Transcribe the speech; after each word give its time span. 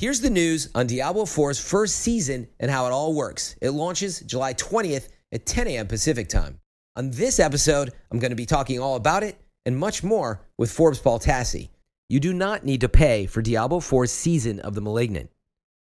Here's 0.00 0.22
the 0.22 0.30
news 0.30 0.70
on 0.74 0.86
Diablo 0.86 1.26
4's 1.26 1.60
first 1.60 1.96
season 1.96 2.48
and 2.58 2.70
how 2.70 2.86
it 2.86 2.90
all 2.90 3.12
works. 3.12 3.54
It 3.60 3.72
launches 3.72 4.20
July 4.20 4.54
20th 4.54 5.08
at 5.30 5.44
10 5.44 5.68
a.m. 5.68 5.88
Pacific 5.88 6.26
time. 6.26 6.58
On 6.96 7.10
this 7.10 7.38
episode, 7.38 7.92
I'm 8.10 8.18
going 8.18 8.30
to 8.30 8.34
be 8.34 8.46
talking 8.46 8.80
all 8.80 8.96
about 8.96 9.22
it 9.22 9.38
and 9.66 9.76
much 9.76 10.02
more 10.02 10.40
with 10.56 10.72
Forbes 10.72 10.98
Paul 10.98 11.20
Tassi. 11.20 11.68
You 12.08 12.18
do 12.18 12.32
not 12.32 12.64
need 12.64 12.80
to 12.80 12.88
pay 12.88 13.26
for 13.26 13.42
Diablo 13.42 13.78
4's 13.80 14.10
Season 14.10 14.58
of 14.60 14.74
the 14.74 14.80
Malignant. 14.80 15.28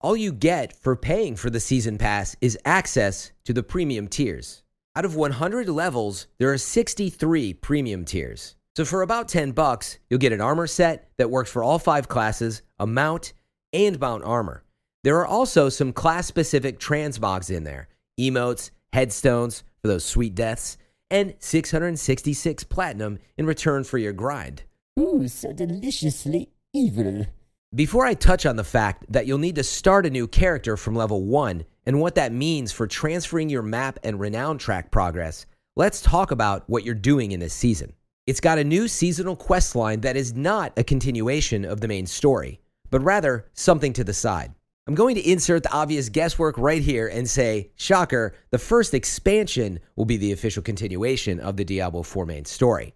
All 0.01 0.17
you 0.17 0.33
get 0.33 0.77
for 0.77 0.97
paying 0.97 1.37
for 1.37 1.49
the 1.49 1.61
season 1.61 1.97
pass 1.97 2.35
is 2.41 2.59
access 2.65 3.31
to 3.45 3.53
the 3.53 3.63
premium 3.63 4.09
tiers. 4.09 4.65
Out 4.97 5.05
of 5.05 5.15
100 5.15 5.69
levels, 5.69 6.27
there 6.39 6.53
are 6.53 6.59
63 6.59 7.55
premium 7.55 8.05
tiers. 8.05 8.57
So 8.77 8.85
for 8.85 9.03
about 9.03 9.29
10 9.29 9.53
bucks, 9.53 10.01
you'll 10.09 10.19
get 10.19 10.33
an 10.33 10.41
armor 10.41 10.67
set 10.67 11.11
that 11.19 11.31
works 11.31 11.53
for 11.53 11.63
all 11.63 11.79
five 11.79 12.09
classes, 12.09 12.63
a 12.81 12.89
mount, 12.89 13.35
and 13.73 13.99
mount 13.99 14.25
armor. 14.25 14.63
There 15.03 15.19
are 15.19 15.27
also 15.27 15.69
some 15.69 15.93
class 15.93 16.27
specific 16.27 16.79
transmogs 16.79 17.55
in 17.55 17.65
there 17.65 17.89
emotes, 18.19 18.71
headstones 18.93 19.65
for 19.81 19.89
those 19.89 20.05
sweet 20.05 20.35
deaths, 20.35 20.77
and 21.11 21.35
666 21.39 22.65
platinum 22.65 23.19
in 23.39 23.47
return 23.47 23.83
for 23.85 23.99
your 23.99 24.13
grind. 24.13 24.63
Ooh, 24.99 25.27
so 25.27 25.53
deliciously 25.53 26.51
evil. 26.73 27.27
Before 27.75 28.05
I 28.05 28.15
touch 28.15 28.47
on 28.47 28.57
the 28.57 28.65
fact 28.65 29.05
that 29.13 29.27
you'll 29.27 29.39
need 29.39 29.55
to 29.55 29.63
start 29.63 30.05
a 30.05 30.11
new 30.11 30.27
character 30.27 30.77
from 30.77 30.95
level 30.95 31.23
1 31.23 31.65
and 31.87 32.01
what 32.01 32.17
that 32.17 32.33
means 32.33 32.73
for 32.73 32.87
transferring 32.87 33.49
your 33.49 33.63
map 33.63 33.99
and 34.03 34.21
renown 34.21 34.59
track 34.59 34.91
progress, 34.91 35.47
let's 35.77 36.03
talk 36.03 36.31
about 36.31 36.69
what 36.69 36.85
you're 36.85 36.95
doing 36.95 37.33
in 37.33 37.41
this 37.41 37.55
season. 37.55 37.93
It's 38.27 38.41
got 38.41 38.59
a 38.59 38.65
new 38.65 38.89
seasonal 38.89 39.37
quest 39.37 39.75
line 39.75 40.01
that 40.03 40.17
is 40.17 40.35
not 40.35 40.73
a 40.77 40.85
continuation 40.85 41.65
of 41.65 41.81
the 41.81 41.89
main 41.89 42.07
story, 42.07 42.61
but 42.91 43.01
rather 43.01 43.47
something 43.53 43.93
to 43.95 44.05
the 44.05 44.15
side. 44.15 44.53
I'm 44.87 44.95
going 44.95 45.15
to 45.15 45.31
insert 45.31 45.63
the 45.63 45.73
obvious 45.73 46.09
guesswork 46.09 46.59
right 46.59 46.83
here 46.83 47.07
and 47.07 47.29
say, 47.29 47.71
shocker, 47.77 48.35
the 48.51 48.59
first 48.59 48.93
expansion 48.93 49.79
will 49.95 50.05
be 50.05 50.17
the 50.17 50.33
official 50.33 50.63
continuation 50.63 51.39
of 51.39 51.57
the 51.57 51.65
Diablo 51.65 52.03
4 52.03 52.27
main 52.27 52.45
story. 52.45 52.95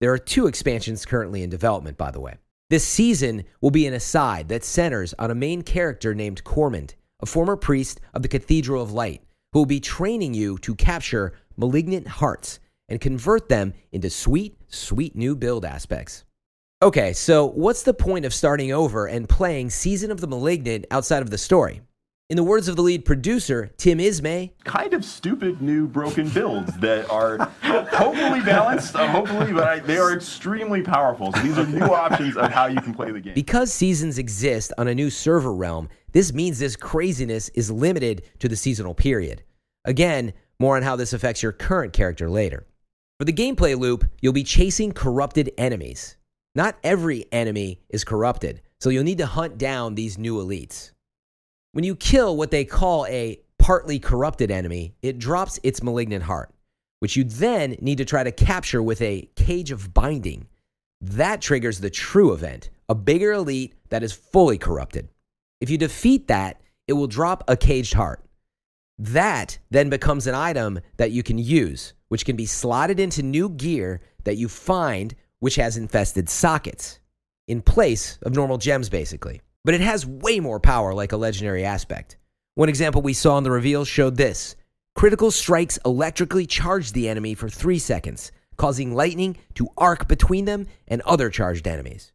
There 0.00 0.12
are 0.12 0.18
two 0.18 0.46
expansions 0.46 1.06
currently 1.06 1.42
in 1.42 1.50
development, 1.50 1.96
by 1.96 2.10
the 2.10 2.20
way. 2.20 2.36
This 2.68 2.84
season 2.84 3.44
will 3.60 3.70
be 3.70 3.86
an 3.86 3.94
aside 3.94 4.48
that 4.48 4.64
centers 4.64 5.14
on 5.20 5.30
a 5.30 5.36
main 5.36 5.62
character 5.62 6.14
named 6.14 6.42
Cormond, 6.42 6.96
a 7.20 7.26
former 7.26 7.56
priest 7.56 8.00
of 8.12 8.22
the 8.22 8.28
Cathedral 8.28 8.82
of 8.82 8.92
Light, 8.92 9.22
who 9.52 9.60
will 9.60 9.66
be 9.66 9.78
training 9.80 10.34
you 10.34 10.58
to 10.58 10.74
capture 10.74 11.32
malignant 11.56 12.08
hearts 12.08 12.58
and 12.88 13.00
convert 13.00 13.48
them 13.48 13.72
into 13.92 14.10
sweet, 14.10 14.58
sweet 14.68 15.14
new 15.14 15.36
build 15.36 15.64
aspects. 15.64 16.24
Okay, 16.82 17.14
so 17.14 17.46
what's 17.46 17.84
the 17.84 17.94
point 17.94 18.26
of 18.26 18.34
starting 18.34 18.70
over 18.70 19.06
and 19.06 19.26
playing 19.26 19.70
Season 19.70 20.10
of 20.10 20.20
the 20.20 20.26
Malignant 20.26 20.84
outside 20.90 21.22
of 21.22 21.30
the 21.30 21.38
story? 21.38 21.80
In 22.28 22.36
the 22.36 22.44
words 22.44 22.68
of 22.68 22.76
the 22.76 22.82
lead 22.82 23.06
producer, 23.06 23.70
Tim 23.78 23.98
Ismay, 23.98 24.50
kind 24.64 24.92
of 24.92 25.02
stupid 25.02 25.62
new 25.62 25.88
broken 25.88 26.28
builds 26.28 26.76
that 26.80 27.08
are 27.08 27.38
hopefully 27.62 28.42
balanced, 28.42 28.94
uh, 28.94 29.08
hopefully, 29.08 29.54
but 29.54 29.62
I, 29.66 29.78
they 29.78 29.96
are 29.96 30.12
extremely 30.12 30.82
powerful. 30.82 31.32
So 31.32 31.40
these 31.40 31.56
are 31.56 31.66
new 31.66 31.80
options 31.80 32.36
of 32.36 32.50
how 32.50 32.66
you 32.66 32.82
can 32.82 32.92
play 32.92 33.10
the 33.10 33.20
game. 33.20 33.32
because 33.32 33.72
seasons 33.72 34.18
exist 34.18 34.74
on 34.76 34.86
a 34.86 34.94
new 34.94 35.08
server 35.08 35.54
realm, 35.54 35.88
this 36.12 36.34
means 36.34 36.58
this 36.58 36.76
craziness 36.76 37.48
is 37.50 37.70
limited 37.70 38.24
to 38.40 38.48
the 38.48 38.56
seasonal 38.56 38.92
period. 38.92 39.42
Again, 39.86 40.34
more 40.58 40.76
on 40.76 40.82
how 40.82 40.96
this 40.96 41.14
affects 41.14 41.42
your 41.42 41.52
current 41.52 41.94
character 41.94 42.28
later. 42.28 42.66
For 43.18 43.24
the 43.24 43.32
gameplay 43.32 43.78
loop, 43.78 44.04
you'll 44.20 44.34
be 44.34 44.44
chasing 44.44 44.92
corrupted 44.92 45.52
enemies. 45.56 46.15
Not 46.56 46.78
every 46.82 47.26
enemy 47.32 47.82
is 47.90 48.02
corrupted, 48.02 48.62
so 48.80 48.88
you'll 48.88 49.04
need 49.04 49.18
to 49.18 49.26
hunt 49.26 49.58
down 49.58 49.94
these 49.94 50.16
new 50.16 50.36
elites. 50.36 50.92
When 51.72 51.84
you 51.84 51.94
kill 51.94 52.34
what 52.34 52.50
they 52.50 52.64
call 52.64 53.04
a 53.08 53.38
partly 53.58 53.98
corrupted 53.98 54.50
enemy, 54.50 54.94
it 55.02 55.18
drops 55.18 55.60
its 55.62 55.82
malignant 55.82 56.22
heart, 56.22 56.50
which 57.00 57.14
you 57.14 57.24
then 57.24 57.76
need 57.82 57.98
to 57.98 58.06
try 58.06 58.24
to 58.24 58.32
capture 58.32 58.82
with 58.82 59.02
a 59.02 59.28
cage 59.36 59.70
of 59.70 59.92
binding. 59.92 60.48
That 61.02 61.42
triggers 61.42 61.80
the 61.80 61.90
true 61.90 62.32
event, 62.32 62.70
a 62.88 62.94
bigger 62.94 63.32
elite 63.32 63.74
that 63.90 64.02
is 64.02 64.14
fully 64.14 64.56
corrupted. 64.56 65.10
If 65.60 65.68
you 65.68 65.76
defeat 65.76 66.26
that, 66.28 66.62
it 66.88 66.94
will 66.94 67.06
drop 67.06 67.44
a 67.48 67.58
caged 67.58 67.92
heart. 67.92 68.24
That 68.96 69.58
then 69.70 69.90
becomes 69.90 70.26
an 70.26 70.34
item 70.34 70.80
that 70.96 71.10
you 71.10 71.22
can 71.22 71.36
use, 71.36 71.92
which 72.08 72.24
can 72.24 72.34
be 72.34 72.46
slotted 72.46 72.98
into 72.98 73.22
new 73.22 73.50
gear 73.50 74.00
that 74.24 74.38
you 74.38 74.48
find 74.48 75.14
which 75.40 75.56
has 75.56 75.76
infested 75.76 76.28
sockets 76.28 77.00
in 77.48 77.62
place 77.62 78.18
of 78.22 78.34
normal 78.34 78.58
gems, 78.58 78.88
basically. 78.88 79.40
But 79.64 79.74
it 79.74 79.80
has 79.80 80.06
way 80.06 80.40
more 80.40 80.60
power, 80.60 80.94
like 80.94 81.12
a 81.12 81.16
legendary 81.16 81.64
aspect. 81.64 82.16
One 82.54 82.68
example 82.68 83.02
we 83.02 83.12
saw 83.12 83.36
in 83.38 83.44
the 83.44 83.50
reveal 83.50 83.84
showed 83.84 84.16
this 84.16 84.56
critical 84.94 85.30
strikes 85.30 85.78
electrically 85.84 86.46
charge 86.46 86.92
the 86.92 87.08
enemy 87.08 87.34
for 87.34 87.48
three 87.48 87.78
seconds, 87.78 88.32
causing 88.56 88.94
lightning 88.94 89.36
to 89.54 89.68
arc 89.76 90.08
between 90.08 90.46
them 90.46 90.66
and 90.88 91.02
other 91.02 91.28
charged 91.28 91.68
enemies. 91.68 92.12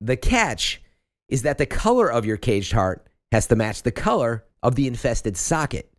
The 0.00 0.16
catch 0.16 0.82
is 1.28 1.42
that 1.42 1.58
the 1.58 1.66
color 1.66 2.10
of 2.10 2.26
your 2.26 2.36
caged 2.36 2.72
heart 2.72 3.08
has 3.32 3.46
to 3.46 3.56
match 3.56 3.82
the 3.82 3.92
color 3.92 4.44
of 4.62 4.74
the 4.74 4.86
infested 4.86 5.36
socket. 5.36 5.90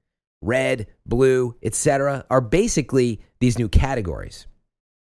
Red, 0.42 0.88
blue, 1.06 1.56
etc. 1.64 2.26
are 2.30 2.42
basically 2.42 3.22
these 3.40 3.58
new 3.58 3.68
categories. 3.68 4.46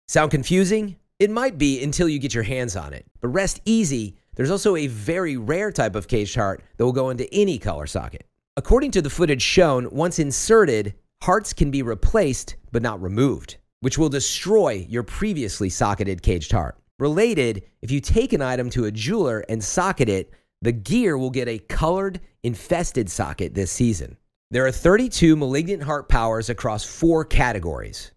Sound 0.07 0.29
confusing? 0.29 0.97
It 1.21 1.29
might 1.29 1.59
be 1.59 1.83
until 1.83 2.09
you 2.09 2.17
get 2.17 2.33
your 2.33 2.41
hands 2.41 2.75
on 2.75 2.95
it. 2.95 3.05
But 3.19 3.27
rest 3.27 3.61
easy, 3.63 4.17
there's 4.33 4.49
also 4.49 4.75
a 4.75 4.87
very 4.87 5.37
rare 5.37 5.71
type 5.71 5.93
of 5.93 6.07
caged 6.07 6.33
heart 6.33 6.63
that 6.75 6.83
will 6.83 6.91
go 6.91 7.11
into 7.11 7.31
any 7.31 7.59
color 7.59 7.85
socket. 7.85 8.25
According 8.57 8.89
to 8.93 9.03
the 9.03 9.09
footage 9.11 9.43
shown, 9.43 9.87
once 9.91 10.17
inserted, 10.17 10.95
hearts 11.21 11.53
can 11.53 11.69
be 11.69 11.83
replaced 11.83 12.55
but 12.71 12.81
not 12.81 12.99
removed, 13.03 13.57
which 13.81 13.99
will 13.99 14.09
destroy 14.09 14.83
your 14.89 15.03
previously 15.03 15.69
socketed 15.69 16.23
caged 16.23 16.53
heart. 16.53 16.75
Related, 16.97 17.65
if 17.83 17.91
you 17.91 18.01
take 18.01 18.33
an 18.33 18.41
item 18.41 18.71
to 18.71 18.85
a 18.85 18.91
jeweler 18.91 19.45
and 19.47 19.63
socket 19.63 20.09
it, 20.09 20.31
the 20.63 20.71
gear 20.71 21.19
will 21.19 21.29
get 21.29 21.47
a 21.47 21.59
colored, 21.59 22.19
infested 22.41 23.11
socket 23.11 23.53
this 23.53 23.71
season. 23.71 24.17
There 24.49 24.65
are 24.65 24.71
32 24.71 25.35
malignant 25.35 25.83
heart 25.83 26.09
powers 26.09 26.49
across 26.49 26.83
four 26.83 27.23
categories. 27.25 28.11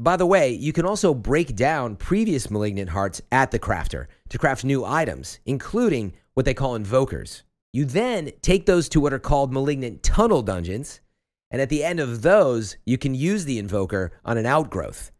By 0.00 0.16
the 0.16 0.24
way, 0.24 0.50
you 0.52 0.72
can 0.72 0.86
also 0.86 1.12
break 1.12 1.54
down 1.54 1.94
previous 1.94 2.50
malignant 2.50 2.88
hearts 2.88 3.20
at 3.30 3.50
the 3.50 3.58
crafter 3.58 4.06
to 4.30 4.38
craft 4.38 4.64
new 4.64 4.82
items, 4.82 5.40
including 5.44 6.14
what 6.32 6.46
they 6.46 6.54
call 6.54 6.74
invokers. 6.74 7.42
You 7.74 7.84
then 7.84 8.30
take 8.40 8.64
those 8.64 8.88
to 8.88 9.00
what 9.00 9.12
are 9.12 9.18
called 9.18 9.52
malignant 9.52 10.02
tunnel 10.02 10.40
dungeons, 10.40 11.02
and 11.50 11.60
at 11.60 11.68
the 11.68 11.84
end 11.84 12.00
of 12.00 12.22
those, 12.22 12.78
you 12.86 12.96
can 12.96 13.14
use 13.14 13.44
the 13.44 13.58
invoker 13.58 14.12
on 14.24 14.38
an 14.38 14.46
outgrowth. 14.46 15.12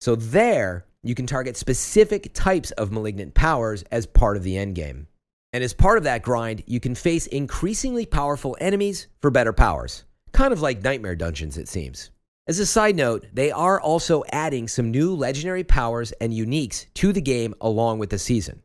So 0.00 0.14
there, 0.14 0.86
you 1.02 1.16
can 1.16 1.26
target 1.26 1.56
specific 1.56 2.32
types 2.32 2.70
of 2.70 2.92
malignant 2.92 3.34
powers 3.34 3.82
as 3.90 4.06
part 4.06 4.36
of 4.36 4.44
the 4.44 4.54
endgame. 4.54 5.06
And 5.52 5.64
as 5.64 5.74
part 5.74 5.98
of 5.98 6.04
that 6.04 6.22
grind, 6.22 6.62
you 6.68 6.78
can 6.78 6.94
face 6.94 7.26
increasingly 7.26 8.06
powerful 8.06 8.56
enemies 8.60 9.08
for 9.20 9.32
better 9.32 9.52
powers. 9.52 10.04
Kind 10.30 10.52
of 10.52 10.62
like 10.62 10.84
nightmare 10.84 11.16
dungeons, 11.16 11.58
it 11.58 11.66
seems. 11.66 12.12
As 12.46 12.58
a 12.58 12.66
side 12.66 12.96
note, 12.96 13.26
they 13.32 13.52
are 13.52 13.80
also 13.80 14.24
adding 14.32 14.66
some 14.66 14.90
new 14.90 15.14
legendary 15.14 15.62
powers 15.62 16.12
and 16.20 16.32
uniques 16.32 16.86
to 16.94 17.12
the 17.12 17.20
game 17.20 17.54
along 17.60 17.98
with 17.98 18.10
the 18.10 18.18
season. 18.18 18.62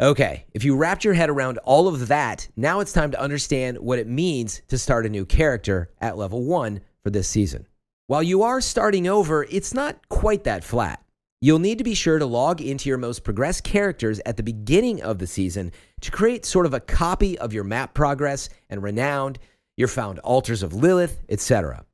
Okay, 0.00 0.46
if 0.54 0.64
you 0.64 0.76
wrapped 0.76 1.04
your 1.04 1.14
head 1.14 1.28
around 1.28 1.58
all 1.58 1.88
of 1.88 2.08
that, 2.08 2.48
now 2.56 2.80
it's 2.80 2.92
time 2.92 3.10
to 3.10 3.20
understand 3.20 3.78
what 3.78 3.98
it 3.98 4.06
means 4.06 4.62
to 4.68 4.78
start 4.78 5.06
a 5.06 5.08
new 5.08 5.26
character 5.26 5.90
at 6.00 6.16
level 6.16 6.44
1 6.44 6.80
for 7.02 7.10
this 7.10 7.28
season. 7.28 7.66
While 8.06 8.22
you 8.22 8.42
are 8.42 8.60
starting 8.60 9.06
over, 9.06 9.44
it's 9.44 9.74
not 9.74 10.08
quite 10.08 10.44
that 10.44 10.64
flat. 10.64 11.02
You'll 11.40 11.58
need 11.58 11.78
to 11.78 11.84
be 11.84 11.94
sure 11.94 12.18
to 12.18 12.26
log 12.26 12.60
into 12.60 12.88
your 12.88 12.98
most 12.98 13.22
progressed 13.22 13.62
characters 13.62 14.20
at 14.24 14.36
the 14.36 14.42
beginning 14.42 15.02
of 15.02 15.18
the 15.18 15.26
season 15.26 15.70
to 16.00 16.10
create 16.10 16.46
sort 16.46 16.66
of 16.66 16.74
a 16.74 16.80
copy 16.80 17.38
of 17.38 17.52
your 17.52 17.64
map 17.64 17.92
progress 17.92 18.48
and 18.70 18.82
renowned, 18.82 19.38
your 19.76 19.88
found 19.88 20.18
altars 20.20 20.62
of 20.62 20.74
Lilith, 20.74 21.20
etc. 21.28 21.84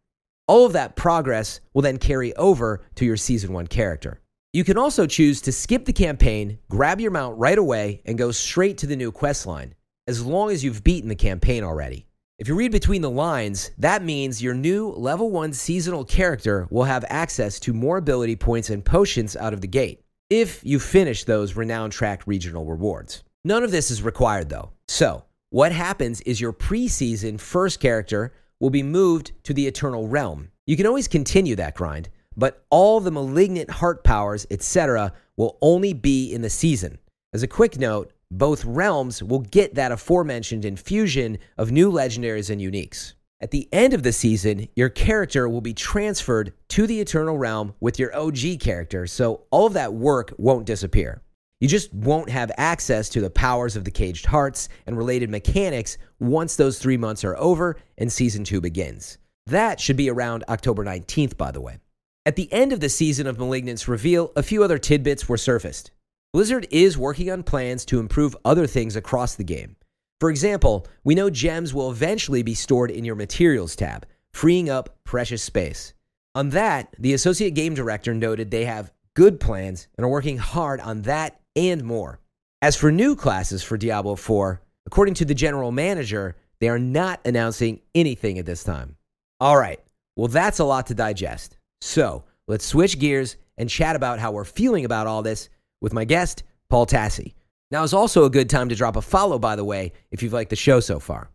All 0.46 0.66
of 0.66 0.74
that 0.74 0.94
progress 0.94 1.60
will 1.72 1.82
then 1.82 1.96
carry 1.96 2.34
over 2.36 2.82
to 2.96 3.04
your 3.04 3.16
season 3.16 3.52
1 3.52 3.66
character. 3.68 4.20
You 4.52 4.62
can 4.62 4.76
also 4.76 5.06
choose 5.06 5.40
to 5.40 5.52
skip 5.52 5.86
the 5.86 5.92
campaign, 5.92 6.58
grab 6.68 7.00
your 7.00 7.10
mount 7.10 7.38
right 7.38 7.56
away, 7.56 8.02
and 8.04 8.18
go 8.18 8.30
straight 8.30 8.76
to 8.78 8.86
the 8.86 8.94
new 8.94 9.10
quest 9.10 9.46
line, 9.46 9.74
as 10.06 10.24
long 10.24 10.50
as 10.50 10.62
you've 10.62 10.84
beaten 10.84 11.08
the 11.08 11.14
campaign 11.14 11.64
already. 11.64 12.06
If 12.38 12.46
you 12.46 12.54
read 12.56 12.72
between 12.72 13.00
the 13.00 13.10
lines, 13.10 13.70
that 13.78 14.04
means 14.04 14.42
your 14.42 14.54
new 14.54 14.90
level 14.90 15.30
1 15.30 15.54
seasonal 15.54 16.04
character 16.04 16.68
will 16.70 16.84
have 16.84 17.06
access 17.08 17.58
to 17.60 17.72
more 17.72 17.96
ability 17.96 18.36
points 18.36 18.68
and 18.68 18.84
potions 18.84 19.36
out 19.36 19.54
of 19.54 19.62
the 19.62 19.66
gate, 19.66 20.02
if 20.28 20.60
you 20.62 20.78
finish 20.78 21.24
those 21.24 21.56
renown 21.56 21.88
tracked 21.88 22.26
regional 22.26 22.66
rewards. 22.66 23.24
None 23.44 23.62
of 23.62 23.70
this 23.70 23.90
is 23.90 24.02
required 24.02 24.50
though. 24.50 24.72
So, 24.88 25.24
what 25.50 25.72
happens 25.72 26.20
is 26.22 26.40
your 26.40 26.52
preseason 26.52 27.40
first 27.40 27.80
character 27.80 28.32
will 28.64 28.70
be 28.70 28.82
moved 28.82 29.32
to 29.42 29.52
the 29.52 29.66
Eternal 29.66 30.08
Realm. 30.08 30.48
You 30.64 30.74
can 30.74 30.86
always 30.86 31.06
continue 31.06 31.54
that 31.56 31.74
grind, 31.74 32.08
but 32.34 32.64
all 32.70 32.98
the 32.98 33.10
malignant 33.10 33.68
heart 33.68 34.02
powers, 34.04 34.46
etc., 34.50 35.12
will 35.36 35.58
only 35.60 35.92
be 35.92 36.32
in 36.32 36.40
the 36.40 36.48
season. 36.48 36.96
As 37.34 37.42
a 37.42 37.46
quick 37.46 37.78
note, 37.78 38.10
both 38.30 38.64
realms 38.64 39.22
will 39.22 39.40
get 39.40 39.74
that 39.74 39.92
aforementioned 39.92 40.64
infusion 40.64 41.36
of 41.58 41.72
new 41.72 41.92
legendaries 41.92 42.48
and 42.48 42.58
uniques. 42.58 43.12
At 43.38 43.50
the 43.50 43.68
end 43.70 43.92
of 43.92 44.02
the 44.02 44.14
season, 44.14 44.66
your 44.74 44.88
character 44.88 45.46
will 45.46 45.60
be 45.60 45.74
transferred 45.74 46.54
to 46.68 46.86
the 46.86 47.02
Eternal 47.02 47.36
Realm 47.36 47.74
with 47.80 47.98
your 47.98 48.16
OG 48.16 48.60
character, 48.60 49.06
so 49.06 49.42
all 49.50 49.66
of 49.66 49.74
that 49.74 49.92
work 49.92 50.32
won't 50.38 50.64
disappear. 50.64 51.20
You 51.60 51.68
just 51.68 51.94
won't 51.94 52.30
have 52.30 52.50
access 52.56 53.08
to 53.10 53.20
the 53.20 53.30
powers 53.30 53.76
of 53.76 53.84
the 53.84 53.90
Caged 53.90 54.26
Hearts 54.26 54.68
and 54.86 54.96
related 54.96 55.30
mechanics 55.30 55.98
once 56.18 56.56
those 56.56 56.78
three 56.78 56.96
months 56.96 57.24
are 57.24 57.36
over 57.38 57.76
and 57.96 58.12
season 58.12 58.44
two 58.44 58.60
begins. 58.60 59.18
That 59.46 59.80
should 59.80 59.96
be 59.96 60.10
around 60.10 60.44
October 60.48 60.84
19th, 60.84 61.36
by 61.36 61.50
the 61.52 61.60
way. 61.60 61.78
At 62.26 62.36
the 62.36 62.52
end 62.52 62.72
of 62.72 62.80
the 62.80 62.88
season 62.88 63.26
of 63.26 63.38
Malignant's 63.38 63.86
reveal, 63.86 64.32
a 64.34 64.42
few 64.42 64.64
other 64.64 64.78
tidbits 64.78 65.28
were 65.28 65.36
surfaced. 65.36 65.90
Blizzard 66.32 66.66
is 66.70 66.98
working 66.98 67.30
on 67.30 67.42
plans 67.42 67.84
to 67.84 68.00
improve 68.00 68.36
other 68.44 68.66
things 68.66 68.96
across 68.96 69.34
the 69.34 69.44
game. 69.44 69.76
For 70.20 70.30
example, 70.30 70.86
we 71.04 71.14
know 71.14 71.30
gems 71.30 71.74
will 71.74 71.90
eventually 71.90 72.42
be 72.42 72.54
stored 72.54 72.90
in 72.90 73.04
your 73.04 73.14
materials 73.14 73.76
tab, 73.76 74.06
freeing 74.32 74.70
up 74.70 74.96
precious 75.04 75.42
space. 75.42 75.92
On 76.34 76.50
that, 76.50 76.94
the 76.98 77.12
associate 77.12 77.54
game 77.54 77.74
director 77.74 78.14
noted 78.14 78.50
they 78.50 78.64
have 78.64 78.92
good 79.14 79.38
plans 79.38 79.86
and 79.96 80.04
are 80.04 80.10
working 80.10 80.38
hard 80.38 80.80
on 80.80 81.02
that 81.02 81.40
and 81.56 81.84
more. 81.84 82.20
As 82.62 82.76
for 82.76 82.90
new 82.90 83.14
classes 83.16 83.62
for 83.62 83.76
Diablo 83.76 84.16
4, 84.16 84.60
according 84.86 85.14
to 85.14 85.24
the 85.24 85.34
general 85.34 85.70
manager, 85.70 86.36
they 86.60 86.68
are 86.68 86.78
not 86.78 87.20
announcing 87.24 87.80
anything 87.94 88.38
at 88.38 88.46
this 88.46 88.64
time. 88.64 88.96
All 89.40 89.56
right, 89.56 89.80
well, 90.16 90.28
that's 90.28 90.60
a 90.60 90.64
lot 90.64 90.86
to 90.86 90.94
digest. 90.94 91.58
So 91.80 92.24
let's 92.46 92.64
switch 92.64 92.98
gears 92.98 93.36
and 93.58 93.68
chat 93.68 93.96
about 93.96 94.18
how 94.18 94.32
we're 94.32 94.44
feeling 94.44 94.84
about 94.84 95.06
all 95.06 95.22
this 95.22 95.48
with 95.80 95.92
my 95.92 96.04
guest, 96.04 96.42
Paul 96.68 96.86
Tassi. 96.86 97.34
Now 97.70 97.82
is 97.82 97.92
also 97.92 98.24
a 98.24 98.30
good 98.30 98.48
time 98.48 98.68
to 98.68 98.74
drop 98.74 98.96
a 98.96 99.02
follow, 99.02 99.38
by 99.38 99.56
the 99.56 99.64
way, 99.64 99.92
if 100.10 100.22
you've 100.22 100.32
liked 100.32 100.50
the 100.50 100.56
show 100.56 100.80
so 100.80 100.98
far. 100.98 101.30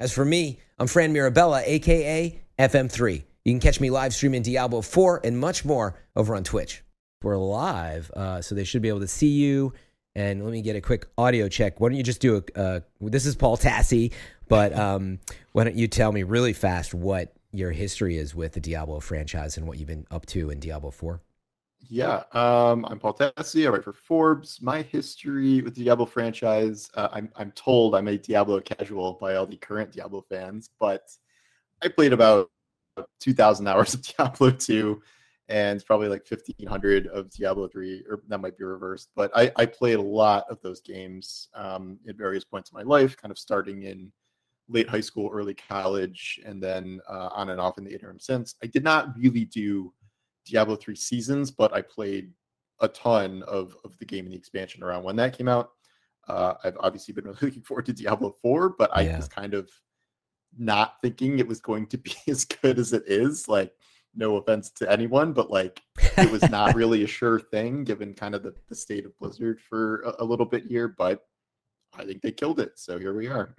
As 0.00 0.12
for 0.12 0.24
me, 0.24 0.60
I'm 0.78 0.86
Fran 0.86 1.12
Mirabella, 1.12 1.62
aka 1.64 2.40
FM3. 2.58 3.24
You 3.44 3.52
can 3.52 3.60
catch 3.60 3.80
me 3.80 3.90
live 3.90 4.14
streaming 4.14 4.42
Diablo 4.42 4.82
4 4.82 5.22
and 5.24 5.38
much 5.38 5.64
more 5.64 5.96
over 6.14 6.36
on 6.36 6.44
Twitch. 6.44 6.82
We're 7.20 7.36
live, 7.36 8.12
uh, 8.12 8.40
so 8.42 8.54
they 8.54 8.62
should 8.62 8.80
be 8.80 8.88
able 8.88 9.00
to 9.00 9.08
see 9.08 9.30
you. 9.30 9.72
And 10.14 10.44
let 10.44 10.52
me 10.52 10.62
get 10.62 10.76
a 10.76 10.80
quick 10.80 11.06
audio 11.18 11.48
check. 11.48 11.80
Why 11.80 11.88
don't 11.88 11.96
you 11.96 12.04
just 12.04 12.20
do 12.20 12.36
a? 12.36 12.58
Uh, 12.58 12.80
this 13.00 13.26
is 13.26 13.34
Paul 13.34 13.56
Tassi, 13.56 14.12
but 14.48 14.72
um, 14.78 15.18
why 15.50 15.64
don't 15.64 15.74
you 15.74 15.88
tell 15.88 16.12
me 16.12 16.22
really 16.22 16.52
fast 16.52 16.94
what 16.94 17.34
your 17.50 17.72
history 17.72 18.16
is 18.16 18.36
with 18.36 18.52
the 18.52 18.60
Diablo 18.60 19.00
franchise 19.00 19.56
and 19.56 19.66
what 19.66 19.78
you've 19.78 19.88
been 19.88 20.06
up 20.12 20.26
to 20.26 20.50
in 20.50 20.60
Diablo 20.60 20.92
4? 20.92 21.20
Yeah, 21.88 22.22
um, 22.32 22.84
I'm 22.84 23.00
Paul 23.00 23.14
Tassi. 23.14 23.66
I 23.66 23.70
write 23.70 23.84
for 23.84 23.92
Forbes. 23.92 24.62
My 24.62 24.82
history 24.82 25.60
with 25.60 25.74
the 25.74 25.84
Diablo 25.84 26.06
franchise, 26.06 26.88
uh, 26.94 27.08
I'm, 27.10 27.30
I'm 27.34 27.50
told 27.52 27.96
I'm 27.96 28.06
a 28.06 28.16
Diablo 28.16 28.60
casual 28.60 29.14
by 29.14 29.34
all 29.34 29.46
the 29.46 29.56
current 29.56 29.92
Diablo 29.92 30.24
fans, 30.28 30.70
but 30.78 31.10
I 31.82 31.88
played 31.88 32.12
about 32.12 32.50
2,000 33.18 33.66
hours 33.66 33.94
of 33.94 34.02
Diablo 34.16 34.50
2 34.52 35.02
and 35.48 35.84
probably 35.86 36.08
like 36.08 36.26
1,500 36.28 37.06
of 37.06 37.30
Diablo 37.30 37.68
3, 37.68 38.04
or 38.08 38.20
that 38.28 38.38
might 38.38 38.58
be 38.58 38.64
reversed. 38.64 39.10
But 39.16 39.30
I, 39.34 39.50
I 39.56 39.66
played 39.66 39.98
a 39.98 40.02
lot 40.02 40.44
of 40.50 40.60
those 40.62 40.80
games 40.80 41.48
um, 41.54 41.98
at 42.08 42.16
various 42.16 42.44
points 42.44 42.70
in 42.70 42.76
my 42.76 42.82
life, 42.82 43.16
kind 43.16 43.32
of 43.32 43.38
starting 43.38 43.84
in 43.84 44.12
late 44.68 44.88
high 44.88 45.00
school, 45.00 45.30
early 45.32 45.54
college, 45.54 46.38
and 46.44 46.62
then 46.62 47.00
uh, 47.08 47.30
on 47.32 47.48
and 47.50 47.60
off 47.60 47.78
in 47.78 47.84
the 47.84 47.92
interim 47.92 48.20
since. 48.20 48.56
I 48.62 48.66
did 48.66 48.84
not 48.84 49.16
really 49.16 49.46
do 49.46 49.92
Diablo 50.46 50.76
3 50.76 50.94
seasons, 50.94 51.50
but 51.50 51.72
I 51.72 51.80
played 51.80 52.30
a 52.80 52.88
ton 52.88 53.42
of, 53.44 53.74
of 53.84 53.98
the 53.98 54.04
game 54.04 54.26
and 54.26 54.32
the 54.32 54.38
expansion 54.38 54.82
around 54.82 55.02
when 55.02 55.16
that 55.16 55.36
came 55.36 55.48
out. 55.48 55.70
Uh, 56.28 56.54
I've 56.62 56.76
obviously 56.80 57.14
been 57.14 57.24
really 57.24 57.38
looking 57.40 57.62
forward 57.62 57.86
to 57.86 57.94
Diablo 57.94 58.36
4, 58.42 58.74
but 58.78 58.90
I 58.92 59.02
yeah. 59.02 59.16
was 59.16 59.28
kind 59.28 59.54
of 59.54 59.70
not 60.56 60.94
thinking 61.02 61.38
it 61.38 61.48
was 61.48 61.60
going 61.60 61.86
to 61.86 61.98
be 61.98 62.14
as 62.28 62.44
good 62.44 62.78
as 62.78 62.92
it 62.92 63.04
is. 63.06 63.48
Like, 63.48 63.72
no 64.14 64.36
offense 64.36 64.70
to 64.70 64.90
anyone, 64.90 65.32
but 65.32 65.50
like 65.50 65.80
it 66.16 66.30
was 66.30 66.48
not 66.50 66.74
really 66.76 67.04
a 67.04 67.06
sure 67.06 67.40
thing 67.40 67.84
given 67.84 68.14
kind 68.14 68.34
of 68.34 68.42
the, 68.42 68.54
the 68.68 68.74
state 68.74 69.04
of 69.04 69.16
Blizzard 69.18 69.60
for 69.60 70.02
a, 70.02 70.22
a 70.22 70.24
little 70.24 70.46
bit 70.46 70.64
here, 70.64 70.88
but 70.88 71.24
I 71.96 72.04
think 72.04 72.22
they 72.22 72.32
killed 72.32 72.60
it. 72.60 72.72
So 72.76 72.98
here 72.98 73.14
we 73.14 73.28
are. 73.28 73.54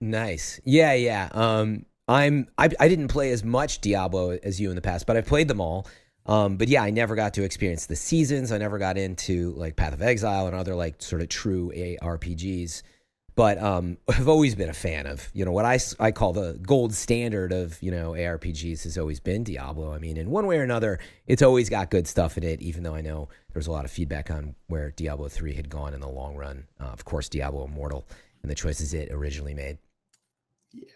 Nice. 0.00 0.60
Yeah, 0.64 0.94
yeah. 0.94 1.28
Um, 1.32 1.86
I'm 2.06 2.48
I, 2.56 2.70
I 2.80 2.88
didn't 2.88 3.08
play 3.08 3.32
as 3.32 3.44
much 3.44 3.80
Diablo 3.80 4.30
as 4.42 4.60
you 4.60 4.70
in 4.70 4.76
the 4.76 4.82
past, 4.82 5.06
but 5.06 5.16
I've 5.16 5.26
played 5.26 5.48
them 5.48 5.60
all. 5.60 5.86
Um, 6.26 6.56
but 6.56 6.68
yeah, 6.68 6.82
I 6.82 6.90
never 6.90 7.16
got 7.16 7.34
to 7.34 7.42
experience 7.42 7.86
the 7.86 7.96
seasons. 7.96 8.52
I 8.52 8.58
never 8.58 8.78
got 8.78 8.98
into 8.98 9.52
like 9.52 9.76
Path 9.76 9.94
of 9.94 10.02
Exile 10.02 10.46
and 10.46 10.54
other 10.54 10.74
like 10.74 11.00
sort 11.02 11.22
of 11.22 11.28
true 11.28 11.72
ARPGs. 11.74 12.82
But 13.38 13.62
um, 13.62 13.98
I've 14.08 14.26
always 14.26 14.56
been 14.56 14.68
a 14.68 14.74
fan 14.74 15.06
of 15.06 15.30
you 15.32 15.44
know 15.44 15.52
what 15.52 15.64
I, 15.64 15.78
I 16.00 16.10
call 16.10 16.32
the 16.32 16.58
gold 16.60 16.92
standard 16.92 17.52
of 17.52 17.80
you 17.80 17.92
know 17.92 18.10
ARPGs 18.10 18.82
has 18.82 18.98
always 18.98 19.20
been 19.20 19.44
Diablo. 19.44 19.94
I 19.94 19.98
mean, 19.98 20.16
in 20.16 20.28
one 20.28 20.48
way 20.48 20.58
or 20.58 20.64
another, 20.64 20.98
it's 21.28 21.40
always 21.40 21.70
got 21.70 21.88
good 21.88 22.08
stuff 22.08 22.36
in 22.36 22.42
it. 22.42 22.60
Even 22.60 22.82
though 22.82 22.96
I 22.96 23.00
know 23.00 23.28
there's 23.52 23.68
a 23.68 23.70
lot 23.70 23.84
of 23.84 23.92
feedback 23.92 24.28
on 24.32 24.56
where 24.66 24.90
Diablo 24.90 25.28
three 25.28 25.54
had 25.54 25.68
gone 25.68 25.94
in 25.94 26.00
the 26.00 26.08
long 26.08 26.34
run. 26.34 26.66
Uh, 26.80 26.86
of 26.86 27.04
course, 27.04 27.28
Diablo 27.28 27.64
Immortal 27.64 28.08
and 28.42 28.50
the 28.50 28.56
choices 28.56 28.92
it 28.92 29.12
originally 29.12 29.54
made. 29.54 29.78
Yeah. 30.72 30.90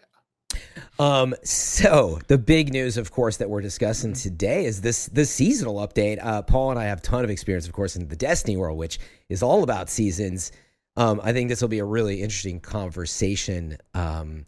Um, 0.99 1.35
so 1.45 2.19
the 2.27 2.37
big 2.37 2.73
news, 2.73 2.97
of 2.97 3.09
course, 3.09 3.37
that 3.37 3.49
we're 3.49 3.61
discussing 3.61 4.11
today 4.11 4.65
is 4.65 4.81
this 4.81 5.05
the 5.05 5.25
seasonal 5.25 5.75
update. 5.75 6.19
Uh, 6.21 6.41
Paul 6.41 6.71
and 6.71 6.79
I 6.79 6.85
have 6.85 6.99
a 6.99 7.01
ton 7.01 7.23
of 7.23 7.29
experience, 7.29 7.67
of 7.67 7.73
course, 7.73 7.95
in 7.95 8.09
the 8.09 8.17
Destiny 8.17 8.57
world, 8.57 8.77
which 8.77 8.99
is 9.29 9.41
all 9.41 9.63
about 9.63 9.89
seasons. 9.89 10.51
Um, 10.95 11.19
I 11.23 11.33
think 11.33 11.49
this 11.49 11.61
will 11.61 11.69
be 11.69 11.79
a 11.79 11.85
really 11.85 12.21
interesting 12.21 12.59
conversation. 12.59 13.77
Um, 13.93 14.45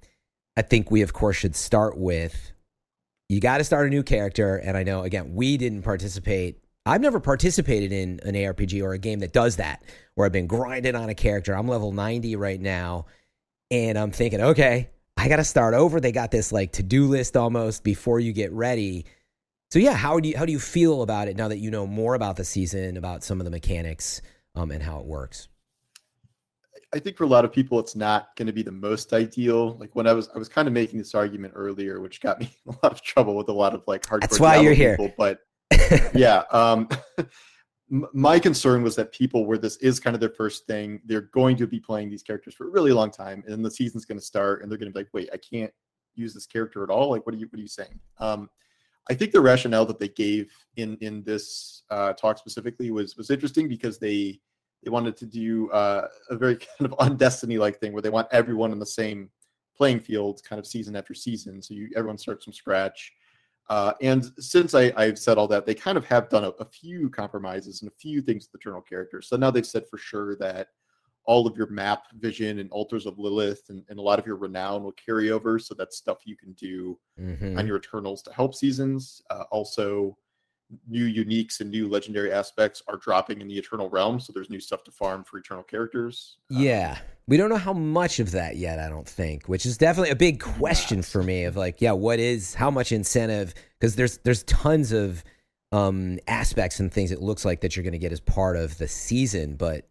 I 0.55 0.61
think 0.61 0.91
we, 0.91 1.01
of 1.01 1.13
course, 1.13 1.37
should 1.37 1.55
start 1.55 1.97
with 1.97 2.53
you 3.29 3.39
got 3.39 3.57
to 3.57 3.63
start 3.63 3.87
a 3.87 3.89
new 3.89 4.03
character. 4.03 4.57
And 4.57 4.77
I 4.77 4.83
know, 4.83 5.01
again, 5.01 5.33
we 5.33 5.57
didn't 5.57 5.81
participate. 5.81 6.59
I've 6.85 7.01
never 7.01 7.19
participated 7.19 7.91
in 7.91 8.19
an 8.23 8.35
ARPG 8.35 8.83
or 8.83 8.93
a 8.93 8.99
game 8.99 9.19
that 9.19 9.33
does 9.33 9.55
that, 9.55 9.83
where 10.13 10.25
I've 10.25 10.31
been 10.31 10.47
grinding 10.47 10.95
on 10.95 11.09
a 11.09 11.15
character. 11.15 11.53
I'm 11.53 11.67
level 11.67 11.91
90 11.91 12.35
right 12.35 12.61
now. 12.61 13.07
And 13.71 13.97
I'm 13.97 14.11
thinking, 14.11 14.41
okay, 14.41 14.91
I 15.17 15.27
got 15.27 15.37
to 15.37 15.43
start 15.43 15.73
over. 15.73 15.99
They 15.99 16.11
got 16.11 16.29
this 16.29 16.51
like 16.51 16.73
to 16.73 16.83
do 16.83 17.07
list 17.07 17.35
almost 17.35 17.83
before 17.83 18.19
you 18.19 18.31
get 18.31 18.51
ready. 18.51 19.05
So 19.71 19.79
yeah, 19.79 19.93
how 19.93 20.19
do 20.19 20.29
you 20.29 20.37
how 20.37 20.45
do 20.45 20.51
you 20.51 20.59
feel 20.59 21.01
about 21.01 21.27
it 21.27 21.35
now 21.35 21.47
that 21.47 21.57
you 21.57 21.71
know 21.71 21.87
more 21.87 22.13
about 22.13 22.35
the 22.35 22.45
season, 22.45 22.97
about 22.97 23.23
some 23.23 23.41
of 23.41 23.45
the 23.45 23.51
mechanics, 23.51 24.21
um, 24.53 24.69
and 24.69 24.83
how 24.83 24.99
it 24.99 25.05
works? 25.05 25.47
I 26.95 26.99
think 26.99 27.17
for 27.17 27.25
a 27.25 27.27
lot 27.27 27.43
of 27.43 27.51
people, 27.51 27.77
it's 27.77 27.95
not 27.95 28.33
going 28.37 28.47
to 28.47 28.53
be 28.53 28.63
the 28.63 28.71
most 28.71 29.11
ideal. 29.11 29.75
Like 29.77 29.93
when 29.95 30.07
I 30.07 30.13
was 30.13 30.29
I 30.33 30.37
was 30.37 30.47
kind 30.47 30.67
of 30.67 30.73
making 30.73 30.97
this 30.97 31.13
argument 31.13 31.53
earlier, 31.55 31.99
which 31.99 32.21
got 32.21 32.39
me 32.39 32.49
a 32.67 32.71
lot 32.71 32.93
of 32.93 33.01
trouble 33.01 33.35
with 33.35 33.49
a 33.49 33.53
lot 33.53 33.73
of 33.73 33.83
like 33.85 34.03
hardcore. 34.03 34.21
That's 34.21 34.39
why 34.39 34.61
you're 34.61 34.73
people, 34.73 35.05
here. 35.05 35.13
But 35.17 35.39
yeah, 36.15 36.43
um, 36.51 36.87
my 37.89 38.39
concern 38.39 38.81
was 38.81 38.95
that 38.95 39.11
people 39.11 39.45
where 39.45 39.57
this 39.57 39.75
is 39.77 39.99
kind 39.99 40.15
of 40.15 40.19
their 40.19 40.31
first 40.31 40.65
thing 40.65 40.99
they're 41.05 41.29
going 41.33 41.55
to 41.55 41.67
be 41.67 41.79
playing 41.79 42.09
these 42.09 42.23
characters 42.23 42.55
for 42.55 42.67
a 42.67 42.71
really 42.71 42.91
long 42.91 43.11
time 43.11 43.43
and 43.45 43.53
then 43.53 43.61
the 43.61 43.69
season's 43.69 44.05
going 44.05 44.19
to 44.19 44.25
start 44.25 44.63
and 44.63 44.71
they're 44.71 44.77
going 44.79 44.91
to 44.91 44.93
be 44.93 45.01
like 45.01 45.09
wait 45.13 45.29
i 45.31 45.37
can't 45.37 45.71
use 46.15 46.33
this 46.33 46.47
character 46.47 46.83
at 46.83 46.89
all 46.89 47.11
like 47.11 47.23
what 47.27 47.35
are 47.35 47.37
you 47.37 47.45
what 47.51 47.59
are 47.59 47.61
you 47.61 47.67
saying 47.67 47.99
um, 48.17 48.49
i 49.11 49.13
think 49.13 49.31
the 49.31 49.39
rationale 49.39 49.85
that 49.85 49.99
they 49.99 50.07
gave 50.07 50.51
in 50.77 50.97
in 51.01 51.23
this 51.25 51.83
uh, 51.91 52.11
talk 52.13 52.39
specifically 52.39 52.89
was 52.89 53.15
was 53.17 53.29
interesting 53.29 53.69
because 53.69 53.99
they 53.99 54.39
they 54.85 54.91
wanted 54.91 55.17
to 55.17 55.25
do 55.25 55.69
uh, 55.71 56.07
a 56.29 56.37
very 56.37 56.55
kind 56.77 56.91
of 56.91 56.95
on 56.99 57.17
destiny 57.17 57.57
like 57.57 57.79
thing 57.79 57.91
where 57.91 58.01
they 58.01 58.09
want 58.09 58.27
everyone 58.31 58.71
in 58.71 58.79
the 58.79 58.85
same 58.85 59.29
playing 59.75 59.99
field 59.99 60.41
kind 60.47 60.57
of 60.57 60.65
season 60.65 60.95
after 60.95 61.13
season 61.13 61.61
so 61.61 61.73
you 61.73 61.89
everyone 61.97 62.17
starts 62.17 62.45
from 62.45 62.53
scratch 62.53 63.11
uh, 63.69 63.93
and 64.01 64.31
since 64.37 64.75
I, 64.75 65.05
have 65.05 65.17
said 65.17 65.37
all 65.37 65.47
that, 65.47 65.65
they 65.65 65.73
kind 65.73 65.97
of 65.97 66.05
have 66.05 66.29
done 66.29 66.43
a, 66.43 66.49
a, 66.49 66.65
few 66.65 67.09
compromises 67.09 67.81
and 67.81 67.89
a 67.89 67.95
few 67.95 68.21
things 68.21 68.43
with 68.43 68.51
the 68.51 68.59
Eternal 68.59 68.81
characters. 68.81 69.27
So 69.27 69.37
now 69.37 69.49
they've 69.49 69.65
said 69.65 69.87
for 69.89 69.97
sure 69.97 70.35
that 70.37 70.67
all 71.25 71.47
of 71.47 71.57
your 71.57 71.67
map 71.71 72.03
vision 72.19 72.59
and 72.59 72.69
altars 72.71 73.07
of 73.07 73.17
Lilith 73.17 73.63
and, 73.69 73.83
and 73.89 73.97
a 73.97 74.01
lot 74.01 74.19
of 74.19 74.27
your 74.27 74.35
renown 74.35 74.83
will 74.83 74.93
carry 74.93 75.31
over. 75.31 75.57
So 75.57 75.73
that's 75.73 75.97
stuff 75.97 76.19
you 76.25 76.37
can 76.37 76.53
do 76.53 76.99
mm-hmm. 77.19 77.57
on 77.57 77.65
your 77.65 77.77
Eternals 77.77 78.21
to 78.23 78.33
help 78.33 78.53
seasons. 78.53 79.23
Uh, 79.31 79.45
also, 79.49 80.15
new 80.87 81.05
uniques 81.05 81.59
and 81.61 81.69
new 81.69 81.87
legendary 81.87 82.31
aspects 82.31 82.81
are 82.87 82.97
dropping 82.97 83.41
in 83.41 83.47
the 83.47 83.57
Eternal 83.57 83.89
realm. 83.89 84.19
So 84.19 84.33
there's 84.33 84.49
new 84.49 84.59
stuff 84.59 84.83
to 84.85 84.91
farm 84.91 85.23
for 85.23 85.37
Eternal 85.37 85.63
characters. 85.63 86.37
Um, 86.51 86.61
yeah. 86.61 86.97
We 87.27 87.37
don't 87.37 87.49
know 87.49 87.57
how 87.57 87.73
much 87.73 88.19
of 88.19 88.31
that 88.31 88.55
yet, 88.55 88.79
I 88.79 88.89
don't 88.89 89.07
think, 89.07 89.47
which 89.47 89.65
is 89.65 89.77
definitely 89.77 90.11
a 90.11 90.15
big 90.15 90.39
question 90.39 91.01
for 91.01 91.23
me 91.23 91.43
of 91.45 91.55
like, 91.55 91.81
yeah, 91.81 91.91
what 91.91 92.19
is 92.19 92.53
how 92.53 92.69
much 92.69 92.91
incentive 92.91 93.53
because 93.79 93.95
there's 93.95 94.19
there's 94.19 94.43
tons 94.43 94.91
of 94.91 95.23
um 95.71 96.19
aspects 96.27 96.79
and 96.79 96.93
things 96.93 97.11
it 97.11 97.21
looks 97.21 97.43
like 97.43 97.61
that 97.61 97.75
you're 97.75 97.83
going 97.83 97.93
to 97.93 97.99
get 97.99 98.11
as 98.11 98.19
part 98.19 98.57
of 98.57 98.77
the 98.77 98.87
season, 98.87 99.55
but 99.55 99.87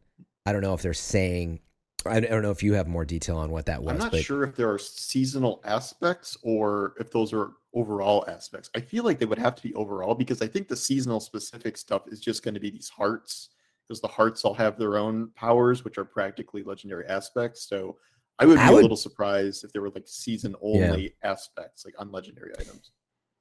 I 0.46 0.52
don't 0.52 0.62
know 0.62 0.74
if 0.74 0.82
they're 0.82 0.94
saying 0.94 1.60
I 2.06 2.20
don't 2.20 2.42
know 2.42 2.50
if 2.50 2.62
you 2.62 2.74
have 2.74 2.86
more 2.86 3.04
detail 3.04 3.36
on 3.36 3.50
what 3.50 3.66
that 3.66 3.82
was. 3.82 3.92
I'm 3.92 3.98
not 3.98 4.12
but... 4.12 4.22
sure 4.22 4.44
if 4.44 4.56
there 4.56 4.70
are 4.70 4.78
seasonal 4.78 5.60
aspects 5.64 6.36
or 6.42 6.94
if 6.98 7.10
those 7.10 7.32
are 7.32 7.52
overall 7.74 8.24
aspects. 8.28 8.70
I 8.74 8.80
feel 8.80 9.04
like 9.04 9.18
they 9.18 9.26
would 9.26 9.38
have 9.38 9.54
to 9.56 9.62
be 9.62 9.74
overall 9.74 10.14
because 10.14 10.40
I 10.42 10.46
think 10.46 10.68
the 10.68 10.76
seasonal 10.76 11.20
specific 11.20 11.76
stuff 11.76 12.02
is 12.08 12.20
just 12.20 12.42
going 12.42 12.54
to 12.54 12.60
be 12.60 12.70
these 12.70 12.88
hearts 12.88 13.50
because 13.86 14.00
the 14.00 14.08
hearts 14.08 14.44
all 14.44 14.54
have 14.54 14.78
their 14.78 14.96
own 14.96 15.30
powers, 15.34 15.84
which 15.84 15.98
are 15.98 16.04
practically 16.04 16.62
legendary 16.62 17.06
aspects. 17.06 17.68
So 17.68 17.98
I 18.38 18.46
would 18.46 18.56
be 18.56 18.60
I 18.60 18.68
a 18.68 18.72
would- 18.72 18.82
little 18.82 18.96
surprised 18.96 19.64
if 19.64 19.72
there 19.72 19.82
were 19.82 19.90
like 19.90 20.06
season 20.06 20.54
only 20.62 21.14
aspects, 21.22 21.84
like 21.84 21.94
unlegendary 21.98 22.52
items. 22.58 22.92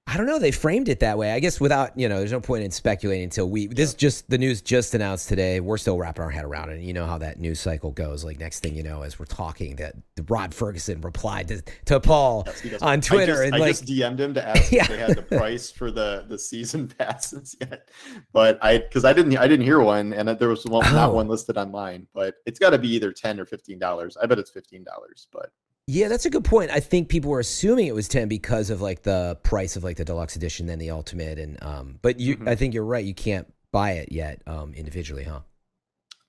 I 0.06 0.18
don't 0.18 0.26
know. 0.28 0.38
They 0.38 0.52
framed 0.52 0.90
it 0.90 1.00
that 1.00 1.18
way. 1.18 1.32
I 1.32 1.40
guess 1.40 1.62
without, 1.62 1.98
you 1.98 2.10
know, 2.10 2.20
there's 2.20 2.34
no 2.34 2.42
point 2.42 2.64
in 2.66 2.72
speculating 2.72 3.24
until 3.24 3.50
we, 3.50 3.68
this 3.68 3.94
just, 3.94 4.30
the 4.30 4.38
news 4.38 4.62
just 4.62 4.94
announced 4.94 5.30
today. 5.30 5.62
We're 5.62 5.78
still 5.78 5.98
wrapping 5.98 6.24
our 6.24 6.30
head 6.30 6.44
around 6.44 6.70
it. 6.70 6.74
And 6.74 6.84
you 6.84 6.94
know 6.94 7.06
how 7.06 7.18
that 7.20 7.40
news 7.40 7.62
cycle 7.62 7.90
goes. 7.92 8.24
Like, 8.24 8.38
next 8.38 8.60
thing 8.60 8.76
you 8.76 8.84
know, 8.84 9.02
as 9.04 9.18
we're 9.18 9.26
talking, 9.26 9.78
that 9.78 9.96
Rod 10.28 10.52
Fergusson 10.52 11.04
replied 11.04 11.48
to, 11.48 11.64
to 11.86 12.02
Paul 12.02 12.44
Yes, 12.64 12.82
on 12.82 13.00
Twitter. 13.00 13.32
I 13.32 13.36
just, 13.36 13.46
and 13.46 13.56
I 13.56 13.58
like, 13.60 13.70
just 13.72 13.86
DM'd 13.86 14.20
him 14.20 14.34
to 14.34 14.46
ask 14.46 14.72
Yeah. 14.74 14.84
if 14.84 14.88
they 14.90 14.98
had 14.98 15.16
the 15.16 15.22
price 15.24 15.72
for 15.72 15.90
the 15.90 16.26
the 16.28 16.38
season 16.38 16.88
passes 17.00 17.56
yet, 17.62 17.88
but 18.34 18.60
I 18.62 18.80
because 18.80 19.06
I 19.06 19.14
didn't 19.14 19.38
I 19.38 19.48
didn't 19.48 19.66
hear 19.66 19.80
one, 19.80 20.14
and 20.14 20.28
there 20.30 20.50
was 20.50 20.66
one, 20.66 20.86
Oh. 20.86 20.92
not 20.94 21.14
one 21.16 21.28
listed 21.30 21.58
online. 21.58 22.08
But 22.14 22.36
it's 22.46 22.60
got 22.60 22.72
to 22.72 22.78
be 22.78 22.90
either 22.90 23.12
ten 23.14 23.40
or 23.40 23.46
fifteen 23.46 23.80
dollars. 23.80 24.16
I 24.22 24.26
bet 24.26 24.38
it's 24.38 24.52
fifteen 24.52 24.84
dollars. 24.84 25.28
But 25.32 25.50
Yeah, 25.88 26.08
that's 26.08 26.26
a 26.26 26.30
good 26.30 26.46
point. 26.46 26.72
I 26.72 26.80
think 26.80 27.10
people 27.10 27.30
were 27.32 27.42
assuming 27.42 27.88
it 27.88 27.96
was 27.96 28.08
ten 28.08 28.28
because 28.30 28.70
of 28.70 28.82
like 28.82 29.04
the 29.04 29.38
price 29.44 29.76
of 29.76 29.84
like 29.84 29.98
the 29.98 30.06
deluxe 30.06 30.36
edition, 30.36 30.66
then 30.68 30.80
the 30.80 30.92
ultimate, 30.92 31.38
and 31.40 31.62
um. 31.62 32.00
But 32.02 32.20
you, 32.20 32.38
Mhm. 32.38 32.48
I 32.48 32.56
think 32.56 32.74
you're 32.74 32.86
right. 32.86 33.04
You 33.04 33.14
can't 33.14 33.52
buy 33.72 33.94
it 33.94 34.12
yet, 34.12 34.42
um, 34.48 34.74
individually, 34.74 35.24
huh? 35.24 35.42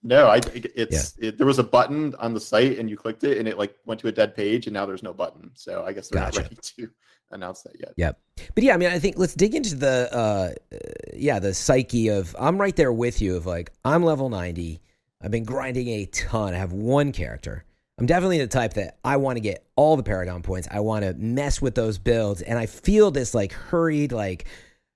no, 0.03 0.27
I 0.29 0.41
it's 0.75 1.15
it, 1.19 1.39
there 1.39 1.47
was 1.47 1.59
a 1.59 1.65
button 1.65 2.15
on 2.17 2.35
the 2.35 2.41
site, 2.41 2.79
and 2.79 2.91
you 2.91 2.97
clicked 2.97 3.23
it, 3.25 3.39
and 3.39 3.47
it 3.49 3.57
like 3.57 3.75
went 3.87 4.01
to 4.01 4.09
a 4.09 4.13
dead 4.13 4.35
page, 4.35 4.67
and 4.67 4.75
now 4.75 4.87
there's 4.87 5.03
no 5.03 5.15
button. 5.15 5.51
So 5.55 5.85
I 5.87 5.93
guess 5.93 6.09
they're 6.09 6.21
Gotcha. 6.21 6.41
not 6.43 6.51
ready 6.51 6.57
to 6.79 6.91
announce 7.31 7.63
that 7.63 7.79
yet. 7.79 7.93
Yep. 7.97 8.21
But 8.57 8.65
yeah, 8.65 8.75
I 8.75 8.77
mean, 8.77 8.91
I 8.91 8.99
think 8.99 9.19
let's 9.19 9.35
dig 9.35 9.55
into 9.55 9.77
the, 9.77 10.09
uh, 10.13 10.53
uh, 10.75 10.79
yeah, 11.15 11.39
the 11.39 11.55
psyche 11.55 12.09
of. 12.09 12.35
I'm 12.39 12.61
right 12.61 12.75
there 12.77 12.93
with 12.93 13.23
you. 13.23 13.37
Of 13.37 13.47
like, 13.47 13.73
I'm 13.85 14.03
level 14.03 14.29
ninety. 14.29 14.81
I've 15.23 15.31
been 15.31 15.45
grinding 15.45 15.89
a 15.89 16.07
ton. 16.07 16.55
I 16.55 16.59
have 16.59 16.73
one 16.73 17.13
character. 17.13 17.65
I'm 17.99 18.07
definitely 18.07 18.39
the 18.39 18.49
type 18.49 18.75
that 18.75 18.99
I 19.05 19.19
want 19.19 19.37
to 19.37 19.41
get 19.41 19.67
all 19.77 19.97
the 19.97 20.03
Paragon 20.03 20.43
points. 20.43 20.67
I 20.71 20.81
want 20.81 21.05
to 21.05 21.15
mess 21.15 21.63
with 21.63 21.75
those 21.75 21.99
builds, 21.99 22.43
and 22.43 22.59
I 22.59 22.67
feel 22.67 23.11
this 23.11 23.35
like 23.35 23.53
hurried, 23.53 24.11
like, 24.11 24.47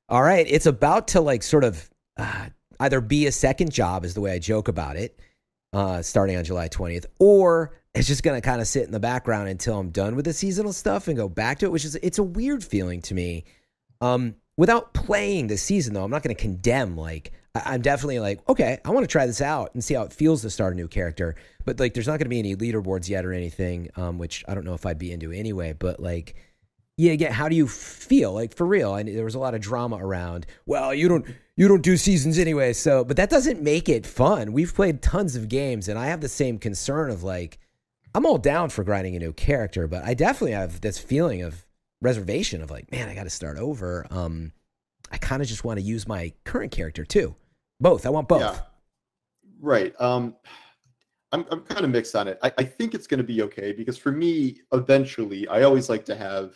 all 0.09 0.23
right, 0.23 0.47
it's 0.49 0.67
about 0.67 1.09
to 1.09 1.21
like 1.21 1.43
sort 1.43 1.63
of 1.65 1.89
uh, 2.17 2.47
either 2.81 3.01
be 3.01 3.27
a 3.27 3.33
second 3.33 3.71
job, 3.73 4.05
is 4.05 4.15
the 4.15 4.21
way 4.21 4.33
I 4.33 4.41
joke 4.41 4.67
about 4.67 4.97
it, 4.97 5.21
uh, 5.73 6.03
starting 6.03 6.37
on 6.37 6.45
July 6.45 6.69
20th, 6.69 7.07
or 7.21 7.73
it's 7.95 8.09
just 8.09 8.25
gonna 8.25 8.41
kind 8.41 8.61
of 8.61 8.67
sit 8.67 8.85
in 8.85 8.91
the 8.91 9.01
background 9.01 9.49
until 9.49 9.79
I'm 9.79 9.91
done 9.91 10.17
with 10.17 10.25
the 10.25 10.33
seasonal 10.33 10.73
stuff 10.73 11.07
and 11.07 11.17
go 11.17 11.29
back 11.29 11.61
to 11.61 11.67
it, 11.67 11.73
which 11.73 11.85
is 11.85 11.95
it's 11.97 12.19
a 12.19 12.25
weird 12.25 12.65
feeling 12.65 13.01
to 13.03 13.15
me. 13.15 13.45
Um, 14.01 14.35
without 14.57 14.93
playing 14.93 15.47
the 15.47 15.57
season 15.57 15.95
though, 15.95 16.03
I'm 16.03 16.11
not 16.11 16.25
gonna 16.25 16.35
condemn. 16.35 16.97
Like 16.97 17.33
I'm 17.55 17.83
definitely 17.83 18.21
like, 18.21 18.47
okay, 18.49 18.79
I 18.85 18.91
want 18.91 19.05
to 19.05 19.09
try 19.11 19.27
this 19.27 19.41
out 19.41 19.71
and 19.75 19.83
see 19.83 19.95
how 19.95 20.03
it 20.03 20.13
feels 20.13 20.43
to 20.43 20.51
start 20.51 20.73
a 20.75 20.77
new 20.77 20.89
character. 20.89 21.35
But 21.65 21.81
like, 21.81 21.95
there's 21.95 22.07
not 22.07 22.19
gonna 22.19 22.29
be 22.29 22.39
any 22.39 22.57
leaderboards 22.57 23.09
yet 23.09 23.25
or 23.25 23.33
anything, 23.33 23.91
um, 23.97 24.19
which 24.19 24.45
I 24.47 24.55
don't 24.55 24.65
know 24.65 24.75
if 24.75 24.87
I'd 24.87 24.99
be 24.99 25.13
into 25.13 25.33
anyway. 25.33 25.75
But 25.79 26.01
like. 26.01 26.37
Yeah, 27.01 27.13
again, 27.13 27.31
how 27.31 27.49
do 27.49 27.55
you 27.55 27.69
feel? 27.69 28.33
Like 28.33 28.57
for 28.57 28.67
real, 28.67 28.91
I, 28.91 29.05
there 29.05 29.25
was 29.25 29.37
a 29.37 29.39
lot 29.39 29.55
of 29.55 29.61
drama 29.61 29.99
around. 30.01 30.47
Well, 30.67 30.93
you 30.93 31.09
don't 31.09 31.25
you 31.55 31.69
don't 31.69 31.81
do 31.81 31.97
seasons 31.97 32.41
anyway, 32.41 32.73
so 32.73 33.05
but 33.05 33.17
that 33.19 33.31
doesn't 33.31 33.63
make 33.63 33.89
it 33.89 34.05
fun. 34.05 34.53
We've 34.53 34.75
played 34.75 35.01
tons 35.01 35.37
of 35.37 35.49
games, 35.49 35.87
and 35.87 35.97
I 35.97 36.07
have 36.07 36.21
the 36.21 36.29
same 36.29 36.59
concern 36.59 37.11
of 37.11 37.23
like, 37.23 37.61
I'm 38.17 38.27
all 38.27 38.37
down 38.37 38.71
for 38.71 38.83
grinding 38.83 39.15
a 39.15 39.21
new 39.21 39.33
character, 39.33 39.87
but 39.87 40.03
I 40.05 40.15
definitely 40.15 40.55
have 40.55 40.81
this 40.81 40.99
feeling 40.99 41.43
of 41.43 41.65
reservation 42.03 42.63
of 42.63 42.71
like, 42.73 42.91
man, 42.91 43.09
I 43.09 43.15
got 43.15 43.25
to 43.25 43.31
start 43.31 43.59
over. 43.59 44.05
Um, 44.11 44.51
I 45.11 45.19
kind 45.19 45.43
of 45.43 45.49
just 45.49 45.65
want 45.65 45.79
to 45.79 45.85
use 45.85 46.07
my 46.07 46.33
current 46.45 46.73
character 46.73 47.05
too. 47.05 47.35
Both. 47.81 48.07
I 48.07 48.11
want 48.11 48.29
both. 48.29 48.41
Yeah. 48.41 48.59
Right. 49.61 49.95
Um, 50.01 50.37
I'm 51.33 51.45
I'm 51.51 51.61
kind 51.61 51.85
of 51.85 51.91
mixed 51.91 52.17
on 52.17 52.29
it. 52.29 52.39
I, 52.43 52.53
I 52.59 52.65
think 52.65 52.95
it's 52.95 53.07
going 53.07 53.19
to 53.19 53.25
be 53.25 53.43
okay 53.43 53.73
because 53.73 53.99
for 53.99 54.13
me, 54.13 54.61
eventually, 54.73 55.47
I 55.49 55.63
always 55.63 55.89
like 55.89 56.05
to 56.07 56.17
have 56.17 56.55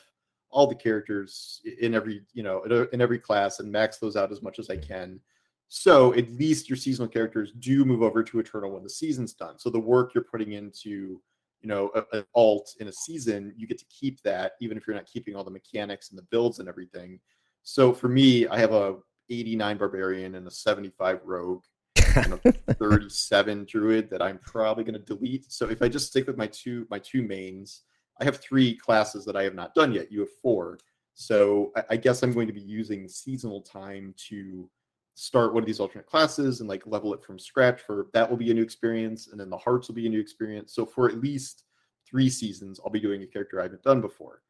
all 0.51 0.67
the 0.67 0.75
characters 0.75 1.61
in 1.81 1.95
every 1.95 2.23
you 2.33 2.43
know 2.43 2.63
in, 2.93 3.01
every 3.01 3.19
class 3.19 3.61
and 3.61 3.71
max 3.71 3.99
those 3.99 4.17
out 4.17 4.33
as 4.33 4.43
much 4.43 4.59
as 4.59 4.71
I 4.71 4.77
can. 4.77 5.21
So 5.69 6.15
at 6.15 6.31
least 6.33 6.69
your 6.69 6.77
seasonal 6.77 7.09
characters 7.09 7.53
do 7.59 7.85
move 7.85 8.03
over 8.03 8.23
to 8.23 8.39
Eternal 8.39 8.73
when 8.73 8.83
the 8.83 8.91
season's 8.91 9.33
done. 9.33 9.59
So 9.59 9.71
the 9.71 9.81
work 9.81 10.15
you're 10.15 10.25
putting 10.25 10.53
into 10.53 11.21
you 11.61 11.69
know 11.69 11.91
an 12.13 12.25
alt 12.35 12.75
in 12.81 12.89
a 12.89 12.93
season, 12.93 13.53
you 13.57 13.67
get 13.67 13.79
to 13.79 13.87
keep 13.87 14.23
that 14.23 14.53
even 14.61 14.77
if 14.79 14.87
you're 14.87 14.97
not 14.97 15.07
keeping 15.07 15.37
all 15.37 15.45
the 15.45 15.51
mechanics 15.51 16.11
and 16.11 16.19
the 16.19 16.27
builds 16.31 16.61
and 16.61 16.69
everything. 16.69 17.21
So 17.63 17.93
for 17.93 18.09
me, 18.09 18.47
I 18.49 18.59
have 18.59 18.73
a 18.73 18.97
89 19.31 19.79
barbarian 19.79 20.35
and 20.35 20.47
a 20.47 20.51
75 20.51 21.21
rogue 21.25 21.63
and 22.17 22.33
a 22.33 22.75
37 22.75 23.67
druid 23.69 24.11
that 24.11 24.23
I'm 24.23 24.39
probably 24.39 24.85
going 24.85 24.95
to 24.95 25.15
delete. 25.15 25.51
So 25.51 25.69
if 25.69 25.83
I 25.83 25.89
just 25.89 26.09
stick 26.09 26.27
with 26.27 26.37
my 26.37 26.49
two 26.49 26.87
my 26.91 26.99
two 26.99 27.23
mains, 27.23 27.83
I 28.21 28.25
have 28.25 28.39
three 28.39 28.77
classes 28.77 29.25
that 29.25 29.37
I 29.37 29.43
have 29.45 29.55
not 29.55 29.75
done 29.75 29.93
yet. 29.93 30.13
You 30.13 30.21
have 30.21 30.33
four. 30.43 30.79
So 31.15 31.73
I, 31.77 31.85
I 31.91 31.97
guess 31.97 32.23
I'm 32.23 32.33
going 32.33 32.47
to 32.47 32.53
be 32.53 32.61
using 32.61 33.09
seasonal 33.09 33.63
time 33.63 34.15
to 34.29 34.69
start 35.15 35.53
one 35.53 35.63
of 35.63 35.67
these 35.67 35.81
alternate 35.81 36.07
classes 36.07 36.61
and 36.61 36.69
like 36.69 36.87
level 36.87 37.13
it 37.13 37.23
from 37.23 37.39
scratch 37.39 37.83
for 37.83 38.07
that 38.15 38.29
will 38.29 38.39
be 38.39 38.51
a 38.51 38.55
new 38.55 38.63
experience 38.63 39.29
and 39.29 39.39
then 39.39 39.51
the 39.51 39.59
hearts 39.59 39.89
will 39.89 39.95
be 39.95 40.07
a 40.07 40.11
new 40.11 40.21
experience. 40.21 40.75
So 40.75 40.87
for 40.87 41.09
at 41.09 41.21
least 41.21 41.65
three 42.09 42.31
seasons, 42.31 42.81
I'll 42.83 42.91
be 42.91 43.01
doing 43.01 43.23
a 43.23 43.27
character 43.27 43.61
I 43.61 43.65
haven't 43.65 43.83
done 43.83 44.01
before. 44.01 44.43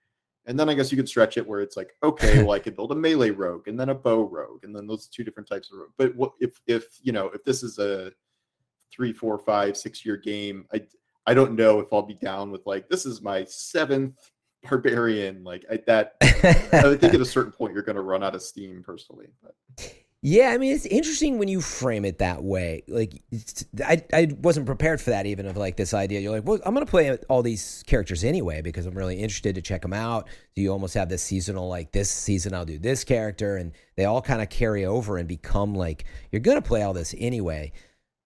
And 0.46 0.58
then 0.58 0.68
I 0.68 0.75
guess 0.75 0.90
you 0.90 0.96
could 0.96 1.08
stretch 1.08 1.37
it 1.37 1.46
where 1.46 1.61
it's 1.61 1.76
like, 1.76 1.94
okay, 2.02 2.42
well, 2.42 2.52
I 2.52 2.58
could 2.58 2.75
build 2.75 2.90
a 2.90 2.96
melee 2.96 3.30
rogue 3.30 3.68
and 3.68 3.78
then 3.78 3.90
a 3.90 3.94
bow 3.94 4.25
rogue, 4.25 4.64
and 4.64 4.75
then 4.75 4.87
those 4.87 5.06
two 5.06 5.22
different 5.22 5.49
types 5.49 5.70
of 5.72 5.78
rogue. 5.78 5.92
But 5.96 6.16
what 6.16 6.32
if 6.40 6.61
if 6.66 6.99
you 7.02 7.12
know 7.12 7.26
if 7.26 7.44
this 7.44 7.62
is 7.62 7.78
a 7.78 8.12
three, 8.92 9.12
four, 9.12 9.38
five, 9.38 9.76
six 9.76 10.04
year 10.04 10.16
game, 10.16 10.66
I 10.72 10.82
I 11.26 11.34
don't 11.34 11.54
know 11.54 11.78
if 11.78 11.92
I'll 11.92 12.02
be 12.02 12.14
down 12.14 12.50
with 12.50 12.66
like 12.66 12.88
this 12.88 13.06
is 13.06 13.22
my 13.22 13.44
seventh 13.44 14.18
barbarian. 14.68 15.44
Like 15.44 15.64
I, 15.70 15.78
that, 15.87 16.14
I 16.22 16.96
think 16.96 17.14
at 17.14 17.20
a 17.20 17.25
certain 17.25 17.52
point 17.52 17.75
you're 17.75 17.82
going 17.82 17.96
to 17.96 18.02
run 18.02 18.22
out 18.22 18.34
of 18.34 18.42
steam 18.42 18.82
personally. 18.84 19.28
But 19.42 19.94
Yeah, 20.25 20.50
I 20.50 20.59
mean 20.59 20.73
it's 20.73 20.87
interesting 20.87 21.38
when 21.38 21.49
you 21.49 21.61
frame 21.61 22.05
it 22.05 22.19
that 22.19 22.45
way. 22.45 22.85
Like 22.87 23.21
I 23.85 24.05
I 24.12 24.29
wasn't 24.41 24.67
prepared 24.67 25.00
for 25.00 25.11
that 25.11 25.26
even 25.26 25.47
of 25.47 25.57
like 25.57 25.76
this 25.76 25.93
idea. 25.93 26.21
You're 26.21 26.31
like, 26.31 26.47
well, 26.47 26.61
I'm 26.64 26.75
gonna 26.75 26.87
play 26.87 27.17
all 27.29 27.43
these 27.43 27.83
characters 27.88 28.23
anyway 28.23 28.62
because 28.62 28.87
I'm 28.87 28.95
really 28.95 29.17
interested 29.17 29.57
to 29.57 29.62
check 29.62 29.83
them 29.83 29.93
out. 29.93 30.29
So 30.29 30.61
you 30.61 30.71
almost 30.71 30.95
have 30.95 31.09
this 31.09 31.25
seasonal 31.25 31.67
like 31.69 31.91
this 31.91 32.09
season 32.09 32.55
I'll 32.55 32.64
do 32.64 32.79
this 32.79 33.02
character, 33.02 33.57
and 33.57 33.73
they 33.97 34.05
all 34.05 34.23
kind 34.23 34.41
of 34.41 34.49
carry 34.49 34.85
over 34.85 35.19
and 35.19 35.26
become 35.26 35.75
like 35.75 36.05
you're 36.31 36.41
gonna 36.41 36.62
play 36.62 36.83
all 36.83 36.93
this 36.93 37.17
anyway. 37.19 37.73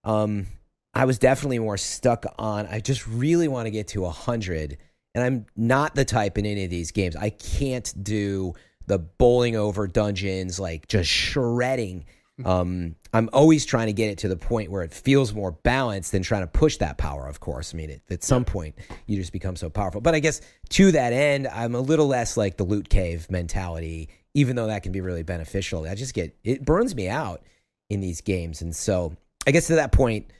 Um, 0.03 0.45
I 0.93 1.05
was 1.05 1.17
definitely 1.17 1.59
more 1.59 1.77
stuck 1.77 2.25
on. 2.37 2.67
I 2.67 2.79
just 2.79 3.07
really 3.07 3.47
want 3.47 3.65
to 3.65 3.71
get 3.71 3.87
to 3.89 4.05
hundred, 4.05 4.77
and 5.15 5.23
I'm 5.23 5.47
not 5.55 5.95
the 5.95 6.05
type 6.05 6.37
in 6.37 6.45
any 6.45 6.63
of 6.63 6.69
these 6.69 6.91
games. 6.91 7.15
I 7.15 7.31
can't 7.31 7.91
do 8.03 8.53
the 8.87 8.97
bowling 8.97 9.55
over 9.55 9.87
dungeons, 9.87 10.59
like 10.59 10.87
just 10.87 11.09
shredding. 11.09 12.05
Um, 12.45 12.95
I'm 13.13 13.29
always 13.33 13.65
trying 13.65 13.87
to 13.87 13.93
get 13.93 14.09
it 14.09 14.19
to 14.19 14.27
the 14.27 14.37
point 14.37 14.69
where 14.69 14.83
it 14.83 14.93
feels 14.93 15.33
more 15.33 15.51
balanced 15.51 16.11
than 16.11 16.21
trying 16.21 16.43
to 16.43 16.47
push 16.47 16.77
that 16.77 16.97
power. 16.97 17.27
Of 17.27 17.39
course, 17.39 17.73
I 17.73 17.77
mean, 17.77 17.89
it, 17.89 18.01
at 18.09 18.23
some 18.23 18.45
point 18.45 18.75
you 19.07 19.17
just 19.17 19.33
become 19.33 19.55
so 19.55 19.69
powerful. 19.69 20.01
But 20.01 20.13
I 20.13 20.19
guess 20.19 20.41
to 20.69 20.91
that 20.91 21.13
end, 21.13 21.47
I'm 21.47 21.73
a 21.73 21.79
little 21.79 22.07
less 22.07 22.37
like 22.37 22.57
the 22.57 22.63
loot 22.63 22.89
cave 22.89 23.29
mentality, 23.31 24.09
even 24.33 24.55
though 24.55 24.67
that 24.67 24.83
can 24.83 24.91
be 24.91 25.01
really 25.01 25.23
beneficial. 25.23 25.87
I 25.87 25.95
just 25.95 26.13
get 26.13 26.35
it 26.43 26.63
burns 26.63 26.95
me 26.95 27.09
out 27.09 27.41
in 27.89 28.01
these 28.01 28.21
games, 28.21 28.61
and 28.61 28.75
so 28.75 29.15
I 29.47 29.51
guess 29.51 29.67
to 29.67 29.75
that 29.75 29.91
point, 29.91 30.31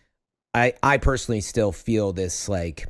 I 0.53 0.73
I 0.83 0.97
personally 0.97 1.41
still 1.41 1.71
feel 1.71 2.13
this 2.13 2.47
like 2.47 2.85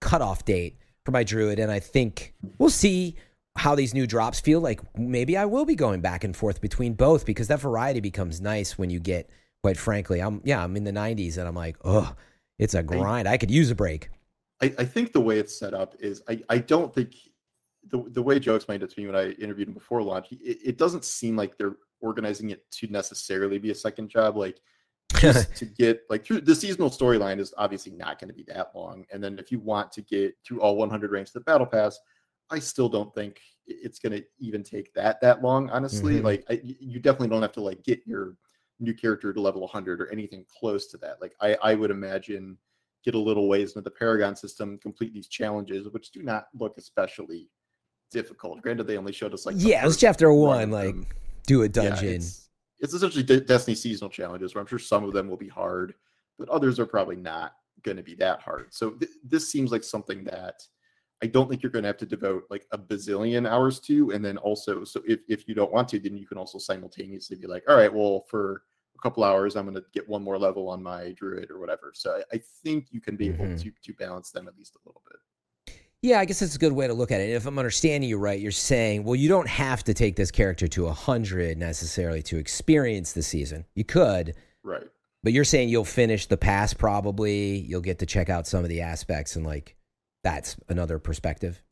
cutoff 0.00 0.44
date 0.46 0.78
for 1.04 1.12
my 1.12 1.24
druid, 1.24 1.58
and 1.58 1.70
I 1.70 1.80
think 1.80 2.32
we'll 2.58 2.70
see 2.70 3.16
how 3.56 3.74
these 3.74 3.94
new 3.94 4.06
drops 4.06 4.40
feel. 4.40 4.60
Like 4.60 4.80
maybe 4.96 5.36
I 5.36 5.44
will 5.44 5.64
be 5.64 5.74
going 5.74 6.00
back 6.00 6.24
and 6.24 6.36
forth 6.36 6.60
between 6.60 6.94
both 6.94 7.26
because 7.26 7.48
that 7.48 7.60
variety 7.60 8.00
becomes 8.00 8.40
nice 8.40 8.78
when 8.78 8.90
you 8.90 9.00
get. 9.00 9.30
Quite 9.62 9.76
frankly, 9.76 10.20
I'm 10.20 10.40
yeah, 10.44 10.62
I'm 10.62 10.76
in 10.76 10.84
the 10.84 10.92
90s, 10.92 11.38
and 11.38 11.48
I'm 11.48 11.54
like, 11.54 11.76
oh, 11.84 12.14
it's 12.58 12.74
a 12.74 12.82
grind. 12.82 13.26
I 13.26 13.36
could 13.36 13.50
use 13.50 13.70
a 13.70 13.74
break. 13.74 14.10
I, 14.62 14.72
I 14.78 14.84
think 14.84 15.12
the 15.12 15.20
way 15.20 15.38
it's 15.38 15.58
set 15.58 15.74
up 15.74 15.94
is 15.98 16.22
I, 16.28 16.42
I 16.48 16.58
don't 16.58 16.94
think 16.94 17.14
the 17.90 18.04
the 18.08 18.22
way 18.22 18.38
Joe 18.38 18.54
explained 18.54 18.82
it 18.82 18.90
to 18.90 19.00
me 19.00 19.06
when 19.06 19.16
I 19.16 19.30
interviewed 19.32 19.68
him 19.68 19.74
before 19.74 20.02
launch, 20.02 20.28
it, 20.30 20.58
it 20.64 20.78
doesn't 20.78 21.04
seem 21.04 21.36
like 21.36 21.58
they're 21.58 21.76
organizing 22.00 22.50
it 22.50 22.70
to 22.72 22.86
necessarily 22.88 23.58
be 23.58 23.70
a 23.70 23.74
second 23.74 24.08
job. 24.08 24.36
Like 24.36 24.60
just 25.16 25.54
to 25.56 25.64
get 25.64 26.02
like 26.10 26.24
through 26.24 26.40
the 26.40 26.54
seasonal 26.54 26.90
storyline 26.90 27.38
is 27.38 27.54
obviously 27.56 27.92
not 27.92 28.18
going 28.18 28.28
to 28.28 28.34
be 28.34 28.44
that 28.48 28.72
long. 28.74 29.04
And 29.12 29.22
then 29.22 29.38
if 29.38 29.52
you 29.52 29.60
want 29.60 29.92
to 29.92 30.02
get 30.02 30.34
through 30.44 30.60
all 30.60 30.76
100 30.76 31.10
ranks 31.10 31.30
of 31.30 31.34
the 31.34 31.40
battle 31.40 31.66
pass, 31.66 31.98
I 32.50 32.58
still 32.58 32.88
don't 32.88 33.14
think 33.14 33.40
it's 33.66 33.98
going 33.98 34.12
to 34.12 34.24
even 34.38 34.62
take 34.62 34.92
that 34.94 35.20
that 35.20 35.42
long. 35.42 35.68
Honestly, 35.70 36.20
Mhm. 36.20 36.24
like 36.24 36.44
I, 36.48 36.60
you 36.62 37.00
definitely 37.00 37.28
don't 37.28 37.42
have 37.42 37.52
to 37.52 37.60
like 37.60 37.82
get 37.82 38.00
your 38.06 38.36
new 38.78 38.94
character 38.94 39.32
to 39.32 39.40
level 39.40 39.62
100 39.62 40.00
or 40.00 40.10
anything 40.12 40.44
close 40.48 40.86
to 40.88 40.96
that. 40.98 41.20
Like 41.20 41.34
I 41.40 41.56
I 41.62 41.74
would 41.74 41.90
imagine 41.90 42.56
get 43.04 43.14
a 43.14 43.18
little 43.18 43.48
ways 43.48 43.70
into 43.70 43.82
the 43.82 43.90
Paragon 43.90 44.34
system, 44.36 44.78
complete 44.78 45.12
these 45.14 45.28
challenges, 45.28 45.88
which 45.88 46.10
do 46.10 46.22
not 46.22 46.46
look 46.58 46.76
especially 46.78 47.50
difficult. 48.10 48.62
Granted, 48.62 48.86
they 48.86 48.96
only 48.98 49.12
showed 49.12 49.34
us 49.34 49.46
like 49.46 49.56
yeah, 49.58 49.82
it 49.82 49.86
was 49.86 49.96
chapter 49.96 50.32
one. 50.32 50.70
Like 50.70 50.94
them. 50.94 51.06
do 51.46 51.62
a 51.62 51.64
Yeah, 51.66 51.68
dungeon. 51.70 52.08
it's- 52.08 52.48
it's 52.78 52.92
essentially 52.92 53.22
De- 53.24 53.40
Destiny 53.40 53.74
seasonal 53.74 54.10
challenges 54.10 54.54
where 54.54 54.60
I'm 54.60 54.66
sure 54.68 54.78
some 54.78 55.02
of 55.04 55.12
them 55.14 55.28
will 55.28 55.36
be 55.38 55.48
hard, 55.48 55.94
but 56.38 56.48
others 56.50 56.78
are 56.78 56.84
probably 56.86 57.16
not 57.16 57.56
going 57.82 57.96
to 57.96 58.02
be 58.02 58.14
that 58.16 58.40
hard. 58.42 58.72
So 58.74 58.90
th- 58.90 59.10
this 59.24 59.48
seems 59.50 59.72
like 59.72 59.82
something 59.82 60.24
that 60.24 60.62
I 61.22 61.26
don't 61.26 61.48
think 61.48 61.62
you're 61.62 61.72
going 61.72 61.82
to 61.84 61.88
have 61.88 61.96
to 61.98 62.06
devote 62.06 62.44
like 62.50 62.66
a 62.72 62.78
bazillion 62.78 63.48
hours 63.48 63.80
to. 63.80 64.10
And 64.10 64.24
then 64.24 64.36
also, 64.38 64.84
so 64.84 65.00
if, 65.06 65.20
if 65.28 65.48
you 65.48 65.54
don't 65.54 65.72
want 65.72 65.88
to, 65.90 65.98
then 65.98 66.16
you 66.16 66.26
can 66.26 66.36
also 66.38 66.58
simultaneously 66.58 67.36
be 67.36 67.46
like, 67.46 67.64
all 67.68 67.76
right, 67.76 67.92
well, 67.92 68.24
for 68.28 68.62
a 68.96 69.02
couple 69.02 69.24
hours, 69.24 69.56
I'm 69.56 69.64
going 69.64 69.76
to 69.76 69.84
get 69.94 70.06
one 70.08 70.22
more 70.22 70.38
level 70.38 70.68
on 70.68 70.82
my 70.82 71.12
druid 71.12 71.50
or 71.50 71.58
whatever. 71.58 71.92
So 71.94 72.18
I, 72.32 72.36
I 72.36 72.40
think 72.62 72.88
you 72.90 73.00
can 73.00 73.16
be 73.16 73.28
able 73.28 73.46
Mhm. 73.46 73.62
to, 73.62 73.70
to 73.82 73.92
balance 73.94 74.30
them 74.30 74.46
at 74.48 74.56
least 74.58 74.76
a 74.76 74.86
little 74.86 75.02
bit. 75.08 75.74
Yeah, 76.02 76.20
I 76.20 76.26
guess 76.26 76.40
that's 76.40 76.54
a 76.54 76.58
good 76.58 76.72
way 76.72 76.86
to 76.86 76.92
look 76.92 77.10
at 77.10 77.20
it. 77.22 77.30
If 77.30 77.46
I'm 77.46 77.58
understanding 77.58 78.08
you 78.10 78.18
right, 78.18 78.38
you're 78.38 78.52
saying, 78.52 79.02
well, 79.02 79.16
you 79.16 79.28
don't 79.30 79.48
have 79.48 79.82
to 79.84 79.94
take 79.94 80.16
this 80.16 80.30
character 80.30 80.68
to 80.68 80.84
100 80.84 81.56
necessarily 81.56 82.22
to 82.24 82.36
experience 82.36 83.12
the 83.14 83.22
season. 83.22 83.64
You 83.74 83.84
could, 83.84 84.34
Right. 84.62 84.86
but 85.22 85.32
you're 85.32 85.44
saying 85.44 85.70
you'll 85.70 85.84
finish 85.86 86.26
the 86.26 86.36
pass 86.36 86.74
probably. 86.74 87.56
You'll 87.60 87.80
get 87.80 87.98
to 88.00 88.06
check 88.06 88.28
out 88.28 88.46
some 88.46 88.62
of 88.62 88.68
the 88.68 88.82
aspects 88.82 89.36
and 89.36 89.46
like 89.46 89.75
that's 90.26 90.56
another 90.68 90.98
perspective. 90.98 91.62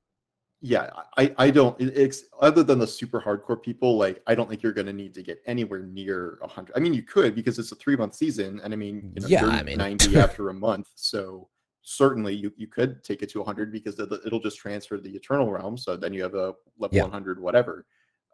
Yeah, 0.61 0.89
I, 1.19 1.35
I 1.39 1.51
don't. 1.51 1.77
It's 1.81 2.23
other 2.41 2.63
than 2.63 2.79
the 2.79 2.87
super 2.87 3.21
hardcore 3.21 3.61
people. 3.61 3.99
Like, 3.99 4.23
I 4.29 4.35
don't 4.37 4.49
think 4.49 4.63
you're 4.63 4.73
going 4.73 4.87
to 4.87 4.93
need 4.93 5.13
to 5.15 5.23
get 5.23 5.43
anywhere 5.47 5.81
near 5.83 6.39
a 6.41 6.47
hundred. 6.49 6.73
I 6.77 6.79
mean, 6.81 6.95
you 6.95 7.03
could 7.03 7.35
because 7.35 7.59
it's 7.59 7.73
a 7.73 7.75
three 7.75 7.97
month 7.97 8.15
season, 8.15 8.61
and 8.63 8.73
I 8.73 8.77
mean, 8.77 9.13
you 9.17 9.23
know, 9.23 9.29
Yeah, 9.29 9.47
I 9.47 9.63
mean- 9.65 9.77
ninety 9.79 10.17
after 10.27 10.49
a 10.51 10.55
month. 10.55 10.89
So 10.95 11.49
certainly, 11.83 12.35
you 12.35 12.53
you 12.57 12.69
could 12.69 13.03
take 13.03 13.23
it 13.23 13.29
to 13.31 13.43
hundred 13.43 13.73
because 13.73 13.99
it'll 13.99 14.41
just 14.41 14.57
transfer 14.59 14.97
to 14.97 15.03
the 15.03 15.15
eternal 15.15 15.51
realm. 15.51 15.77
So 15.77 15.97
then 15.97 16.13
you 16.15 16.23
have 16.23 16.35
a 16.35 16.55
level 16.79 16.97
Yeah. 16.97 17.03
one 17.03 17.11
hundred, 17.13 17.41
whatever. 17.41 17.85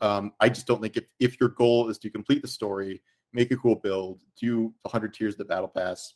Um, 0.02 0.32
I 0.38 0.50
just 0.50 0.66
don't 0.66 0.82
think 0.82 0.96
if 0.98 1.04
if 1.18 1.40
your 1.40 1.48
goal 1.48 1.88
is 1.88 1.98
to 2.00 2.10
complete 2.10 2.42
the 2.42 2.48
story, 2.48 3.02
make 3.32 3.50
a 3.50 3.56
cool 3.56 3.76
build, 3.76 4.22
do 4.38 4.72
the 4.84 4.90
hundred 4.90 5.14
tiers 5.14 5.34
of 5.34 5.38
the 5.38 5.44
battle 5.46 5.68
pass, 5.68 6.14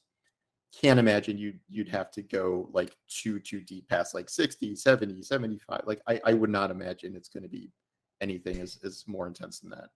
can't 0.80 0.98
imagine 0.98 1.38
you 1.38 1.54
you'd 1.68 1.88
have 1.88 2.10
to 2.10 2.22
go 2.22 2.68
like 2.72 2.96
too 3.08 3.38
too 3.40 3.60
deep 3.60 3.88
past 3.88 4.14
like 4.14 4.28
60 4.28 4.74
70 4.74 5.22
75 5.22 5.82
like 5.86 6.00
i, 6.06 6.20
I 6.24 6.34
would 6.34 6.50
not 6.50 6.70
imagine 6.70 7.14
it's 7.14 7.28
going 7.28 7.42
to 7.42 7.48
be 7.48 7.70
anything 8.20 8.60
as, 8.60 8.78
as 8.84 9.04
more 9.06 9.26
intense 9.26 9.60
than 9.60 9.70
that 9.70 9.90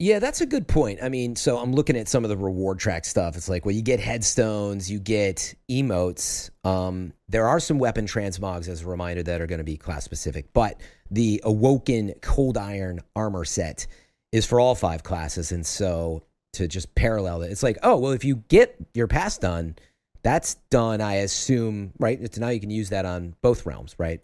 Yeah, 0.00 0.20
that's 0.20 0.40
a 0.40 0.46
good 0.46 0.68
point. 0.68 1.00
I 1.02 1.08
mean, 1.08 1.34
so 1.34 1.58
I'm 1.58 1.72
looking 1.72 1.96
at 1.96 2.06
some 2.06 2.24
of 2.24 2.30
the 2.30 2.36
reward 2.36 2.78
track 2.78 3.04
stuff. 3.04 3.36
It's 3.36 3.48
like, 3.48 3.66
well, 3.66 3.74
you 3.74 3.82
get 3.82 3.98
headstones, 3.98 4.88
you 4.88 5.00
get 5.00 5.56
emotes. 5.68 6.50
Um, 6.62 7.12
there 7.28 7.48
are 7.48 7.58
some 7.58 7.80
weapon 7.80 8.06
transmogs, 8.06 8.68
as 8.68 8.82
a 8.82 8.86
reminder, 8.86 9.24
that 9.24 9.40
are 9.40 9.48
going 9.48 9.58
to 9.58 9.64
be 9.64 9.76
class 9.76 10.04
specific. 10.04 10.52
But 10.52 10.80
the 11.10 11.40
Awoken 11.42 12.14
Cold 12.22 12.56
Iron 12.56 13.00
armor 13.16 13.44
set 13.44 13.88
is 14.30 14.46
for 14.46 14.60
all 14.60 14.76
five 14.76 15.02
classes. 15.02 15.50
And 15.50 15.66
so 15.66 16.22
to 16.52 16.68
just 16.68 16.94
parallel 16.94 17.42
it, 17.42 17.50
it's 17.50 17.64
like, 17.64 17.78
oh, 17.82 17.96
well, 17.96 18.12
if 18.12 18.24
you 18.24 18.36
get 18.48 18.76
your 18.94 19.08
pass 19.08 19.36
done, 19.36 19.74
that's 20.22 20.54
done, 20.70 21.00
I 21.00 21.14
assume, 21.16 21.92
right? 21.98 22.18
It's 22.20 22.38
now 22.38 22.48
you 22.48 22.60
can 22.60 22.70
use 22.70 22.90
that 22.90 23.04
on 23.04 23.34
both 23.42 23.66
realms, 23.66 23.94
right? 23.98 24.20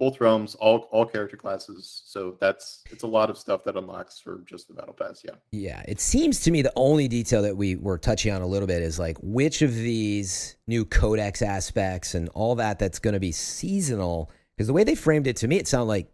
both 0.00 0.18
realms 0.18 0.54
all 0.56 0.88
all 0.90 1.04
character 1.04 1.36
classes 1.36 2.02
so 2.06 2.34
that's 2.40 2.82
it's 2.90 3.02
a 3.02 3.06
lot 3.06 3.28
of 3.28 3.36
stuff 3.36 3.62
that 3.62 3.76
unlocks 3.76 4.18
for 4.18 4.42
just 4.46 4.66
the 4.66 4.72
battle 4.74 4.94
pass 4.94 5.20
yeah 5.24 5.34
Yeah, 5.52 5.82
it 5.86 6.00
seems 6.00 6.40
to 6.40 6.50
me 6.50 6.62
the 6.62 6.72
only 6.74 7.06
detail 7.06 7.42
that 7.42 7.56
we 7.56 7.76
were 7.76 7.98
touching 7.98 8.32
on 8.32 8.40
a 8.40 8.46
little 8.46 8.66
bit 8.66 8.82
is 8.82 8.98
like 8.98 9.18
which 9.20 9.60
of 9.60 9.74
these 9.74 10.56
new 10.66 10.86
codex 10.86 11.42
aspects 11.42 12.14
and 12.14 12.30
all 12.30 12.54
that 12.54 12.78
that's 12.78 12.98
going 12.98 13.12
to 13.12 13.20
be 13.20 13.30
seasonal. 13.30 14.30
Because 14.56 14.68
the 14.68 14.72
way 14.72 14.84
they 14.84 14.94
framed 14.94 15.26
it 15.26 15.36
to 15.36 15.48
me, 15.48 15.58
it 15.58 15.68
sounded 15.68 15.88
like 15.88 16.10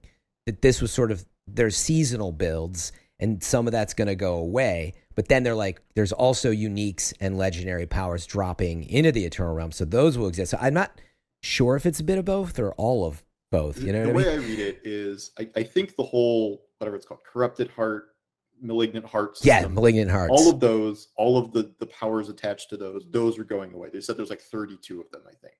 that 0.46 0.62
this 0.62 0.82
was 0.82 0.90
sort 0.90 1.12
of 1.12 1.24
their 1.46 1.70
seasonal 1.70 2.32
builds 2.32 2.90
and 3.20 3.42
some 3.42 3.68
of 3.68 3.72
that's 3.72 3.94
going 3.94 4.08
to 4.08 4.16
go 4.16 4.34
away. 4.34 4.94
But 5.16 5.28
then 5.28 5.42
they're 5.42 5.54
like, 5.54 5.80
there's 5.94 6.12
also 6.12 6.52
uniques 6.52 7.12
and 7.20 7.36
legendary 7.36 7.86
powers 7.86 8.26
dropping 8.26 8.84
into 8.84 9.10
the 9.10 9.24
Eternal 9.24 9.54
Realm. 9.54 9.72
So 9.72 9.84
those 9.84 10.16
will 10.16 10.28
exist. 10.28 10.52
So 10.52 10.58
I'm 10.60 10.74
not 10.74 11.00
sure 11.42 11.74
if 11.74 11.86
it's 11.86 11.98
a 12.00 12.04
bit 12.04 12.18
of 12.18 12.24
both 12.26 12.58
or 12.58 12.72
all 12.74 13.04
of 13.04 13.24
both. 13.50 13.80
You 13.82 13.92
know 13.92 14.06
the 14.06 14.12
what 14.12 14.26
I 14.26 14.28
way 14.28 14.36
mean? 14.38 14.44
I 14.44 14.48
read 14.48 14.58
it 14.60 14.80
is 14.84 15.32
I, 15.38 15.48
I 15.56 15.62
think 15.62 15.96
the 15.96 16.04
whole 16.04 16.66
whatever 16.78 16.96
it's 16.96 17.06
called 17.06 17.20
corrupted 17.24 17.70
heart 17.70 18.08
malignant 18.60 19.04
heart 19.04 19.38
Yeah, 19.42 19.66
Malignant 19.66 20.10
Hearts. 20.10 20.30
all 20.30 20.50
of 20.50 20.60
those 20.60 21.08
all 21.16 21.36
of 21.38 21.52
the 21.52 21.74
the 21.78 21.86
powers 21.86 22.28
attached 22.30 22.70
to 22.70 22.76
those 22.76 23.04
those 23.10 23.38
are 23.38 23.44
going 23.44 23.72
away 23.74 23.90
they 23.92 24.00
said 24.00 24.16
there's 24.16 24.30
like 24.30 24.40
32 24.40 24.98
of 24.98 25.10
them 25.10 25.20
i 25.28 25.34
think 25.42 25.54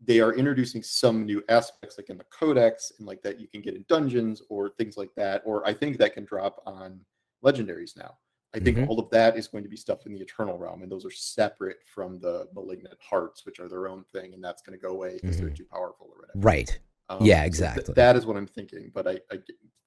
they 0.00 0.20
are 0.20 0.32
introducing 0.34 0.80
some 0.80 1.26
new 1.26 1.42
aspects 1.48 1.98
like 1.98 2.08
in 2.08 2.16
the 2.16 2.24
codex 2.30 2.92
and 2.98 3.06
like 3.08 3.20
that 3.22 3.40
you 3.40 3.48
can 3.48 3.60
get 3.60 3.74
in 3.74 3.84
dungeons 3.88 4.42
or 4.48 4.70
things 4.70 4.96
like 4.96 5.10
that 5.16 5.42
or 5.44 5.66
i 5.66 5.74
think 5.74 5.98
that 5.98 6.14
can 6.14 6.24
drop 6.24 6.62
on 6.66 7.00
legendaries 7.44 7.96
now 7.96 8.16
i 8.54 8.58
think 8.58 8.76
Mhm. 8.78 8.88
all 8.88 8.98
of 8.98 9.08
that 9.10 9.36
is 9.36 9.46
going 9.48 9.62
to 9.64 9.70
be 9.70 9.76
stuff 9.76 10.06
in 10.06 10.12
the 10.12 10.20
eternal 10.20 10.58
realm 10.58 10.82
and 10.82 10.90
those 10.90 11.04
are 11.04 11.10
separate 11.10 11.78
from 11.86 12.18
the 12.20 12.46
malignant 12.54 12.94
hearts 13.00 13.44
which 13.46 13.60
are 13.60 13.68
their 13.68 13.86
own 13.88 14.04
thing 14.12 14.34
and 14.34 14.42
that's 14.42 14.62
going 14.62 14.78
to 14.78 14.82
go 14.82 14.92
away 14.92 15.18
because 15.20 15.38
they're 15.38 15.50
too 15.50 15.64
powerful 15.70 16.08
or 16.12 16.16
whatever 16.20 16.38
right. 16.38 16.78
Um, 17.08 17.18
Yeah, 17.24 17.36
so 17.36 17.40
th- 17.40 17.46
exactly. 17.46 17.94
that 17.94 18.16
is 18.16 18.26
what 18.26 18.36
i'm 18.36 18.46
thinking 18.46 18.90
but 18.94 19.06
i, 19.06 19.20
I 19.32 19.38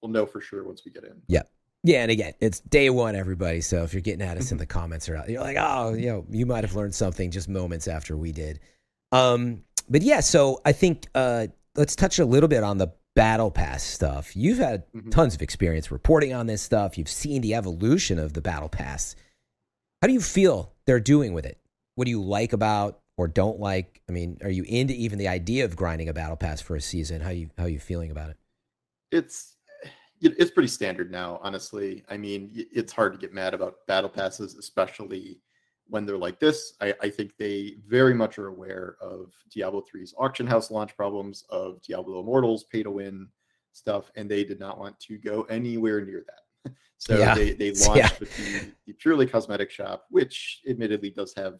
we'll 0.01 0.11
know 0.11 0.25
for 0.25 0.41
sure 0.41 0.63
once 0.63 0.83
we 0.85 0.91
get 0.91 1.03
in 1.03 1.21
Yeah. 1.27 1.43
Yeah, 1.85 2.01
and 2.03 2.11
again, 2.11 2.31
it's 2.39 2.61
day 2.61 2.89
one, 2.89 3.13
everybody. 3.13 3.59
So 3.59 3.83
if 3.83 3.91
you're 3.93 3.99
getting 4.01 4.21
at 4.25 4.37
us 4.37 4.53
in 4.53 4.57
the 4.57 4.65
comments 4.65 5.09
or 5.09 5.17
out, 5.17 5.27
you're 5.27 5.41
like, 5.41 5.57
oh, 5.59 5.91
you 5.93 6.05
know, 6.05 6.25
you 6.29 6.45
might 6.45 6.63
have 6.63 6.75
learned 6.75 6.95
something 6.95 7.29
just 7.29 7.49
moments 7.49 7.89
after 7.89 8.15
we 8.15 8.31
did. 8.31 8.61
Um, 9.11 9.65
but 9.89 10.01
yeah, 10.01 10.21
so 10.21 10.61
I 10.63 10.71
think 10.71 11.07
uh, 11.13 11.47
let's 11.75 11.93
touch 11.97 12.19
a 12.19 12.25
little 12.25 12.47
bit 12.47 12.63
on 12.63 12.77
the 12.77 12.87
battle 13.15 13.51
pass 13.51 13.83
stuff. 13.83 14.35
You've 14.35 14.57
had 14.57 14.91
Mhm. 14.93 15.11
tons 15.11 15.35
of 15.35 15.41
experience 15.41 15.91
reporting 15.91 16.33
on 16.33 16.47
this 16.47 16.61
stuff. 16.61 16.97
You've 16.97 17.09
seen 17.09 17.41
the 17.41 17.53
evolution 17.53 18.17
of 18.19 18.33
the 18.33 18.41
battle 18.41 18.69
pass. 18.69 19.15
How 20.01 20.07
do 20.07 20.13
you 20.13 20.21
feel 20.21 20.73
they're 20.85 20.99
doing 20.99 21.33
with 21.33 21.45
it? 21.45 21.59
What 21.95 22.05
do 22.05 22.11
you 22.11 22.21
like 22.23 22.53
about 22.53 23.01
or 23.17 23.27
don't 23.27 23.59
like? 23.59 24.01
I 24.09 24.11
mean, 24.11 24.37
are 24.41 24.49
you 24.49 24.63
into 24.63 24.93
even 24.95 25.19
the 25.19 25.27
idea 25.27 25.65
of 25.65 25.75
grinding 25.75 26.09
a 26.09 26.13
battle 26.13 26.35
pass 26.37 26.59
for 26.61 26.75
a 26.75 26.81
season? 26.81 27.21
How 27.21 27.29
you 27.29 27.49
how 27.57 27.65
you 27.65 27.79
feeling 27.79 28.11
about 28.11 28.31
it? 28.31 28.37
it's 29.11 29.55
it's 30.21 30.49
pretty 30.49 30.67
standard 30.69 31.11
now 31.11 31.39
honestly 31.43 32.03
i 32.09 32.17
mean 32.17 32.49
it's 32.53 32.91
hard 32.91 33.11
to 33.13 33.19
get 33.19 33.31
mad 33.33 33.53
about 33.53 33.85
battle 33.85 34.09
passes 34.09 34.55
especially 34.55 35.39
when 35.87 36.05
they're 36.05 36.17
like 36.17 36.39
this 36.39 36.73
i, 36.81 36.93
I 37.01 37.09
think 37.09 37.35
they 37.37 37.75
very 37.87 38.13
much 38.13 38.37
are 38.37 38.47
aware 38.47 38.95
of 39.01 39.33
diablo 39.51 39.83
3's 39.83 40.13
auction 40.17 40.47
house 40.47 40.71
launch 40.71 40.95
problems 40.95 41.43
of 41.49 41.81
diablo 41.81 42.19
immortals 42.19 42.63
pay 42.65 42.83
to 42.83 42.91
win 42.91 43.27
stuff 43.73 44.11
and 44.15 44.29
they 44.29 44.43
did 44.43 44.59
not 44.59 44.79
want 44.79 44.99
to 45.01 45.17
go 45.17 45.43
anywhere 45.43 46.01
near 46.05 46.23
that 46.27 46.73
so 46.97 47.17
Yeah. 47.17 47.35
they, 47.35 47.53
they 47.53 47.69
Yeah. 47.75 47.85
launched 47.87 48.19
with 48.19 48.35
the, 48.37 48.73
the 48.87 48.93
purely 48.93 49.25
cosmetic 49.25 49.71
shop 49.71 50.05
which 50.09 50.61
admittedly 50.69 51.09
does 51.09 51.33
have 51.35 51.59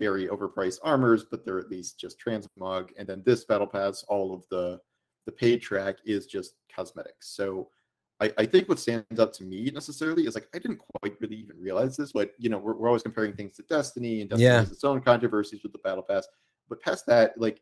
very 0.00 0.26
overpriced 0.26 0.78
armors 0.82 1.24
but 1.30 1.44
they're 1.44 1.60
at 1.60 1.70
least 1.70 2.00
just 2.00 2.16
transmog 2.20 2.88
and 2.98 3.06
then 3.08 3.22
this 3.24 3.44
battle 3.44 3.66
pass 3.66 4.02
all 4.08 4.34
of 4.34 4.44
the 4.50 4.80
the 5.26 5.32
paid 5.32 5.62
track 5.62 5.96
is 6.04 6.26
just 6.26 6.56
cosmetics. 6.74 7.28
So 7.34 7.70
I, 8.24 8.32
I 8.38 8.46
think 8.46 8.68
what 8.68 8.78
stands 8.78 9.20
out 9.20 9.32
to 9.34 9.44
me 9.44 9.70
necessarily 9.72 10.26
is 10.26 10.34
like 10.34 10.48
I 10.54 10.58
didn't 10.58 10.80
quite 11.00 11.14
really 11.20 11.36
even 11.36 11.58
realize 11.58 11.96
this, 11.96 12.12
but 12.12 12.32
you 12.38 12.48
know, 12.48 12.58
we're, 12.58 12.74
we're 12.74 12.88
always 12.88 13.02
comparing 13.02 13.34
things 13.34 13.54
to 13.56 13.62
Destiny 13.62 14.20
and 14.20 14.30
Destiny 14.30 14.44
Yeah. 14.46 14.60
has 14.60 14.72
its 14.72 14.84
own 14.84 15.00
controversies 15.00 15.62
with 15.62 15.72
the 15.72 15.78
battle 15.78 16.02
pass. 16.02 16.26
But 16.68 16.80
past 16.82 17.06
that, 17.06 17.38
like 17.38 17.60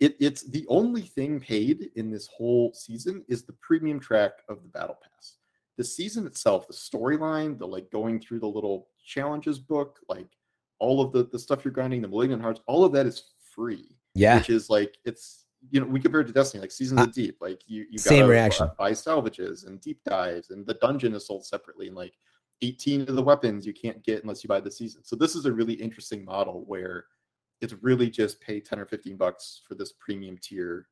it, 0.00 0.16
it's 0.20 0.42
the 0.50 0.66
only 0.68 1.02
thing 1.02 1.40
paid 1.40 1.90
in 1.96 2.10
this 2.10 2.26
whole 2.26 2.72
season 2.74 3.24
is 3.28 3.44
the 3.44 3.54
premium 3.54 4.00
track 4.00 4.32
of 4.48 4.62
the 4.62 4.68
battle 4.68 4.98
pass. 5.02 5.36
The 5.78 5.84
season 5.84 6.26
itself, 6.26 6.66
the 6.68 6.74
storyline, 6.74 7.58
the 7.58 7.66
like 7.66 7.90
going 7.90 8.20
through 8.20 8.40
the 8.40 8.46
little 8.46 8.88
challenges 9.04 9.58
book, 9.58 9.98
like 10.08 10.28
all 10.78 11.00
of 11.00 11.12
the, 11.12 11.24
the 11.32 11.38
stuff 11.38 11.64
you're 11.64 11.72
grinding, 11.72 12.02
the 12.02 12.08
malignant 12.08 12.42
hearts, 12.42 12.60
all 12.66 12.84
of 12.84 12.92
that 12.92 13.06
is 13.06 13.32
free 13.54 13.96
Yeah, 14.14 14.36
which 14.36 14.50
is 14.50 14.68
like 14.68 14.98
it's 15.04 15.43
you 15.70 15.80
know 15.80 15.86
we 15.86 16.00
compared 16.00 16.26
to 16.26 16.32
Destiny 16.32 16.60
like 16.60 16.70
Seasons 16.72 17.00
Uh, 17.00 17.04
of 17.04 17.12
Deep 17.14 17.36
like 17.40 17.62
you 17.66 17.86
you 17.90 17.98
same 17.98 18.26
reaction. 18.26 18.68
buy 18.78 18.92
salvages 18.92 19.64
and 19.64 19.80
deep 19.80 20.00
dives 20.04 20.50
and 20.50 20.66
the 20.66 20.74
dungeon 20.74 21.14
is 21.14 21.26
sold 21.26 21.44
separately 21.46 21.86
and 21.88 21.96
like 21.96 22.14
18 22.62 23.02
of 23.02 23.16
the 23.16 23.22
weapons 23.22 23.66
you 23.66 23.72
can't 23.72 24.02
get 24.04 24.22
unless 24.22 24.44
you 24.44 24.48
buy 24.48 24.60
the 24.60 24.70
season 24.70 25.02
so 25.04 25.16
this 25.16 25.34
is 25.34 25.46
a 25.46 25.52
really 25.52 25.74
interesting 25.74 26.24
model 26.24 26.64
where 26.66 27.06
it's 27.60 27.74
really 27.82 28.10
just 28.10 28.40
pay 28.40 28.60
10 28.60 28.78
or 28.78 28.86
15 28.86 29.16
bucks 29.16 29.62
for 29.66 29.74
this 29.74 29.92
premium 29.92 30.36
tier 30.40 30.86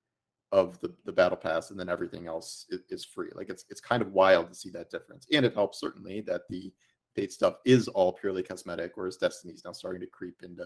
of 0.53 0.79
the, 0.81 0.93
the 1.05 1.13
battle 1.13 1.37
pass 1.37 1.71
and 1.71 1.79
then 1.81 1.89
everything 1.89 2.27
else 2.27 2.67
is, 2.71 2.81
is 2.91 3.05
free 3.05 3.31
like 3.35 3.49
it's 3.49 3.65
it's 3.71 3.81
kind 3.81 4.03
of 4.03 4.13
wild 4.13 4.49
to 4.49 4.55
see 4.55 4.71
that 4.71 4.91
difference 4.91 5.27
and 5.33 5.45
it 5.47 5.55
helps 5.55 5.81
certainly 5.81 6.21
that 6.21 6.43
the 6.51 6.73
paid 7.15 7.31
stuff 7.33 7.55
is 7.65 7.89
all 7.89 8.13
purely 8.13 8.43
cosmetic 8.43 8.93
whereas 8.97 9.17
destiny's 9.17 9.63
now 9.65 9.73
starting 9.73 10.01
to 10.01 10.07
creep 10.07 10.43
into 10.43 10.65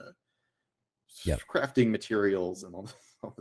Yep. 1.25 1.40
crafting 1.53 1.88
materials 1.90 2.64
and 2.64 2.75
all 2.75 2.81
all 2.81 2.83
this 2.83 2.95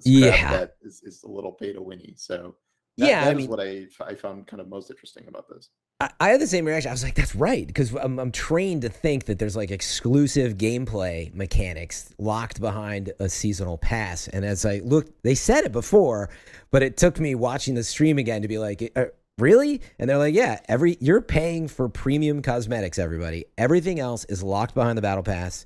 Yeah. 0.04 0.52
that 0.52 0.76
is, 0.82 1.02
is 1.04 1.24
a 1.24 1.28
little 1.28 1.56
beta 1.60 1.82
winny. 1.82 2.14
So 2.18 2.56
that, 2.98 3.10
Yeah, 3.10 3.22
I 3.22 3.26
that 3.26 3.32
is 3.34 3.38
mean- 3.38 3.50
what 3.50 3.60
I, 3.60 3.86
I 4.02 4.16
found 4.16 4.48
kind 4.48 4.62
of 4.62 4.68
most 4.70 4.90
interesting 4.90 5.26
about 5.28 5.48
this. 5.50 5.70
I, 6.02 6.10
I 6.20 6.30
had 6.30 6.42
the 6.42 6.48
same 6.48 6.66
reaction. 6.66 6.90
I 6.90 6.94
was 6.94 7.04
like, 7.04 7.16
"That's 7.16 7.36
right," 7.36 7.66
because 7.66 7.94
I'm, 7.96 8.20
I'm 8.20 8.32
trained 8.32 8.82
to 8.82 8.90
think 8.90 9.26
that 9.26 9.40
there's 9.40 9.56
like 9.56 9.72
exclusive 9.72 10.58
gameplay 10.58 11.34
mechanics 11.34 12.14
locked 12.18 12.60
behind 12.60 13.14
a 13.20 13.30
seasonal 13.30 13.78
pass. 13.78 14.28
And 14.28 14.44
as 14.44 14.66
I 14.66 14.80
looked, 14.84 15.12
they 15.24 15.36
said 15.36 15.64
it 15.64 15.72
before, 15.72 16.30
but 16.72 16.84
it 16.84 16.98
took 16.98 17.18
me 17.20 17.34
watching 17.34 17.76
the 17.76 17.84
stream 17.84 18.18
again 18.18 18.42
to 18.42 18.50
be 18.50 18.58
like, 18.58 18.92
"Are, 18.98 19.14
really? 19.38 19.82
And 19.98 20.10
they're 20.10 20.18
like, 20.18 20.34
yeah, 20.36 20.60
every 20.68 20.98
you're 21.00 21.22
paying 21.22 21.70
for 21.70 21.88
premium 21.88 22.42
cosmetics, 22.42 23.00
everybody. 23.00 23.46
Everything 23.58 23.98
else 24.00 24.26
is 24.26 24.44
locked 24.44 24.74
behind 24.76 24.98
the 24.98 25.02
battle 25.02 25.24
pass, 25.24 25.66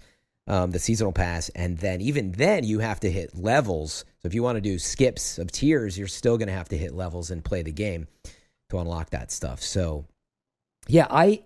um, 0.49 0.71
the 0.71 0.79
seasonal 0.79 1.13
pass, 1.13 1.49
and 1.49 1.77
then 1.77 2.01
even 2.01 2.33
then 2.33 2.63
you 2.63 2.79
have 2.79 2.99
to 3.01 3.12
hit 3.12 3.38
levels. 3.38 4.03
So 4.21 4.27
if 4.27 4.33
you 4.33 4.43
want 4.43 4.57
to 4.57 4.62
do 4.62 4.79
skips 4.79 5.38
of 5.38 5.51
tiers, 5.51 5.97
you're 5.97 6.07
still 6.07 6.38
going 6.38 6.47
to 6.47 6.53
have 6.53 6.69
to 6.69 6.77
hit 6.77 6.93
levels 6.93 7.31
and 7.31 7.45
play 7.45 7.62
the 7.62 7.71
game 7.71 8.07
to 8.69 8.79
unlock 8.79 9.12
that 9.12 9.31
stuff. 9.31 9.62
So 9.62 10.05
yeah, 10.88 11.07
I 11.09 11.43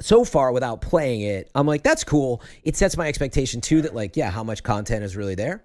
so 0.00 0.24
far 0.24 0.50
without 0.50 0.80
playing 0.80 1.20
it, 1.20 1.50
I'm 1.54 1.66
like, 1.66 1.82
that's 1.82 2.04
cool. 2.04 2.42
It 2.64 2.74
sets 2.74 2.96
my 2.96 3.06
expectation 3.06 3.60
too 3.60 3.82
that 3.82 3.94
like, 3.94 4.16
yeah, 4.16 4.30
how 4.30 4.42
much 4.42 4.62
content 4.62 5.04
is 5.04 5.14
really 5.14 5.34
there. 5.34 5.64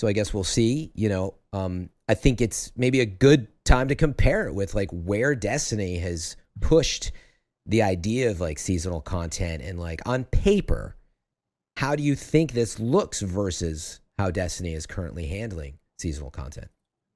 So 0.00 0.08
I 0.08 0.12
guess 0.12 0.32
we'll 0.32 0.44
see. 0.44 0.90
You 0.94 1.10
know, 1.10 1.34
um, 1.52 1.90
I 2.08 2.14
think 2.14 2.40
it's 2.40 2.72
maybe 2.76 3.00
a 3.00 3.06
good 3.06 3.46
time 3.64 3.88
to 3.88 3.94
compare 3.94 4.48
it 4.48 4.54
with 4.54 4.74
like 4.74 4.90
where 4.90 5.34
Destiny 5.34 5.98
has 5.98 6.36
pushed 6.60 7.12
the 7.66 7.82
idea 7.82 8.30
of 8.30 8.40
like 8.40 8.58
seasonal 8.58 9.00
content 9.00 9.62
and 9.62 9.78
like 9.78 10.00
on 10.06 10.24
paper, 10.24 10.96
how 11.76 11.96
do 11.96 12.02
you 12.02 12.14
think 12.14 12.52
this 12.52 12.78
looks 12.78 13.20
versus 13.20 14.00
how 14.18 14.30
Destiny 14.30 14.74
is 14.74 14.86
currently 14.86 15.26
handling 15.26 15.78
seasonal 15.98 16.30
content? 16.30 16.68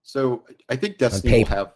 So 0.02 0.44
I 0.68 0.76
think 0.76 0.98
Destiny 0.98 1.40
will 1.40 1.46
have 1.46 1.72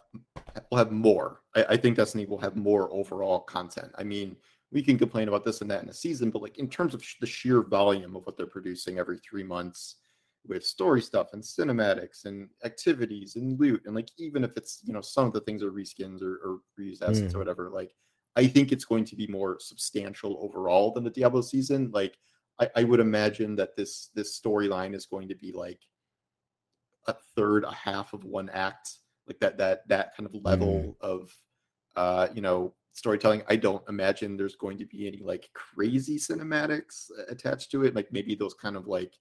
will 0.70 0.78
have 0.78 0.92
more. 0.92 1.40
I, 1.56 1.64
I, 1.70 1.76
think 1.76 1.96
Destiny 1.96 2.26
will 2.26 2.38
have 2.38 2.56
more 2.56 2.92
overall 2.92 3.40
content. 3.40 3.90
I 3.98 4.04
mean, 4.04 4.36
we 4.70 4.82
can 4.82 4.96
complain 4.98 5.26
about 5.26 5.44
this 5.44 5.60
and 5.60 5.70
that 5.70 5.82
in 5.82 5.88
a 5.88 5.92
season, 5.92 6.30
but 6.30 6.40
like 6.40 6.58
in 6.58 6.68
terms 6.68 6.94
of 6.94 7.02
sh- 7.02 7.16
the 7.20 7.26
sheer 7.26 7.62
volume 7.62 8.14
of 8.14 8.24
what 8.24 8.36
they're 8.36 8.46
producing 8.46 8.98
every 8.98 9.18
three 9.18 9.42
months 9.42 9.96
with 10.46 10.64
story 10.64 11.02
stuff 11.02 11.32
and 11.32 11.42
cinematics 11.42 12.24
and 12.24 12.48
activities 12.64 13.34
and 13.34 13.58
loot, 13.58 13.82
and 13.84 13.96
like 13.96 14.08
even 14.16 14.44
if 14.44 14.56
it's 14.56 14.80
you 14.84 14.92
know 14.92 15.00
some 15.00 15.26
of 15.26 15.32
the 15.32 15.40
things 15.40 15.62
are 15.62 15.72
reskins 15.72 16.22
or, 16.22 16.40
or 16.44 16.60
reused 16.78 17.02
assets 17.02 17.32
mm. 17.32 17.34
or 17.34 17.38
whatever, 17.38 17.68
like 17.68 17.92
I 18.36 18.46
think 18.46 18.70
it's 18.70 18.84
going 18.84 19.04
to 19.06 19.16
be 19.16 19.26
more 19.26 19.58
substantial 19.58 20.38
overall 20.40 20.92
than 20.92 21.02
the 21.02 21.10
Diablo 21.10 21.40
season. 21.40 21.90
Like 21.92 22.16
I, 22.60 22.68
I 22.76 22.84
would 22.84 23.00
imagine 23.00 23.56
that 23.56 23.76
this 23.76 24.10
this 24.14 24.38
storyline 24.38 24.94
is 24.94 25.06
going 25.06 25.28
to 25.28 25.34
be 25.34 25.52
like 25.52 25.80
a 27.06 27.14
third, 27.34 27.64
a 27.64 27.72
half 27.72 28.12
of 28.12 28.24
one 28.24 28.50
act, 28.50 28.98
like 29.26 29.40
that 29.40 29.58
that 29.58 29.88
that 29.88 30.16
kind 30.16 30.26
of 30.26 30.34
level 30.44 30.82
mm. 30.82 30.94
of 31.00 31.34
uh, 31.96 32.28
you 32.34 32.42
know 32.42 32.74
storytelling. 32.92 33.42
I 33.48 33.56
don't 33.56 33.82
imagine 33.88 34.36
there's 34.36 34.56
going 34.56 34.78
to 34.78 34.86
be 34.86 35.06
any 35.06 35.22
like 35.22 35.48
crazy 35.54 36.18
cinematics 36.18 37.10
attached 37.28 37.70
to 37.72 37.84
it. 37.84 37.94
Like 37.94 38.12
maybe 38.12 38.34
those 38.34 38.54
kind 38.54 38.76
of 38.76 38.86
like 38.86 39.14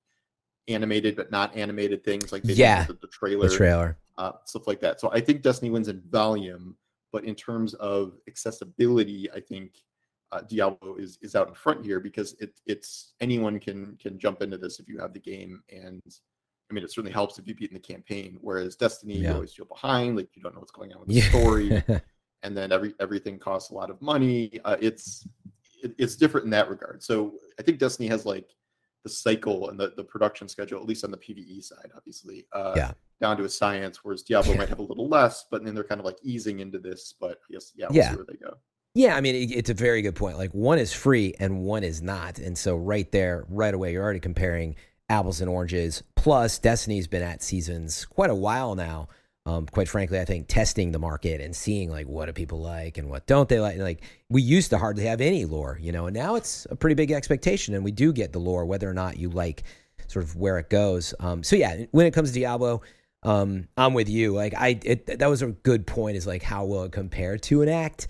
animated 0.67 1.15
but 1.15 1.32
not 1.32 1.56
animated 1.56 2.04
things, 2.04 2.32
like 2.32 2.43
yeah, 2.45 2.84
the, 2.86 2.93
the, 2.93 3.08
trailer, 3.08 3.47
the 3.47 3.56
trailer, 3.56 3.97
uh, 4.17 4.34
stuff 4.45 4.67
like 4.67 4.82
that. 4.82 4.99
So 4.99 5.10
I 5.12 5.21
think 5.21 5.41
Destiny 5.41 5.71
wins 5.71 5.88
in 5.88 6.02
volume, 6.10 6.75
but 7.12 7.23
in 7.23 7.36
terms 7.36 7.73
of 7.75 8.17
accessibility, 8.28 9.30
I 9.32 9.39
think 9.39 9.75
uh, 10.32 10.42
Diablo 10.42 10.96
is 10.96 11.18
is 11.22 11.36
out 11.36 11.48
in 11.48 11.54
front 11.54 11.86
here 11.86 12.00
because 12.00 12.34
it 12.39 12.60
it's 12.65 13.13
anyone 13.20 13.60
can 13.60 13.98
can 14.02 14.20
jump 14.20 14.42
into 14.42 14.58
this 14.58 14.80
if 14.80 14.88
you 14.88 15.00
have 15.00 15.13
the 15.13 15.20
game 15.20 15.62
and 15.70 16.02
I 16.70 16.74
mean, 16.74 16.84
it 16.84 16.92
certainly 16.92 17.12
helps 17.12 17.39
if 17.39 17.48
you 17.48 17.56
beat 17.56 17.72
in 17.72 17.74
the 17.74 17.80
campaign. 17.80 18.38
Whereas 18.42 18.76
Destiny, 18.76 19.15
yeah. 19.15 19.30
you 19.30 19.36
always 19.36 19.54
feel 19.54 19.65
behind, 19.65 20.15
like 20.18 20.30
you 20.36 20.44
don't 20.44 20.54
know 20.54 20.60
what's 20.60 20.72
going 20.72 20.94
on 20.94 21.00
with 21.00 21.10
the 21.10 21.15
yeah. 21.15 21.30
story. 21.30 21.84
and 22.44 22.56
then 22.56 22.72
every 22.72 22.94
everything 23.00 23.39
costs 23.39 23.72
a 23.72 23.74
lot 23.74 23.89
of 23.89 24.02
money. 24.02 24.60
Uh, 24.63 24.78
it's 24.80 25.28
it, 25.82 25.94
it's 25.98 26.15
different 26.15 26.46
in 26.46 26.52
that 26.52 26.70
regard. 26.70 27.02
So 27.02 27.36
I 27.60 27.63
think 27.63 27.80
Destiny 27.80 28.08
has 28.10 28.26
like 28.26 28.50
the 29.04 29.10
cycle 29.10 29.70
and 29.70 29.80
the, 29.80 29.94
the 29.96 30.04
production 30.04 30.48
schedule, 30.48 30.80
at 30.80 30.86
least 30.86 31.04
on 31.04 31.12
the 31.12 31.18
PVE 31.18 31.63
side, 31.63 31.89
obviously, 31.96 32.46
uh, 32.54 32.74
yeah. 32.76 32.92
down 33.22 33.38
to 33.38 33.46
a 33.46 33.50
science. 33.50 34.00
Whereas 34.04 34.24
Diablo 34.24 34.56
might 34.56 34.70
have 34.70 34.80
a 34.80 34.84
little 34.84 35.08
less, 35.08 35.46
but 35.50 35.63
then 35.63 35.74
they're 35.74 35.84
kind 35.84 36.00
of 36.00 36.06
like 36.06 36.18
easing 36.22 36.60
into 36.60 36.80
this. 36.80 37.13
But 37.20 37.39
yes, 37.50 37.72
yeah, 37.76 37.88
we'll 37.89 37.98
yeah. 37.98 38.10
see 38.12 38.15
where 38.15 38.26
they 38.26 38.38
go. 38.38 38.58
Yeah, 38.95 39.15
I 39.15 39.21
mean, 39.21 39.36
it, 39.36 39.52
it's 39.52 39.69
a 39.69 39.73
very 39.73 40.02
good 40.02 40.15
point. 40.15 40.38
Like 40.38 40.52
one 40.52 40.80
is 40.80 40.91
free 40.91 41.34
and 41.39 41.62
one 41.62 41.84
is 41.84 42.02
not, 42.02 42.39
and 42.39 42.58
so 42.58 42.75
right 42.75 43.10
there, 43.12 43.45
right 43.49 43.73
away, 43.73 43.93
you're 43.93 44.04
already 44.04 44.19
comparing 44.19 44.75
apples 45.10 45.41
and 45.41 45.49
oranges. 45.49 46.04
Plus, 46.15 46.60
Destiny's 46.60 47.08
been 47.08 47.23
at 47.23 47.41
seasons 47.41 48.06
quite 48.06 48.30
a 48.30 48.36
while 48.36 48.75
now 48.75 49.08
um, 49.49 49.65
quite 49.65 49.88
frankly, 49.88 50.19
I 50.19 50.25
think 50.25 50.47
testing 50.47 50.91
the 50.91 50.99
market 50.99 51.41
and 51.41 51.56
seeing 51.56 51.89
like 51.89 52.08
what 52.08 52.28
do 52.28 52.34
people 52.34 52.62
like 52.62 52.97
and 52.97 53.10
what 53.10 53.25
don't 53.25 53.49
they 53.49 53.60
like. 53.60 53.78
Like 53.78 54.04
we 54.30 54.41
used 54.41 54.69
to 54.69 54.78
hardly 54.78 55.06
have 55.06 55.21
any 55.21 55.45
lore, 55.45 55.80
you 55.82 55.91
know, 55.91 56.06
and 56.06 56.15
now 56.15 56.36
it's 56.36 56.67
a 56.69 56.75
pretty 56.75 56.93
big 56.93 57.12
expectation, 57.12 57.73
and 57.73 57.84
we 57.84 57.91
do 57.91 58.13
get 58.13 58.32
the 58.32 58.39
lore 58.39 58.65
whether 58.65 58.88
or 58.88 58.93
not 58.93 59.17
you 59.17 59.30
like 59.30 59.63
sort 60.08 60.23
of 60.23 60.36
where 60.36 60.60
it 60.60 60.69
goes. 60.69 61.13
Um, 61.19 61.43
so 61.43 61.56
yeah, 61.56 61.86
when 61.91 62.06
it 62.06 62.13
comes 62.13 62.30
to 62.32 62.39
Diablo, 62.39 62.82
um, 63.23 63.67
I'm 63.75 63.93
with 63.93 64.08
you. 64.08 64.34
Like 64.34 64.54
I, 64.56 64.80
it, 64.84 65.19
that 65.19 65.30
was 65.30 65.41
a 65.41 65.47
good 65.47 65.88
point. 65.88 66.15
Is 66.15 66.28
like 66.28 66.43
how 66.43 66.65
will 66.65 66.84
it 66.84 66.91
compare 66.91 67.38
to 67.38 67.62
an 67.63 67.69
act? 67.69 68.08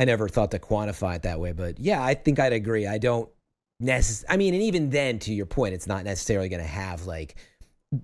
I 0.00 0.06
never 0.06 0.30
thought 0.30 0.50
to 0.52 0.58
quantify 0.58 1.16
it 1.16 1.22
that 1.22 1.40
way, 1.40 1.52
but 1.52 1.78
yeah, 1.78 2.02
I 2.02 2.14
think 2.14 2.40
I'd 2.40 2.54
agree. 2.54 2.86
I 2.86 2.96
don't 2.96 3.28
necessarily. 3.80 4.32
I 4.32 4.36
mean, 4.38 4.54
and 4.54 4.62
even 4.62 4.88
then, 4.88 5.18
to 5.20 5.34
your 5.34 5.44
point, 5.44 5.74
it's 5.74 5.86
not 5.86 6.04
necessarily 6.04 6.48
going 6.48 6.62
to 6.62 6.68
have 6.68 7.04
like 7.04 7.36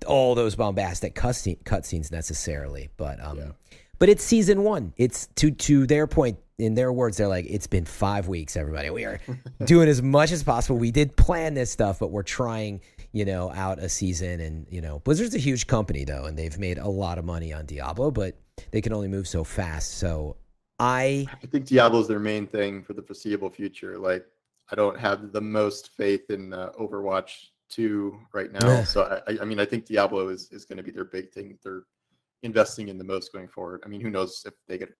all 0.05 0.35
those 0.35 0.55
bombastic 0.55 1.15
cutscenes 1.15 1.63
cutscenes 1.63 2.11
necessarily, 2.11 2.89
but 2.97 3.19
um, 3.19 3.37
yeah. 3.39 3.51
but 3.97 4.09
it's 4.09 4.23
season 4.23 4.61
one. 4.61 4.93
It's 4.95 5.25
to 5.37 5.49
to 5.49 5.87
their 5.87 6.05
point. 6.05 6.37
In 6.59 6.75
their 6.75 6.93
words, 6.93 7.17
they're 7.17 7.27
like, 7.27 7.45
it's 7.47 7.67
been 7.67 7.85
five 7.85 8.27
weeks. 8.27 8.55
Everybody, 8.55 8.91
we 8.91 9.05
are 9.05 9.19
doing 9.65 9.89
as 9.89 10.01
much 10.01 10.31
as 10.31 10.43
possible. 10.43 10.77
We 10.77 10.91
did 10.91 11.15
plan 11.15 11.55
this 11.55 11.71
stuff, 11.71 11.99
but 11.99 12.09
we're 12.09 12.23
trying, 12.23 12.81
you 13.11 13.25
know, 13.25 13.51
out 13.51 13.79
a 13.79 13.89
season. 13.89 14.39
And 14.39 14.67
you 14.69 14.81
know, 14.81 14.99
Blizzard's 14.99 15.33
a 15.33 15.39
huge 15.39 15.65
company 15.65 16.03
though, 16.03 16.25
and 16.25 16.37
they've 16.37 16.59
made 16.59 16.77
a 16.77 16.87
lot 16.87 17.17
of 17.17 17.25
money 17.25 17.53
on 17.53 17.65
Diablo, 17.65 18.11
but 18.11 18.37
they 18.69 18.81
can 18.81 18.93
only 18.93 19.07
move 19.07 19.27
so 19.27 19.43
fast. 19.43 19.97
So 19.97 20.37
I, 20.79 21.25
I 21.43 21.47
think 21.47 21.65
Diablo's 21.65 22.07
their 22.07 22.19
main 22.19 22.45
thing 22.45 22.83
for 22.83 22.93
the 22.93 23.01
foreseeable 23.01 23.49
future. 23.49 23.97
Like, 23.97 24.25
I 24.71 24.75
don't 24.75 24.99
have 24.99 25.31
the 25.31 25.41
most 25.41 25.89
faith 25.95 26.29
in 26.29 26.53
uh, 26.53 26.71
Overwatch 26.79 27.47
two 27.69 28.19
right 28.33 28.51
now. 28.51 28.83
So 28.83 29.21
I, 29.27 29.37
I 29.41 29.45
mean, 29.45 29.59
I 29.59 29.65
think 29.65 29.85
Diablo 29.85 30.29
is 30.29 30.49
is 30.51 30.65
going 30.65 30.77
to 30.77 30.83
be 30.83 30.91
their 30.91 31.05
big 31.05 31.31
thing. 31.31 31.57
They're 31.63 31.83
investing 32.43 32.89
in 32.89 32.97
the 32.97 33.03
most 33.03 33.33
going 33.33 33.47
forward. 33.47 33.81
I 33.85 33.89
mean, 33.89 34.01
who 34.01 34.09
knows 34.09 34.43
if 34.45 34.53
they 34.67 34.77
get 34.77 34.93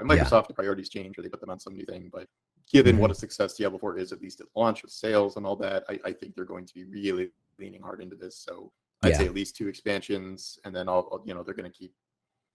Microsoft 0.00 0.48
yeah. 0.48 0.54
priorities 0.54 0.88
change 0.88 1.18
or 1.18 1.22
they 1.22 1.28
put 1.28 1.40
them 1.40 1.50
on 1.50 1.58
some 1.58 1.76
new 1.76 1.84
thing, 1.84 2.10
but 2.12 2.26
given 2.70 2.94
mm-hmm. 2.94 3.02
what 3.02 3.10
a 3.10 3.14
success 3.14 3.54
Diablo 3.54 3.78
4 3.78 3.98
is, 3.98 4.12
at 4.12 4.22
least 4.22 4.40
at 4.40 4.46
launch 4.54 4.82
with 4.82 4.92
sales 4.92 5.36
and 5.36 5.44
all 5.44 5.56
that, 5.56 5.84
I, 5.88 5.98
I 6.04 6.12
think 6.12 6.34
they're 6.34 6.44
going 6.44 6.66
to 6.66 6.74
be 6.74 6.84
really 6.84 7.30
leaning 7.58 7.82
hard 7.82 8.00
into 8.00 8.14
this. 8.14 8.36
So 8.36 8.70
I'd 9.02 9.10
yeah. 9.10 9.18
say 9.18 9.26
at 9.26 9.34
least 9.34 9.56
two 9.56 9.68
expansions, 9.68 10.58
and 10.64 10.74
then 10.74 10.88
all 10.88 11.22
you 11.24 11.34
know 11.34 11.42
they're 11.42 11.54
going 11.54 11.70
to 11.70 11.76
keep 11.76 11.92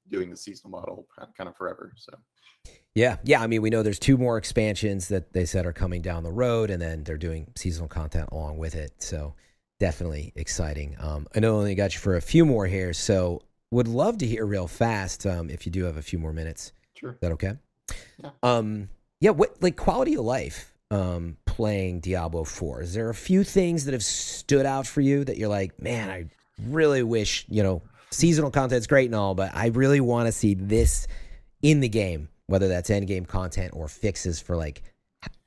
doing 0.09 0.29
the 0.29 0.37
seasonal 0.37 0.71
model 0.71 1.07
kind 1.37 1.49
of 1.49 1.55
forever. 1.55 1.93
So 1.95 2.13
yeah, 2.95 3.17
yeah. 3.23 3.41
I 3.41 3.47
mean, 3.47 3.61
we 3.61 3.69
know 3.69 3.81
there's 3.81 3.99
two 3.99 4.17
more 4.17 4.37
expansions 4.37 5.07
that 5.07 5.33
they 5.33 5.45
said 5.45 5.65
are 5.65 5.73
coming 5.73 6.01
down 6.01 6.23
the 6.23 6.31
road, 6.31 6.69
and 6.69 6.81
then 6.81 7.03
they're 7.03 7.17
doing 7.17 7.47
seasonal 7.55 7.87
content 7.87 8.29
along 8.31 8.59
with 8.59 8.75
it. 8.75 8.93
So 9.01 9.33
definitely 9.79 10.31
exciting. 10.35 10.95
Um, 10.99 11.27
I 11.35 11.39
know 11.39 11.55
I 11.55 11.59
only 11.59 11.75
got 11.75 11.95
you 11.95 11.99
for 11.99 12.15
a 12.15 12.21
few 12.21 12.45
more 12.45 12.67
here, 12.67 12.93
so 12.93 13.41
would 13.71 13.87
love 13.87 14.19
to 14.19 14.27
hear 14.27 14.45
real 14.45 14.67
fast 14.67 15.25
um, 15.25 15.49
if 15.49 15.65
you 15.65 15.71
do 15.71 15.85
have 15.85 15.97
a 15.97 16.03
few 16.03 16.19
more 16.19 16.33
minutes. 16.33 16.71
Sure. 16.93 17.11
Is 17.11 17.19
that 17.21 17.31
okay? 17.31 17.53
Yeah. 18.21 18.29
Um, 18.43 18.89
yeah. 19.19 19.31
What 19.31 19.61
like 19.61 19.75
quality 19.75 20.13
of 20.13 20.25
life? 20.25 20.69
Um, 20.91 21.37
playing 21.45 22.01
Diablo 22.01 22.43
Four. 22.43 22.83
Is 22.83 22.93
there 22.93 23.09
a 23.09 23.15
few 23.15 23.43
things 23.43 23.85
that 23.85 23.93
have 23.93 24.03
stood 24.03 24.67
out 24.67 24.85
for 24.85 25.01
you 25.01 25.23
that 25.23 25.37
you're 25.37 25.49
like, 25.49 25.81
man, 25.81 26.11
I 26.11 26.25
really 26.67 27.01
wish 27.01 27.47
you 27.49 27.63
know 27.63 27.81
seasonal 28.13 28.51
content's 28.51 28.87
great 28.87 29.07
and 29.07 29.15
all, 29.15 29.35
but 29.35 29.51
I 29.53 29.67
really 29.67 29.99
want 29.99 30.27
to 30.27 30.31
see 30.31 30.53
this 30.53 31.07
in 31.61 31.79
the 31.79 31.89
game 31.89 32.29
whether 32.47 32.67
that's 32.67 32.89
end 32.89 33.07
game 33.07 33.25
content 33.25 33.71
or 33.73 33.87
fixes 33.87 34.39
for 34.39 34.55
like 34.55 34.83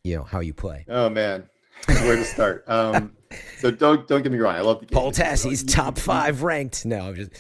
you 0.05 0.17
know 0.17 0.23
how 0.23 0.41
you 0.41 0.55
play. 0.55 0.85
Oh 0.89 1.09
man, 1.09 1.49
where 1.87 2.17
to 2.17 2.25
start? 2.25 2.65
Um, 2.69 3.17
so 3.59 3.71
don't 3.71 4.07
don't 4.09 4.23
get 4.23 4.33
me 4.33 4.39
wrong, 4.39 4.57
I 4.57 4.61
love 4.61 4.81
the 4.81 4.87
game. 4.87 4.95
Paul 4.95 5.13
Tassi's 5.13 5.65
top 5.65 5.99
five 5.99 6.43
ranked. 6.43 6.85
No, 6.85 7.09
I'm 7.09 7.15
just. 7.15 7.33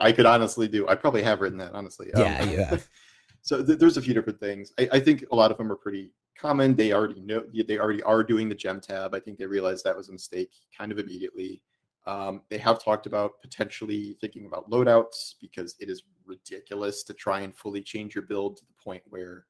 I 0.00 0.12
could 0.12 0.26
honestly 0.26 0.68
do. 0.68 0.86
I 0.88 0.94
probably 0.94 1.22
have 1.22 1.40
written 1.40 1.58
that 1.58 1.72
honestly. 1.72 2.12
Um, 2.14 2.22
yeah, 2.22 2.44
yeah. 2.44 2.76
so 3.42 3.64
th- 3.64 3.78
there's 3.78 3.96
a 3.96 4.02
few 4.02 4.14
different 4.14 4.38
things. 4.38 4.72
I, 4.78 4.88
I, 4.92 5.00
think 5.00 5.24
a 5.32 5.34
lot 5.34 5.50
of 5.50 5.58
them 5.58 5.72
are 5.72 5.76
pretty 5.76 6.12
common. 6.38 6.76
They 6.76 6.92
already 6.92 7.20
know. 7.20 7.42
They 7.66 7.78
already 7.78 8.02
are 8.04 8.22
doing 8.22 8.48
the 8.48 8.54
gem 8.54 8.80
tab. 8.80 9.14
I 9.14 9.20
think 9.20 9.38
they 9.38 9.46
realized 9.46 9.84
that 9.84 9.96
was 9.96 10.08
a 10.08 10.12
mistake 10.12 10.50
kind 10.76 10.92
of 10.92 10.98
immediately. 10.98 11.62
Um, 12.08 12.42
they 12.48 12.58
have 12.58 12.82
talked 12.82 13.06
about 13.06 13.32
potentially 13.42 14.16
thinking 14.20 14.46
about 14.46 14.70
loadouts 14.70 15.34
because 15.40 15.76
it 15.78 15.88
is 15.90 16.02
ridiculous 16.26 17.04
to 17.04 17.12
try 17.12 17.40
and 17.40 17.54
fully 17.54 17.82
change 17.82 18.14
your 18.14 18.24
build 18.24 18.56
to 18.56 18.64
the 18.64 18.82
point 18.82 19.02
where 19.10 19.44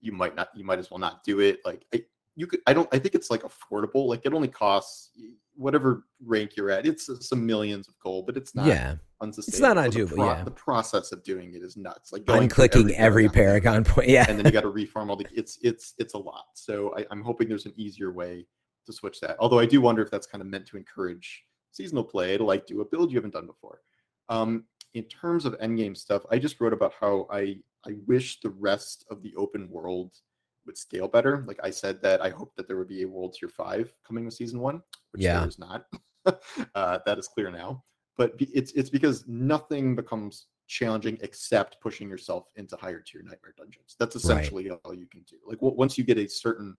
you 0.00 0.12
might 0.12 0.34
not, 0.36 0.48
you 0.54 0.64
might 0.64 0.78
as 0.78 0.90
well 0.90 1.00
not 1.00 1.24
do 1.24 1.40
it. 1.40 1.60
Like 1.64 1.86
I, 1.94 2.02
you 2.36 2.46
could, 2.46 2.60
I 2.66 2.72
don't, 2.74 2.88
I 2.92 2.98
think 2.98 3.14
it's 3.14 3.30
like 3.30 3.42
affordable. 3.42 4.06
Like 4.06 4.22
it 4.26 4.34
only 4.34 4.48
costs 4.48 5.10
whatever 5.54 6.04
rank 6.24 6.56
you're 6.56 6.70
at. 6.70 6.86
It's 6.86 7.08
some 7.26 7.46
millions 7.46 7.88
of 7.88 7.94
gold, 7.98 8.26
but 8.26 8.36
it's 8.36 8.54
not. 8.54 8.66
Yeah. 8.66 8.96
unsustainable. 9.22 9.48
It's 9.48 9.60
not 9.60 9.76
undoable. 9.76 10.10
The, 10.10 10.16
pro- 10.16 10.26
yeah. 10.26 10.44
the 10.44 10.50
process 10.50 11.12
of 11.12 11.22
doing 11.22 11.54
it 11.54 11.62
is 11.62 11.76
nuts. 11.76 12.12
Like 12.12 12.26
going 12.26 12.48
clicking 12.48 12.90
every, 12.94 13.26
every 13.26 13.28
paragon, 13.28 13.84
point. 13.84 14.08
Yeah. 14.08 14.26
And 14.28 14.38
then 14.38 14.46
you 14.46 14.52
got 14.52 14.62
to 14.62 14.68
reform 14.68 15.10
all 15.10 15.16
the. 15.16 15.26
It's 15.32 15.58
it's 15.62 15.94
it's 15.98 16.14
a 16.14 16.18
lot. 16.18 16.44
So 16.54 16.94
I, 16.96 17.06
I'm 17.10 17.22
hoping 17.22 17.48
there's 17.48 17.66
an 17.66 17.74
easier 17.76 18.12
way 18.12 18.46
to 18.86 18.92
switch 18.92 19.20
that. 19.20 19.36
Although 19.38 19.60
I 19.60 19.66
do 19.66 19.80
wonder 19.80 20.02
if 20.02 20.10
that's 20.10 20.26
kind 20.26 20.42
of 20.42 20.48
meant 20.48 20.66
to 20.66 20.76
encourage 20.76 21.44
seasonal 21.72 22.04
play 22.04 22.36
to 22.38 22.44
like 22.44 22.66
do 22.66 22.80
a 22.80 22.84
build 22.84 23.10
you 23.10 23.16
haven't 23.18 23.34
done 23.34 23.46
before. 23.46 23.80
Um, 24.28 24.64
in 24.94 25.04
terms 25.04 25.44
of 25.44 25.58
endgame 25.58 25.96
stuff, 25.96 26.22
I 26.30 26.38
just 26.38 26.60
wrote 26.60 26.72
about 26.72 26.92
how 27.00 27.26
I 27.30 27.56
I 27.86 27.94
wish 28.06 28.40
the 28.40 28.50
rest 28.50 29.04
of 29.10 29.22
the 29.22 29.34
open 29.36 29.68
world 29.68 30.12
would 30.66 30.78
scale 30.78 31.08
better. 31.08 31.44
Like 31.48 31.58
I 31.64 31.70
said 31.70 32.00
that 32.02 32.20
I 32.22 32.30
hope 32.30 32.54
that 32.56 32.68
there 32.68 32.76
would 32.76 32.88
be 32.88 33.02
a 33.02 33.08
World 33.08 33.34
Tier 33.34 33.48
Five 33.48 33.92
coming 34.06 34.24
with 34.26 34.34
season 34.34 34.60
one, 34.60 34.80
which 35.10 35.22
Yeah. 35.22 35.40
there 35.40 35.48
is 35.48 35.58
not. 35.58 35.86
uh, 36.76 36.98
that 37.04 37.18
is 37.18 37.26
clear 37.26 37.50
now. 37.50 37.82
But 38.16 38.38
be- 38.38 38.50
it's 38.54 38.72
it's 38.72 38.90
because 38.90 39.26
nothing 39.26 39.96
becomes 39.96 40.46
challenging 40.68 41.18
except 41.22 41.80
pushing 41.80 42.08
yourself 42.08 42.48
into 42.56 42.76
higher 42.76 43.00
tier 43.04 43.22
nightmare 43.22 43.54
dungeons. 43.56 43.96
That's 43.98 44.14
essentially 44.16 44.70
all 44.70 44.94
you 44.94 45.06
can 45.06 45.22
do. 45.28 45.36
Like 45.46 45.58
once 45.60 45.98
you 45.98 46.04
get 46.04 46.18
a 46.18 46.28
certain 46.28 46.76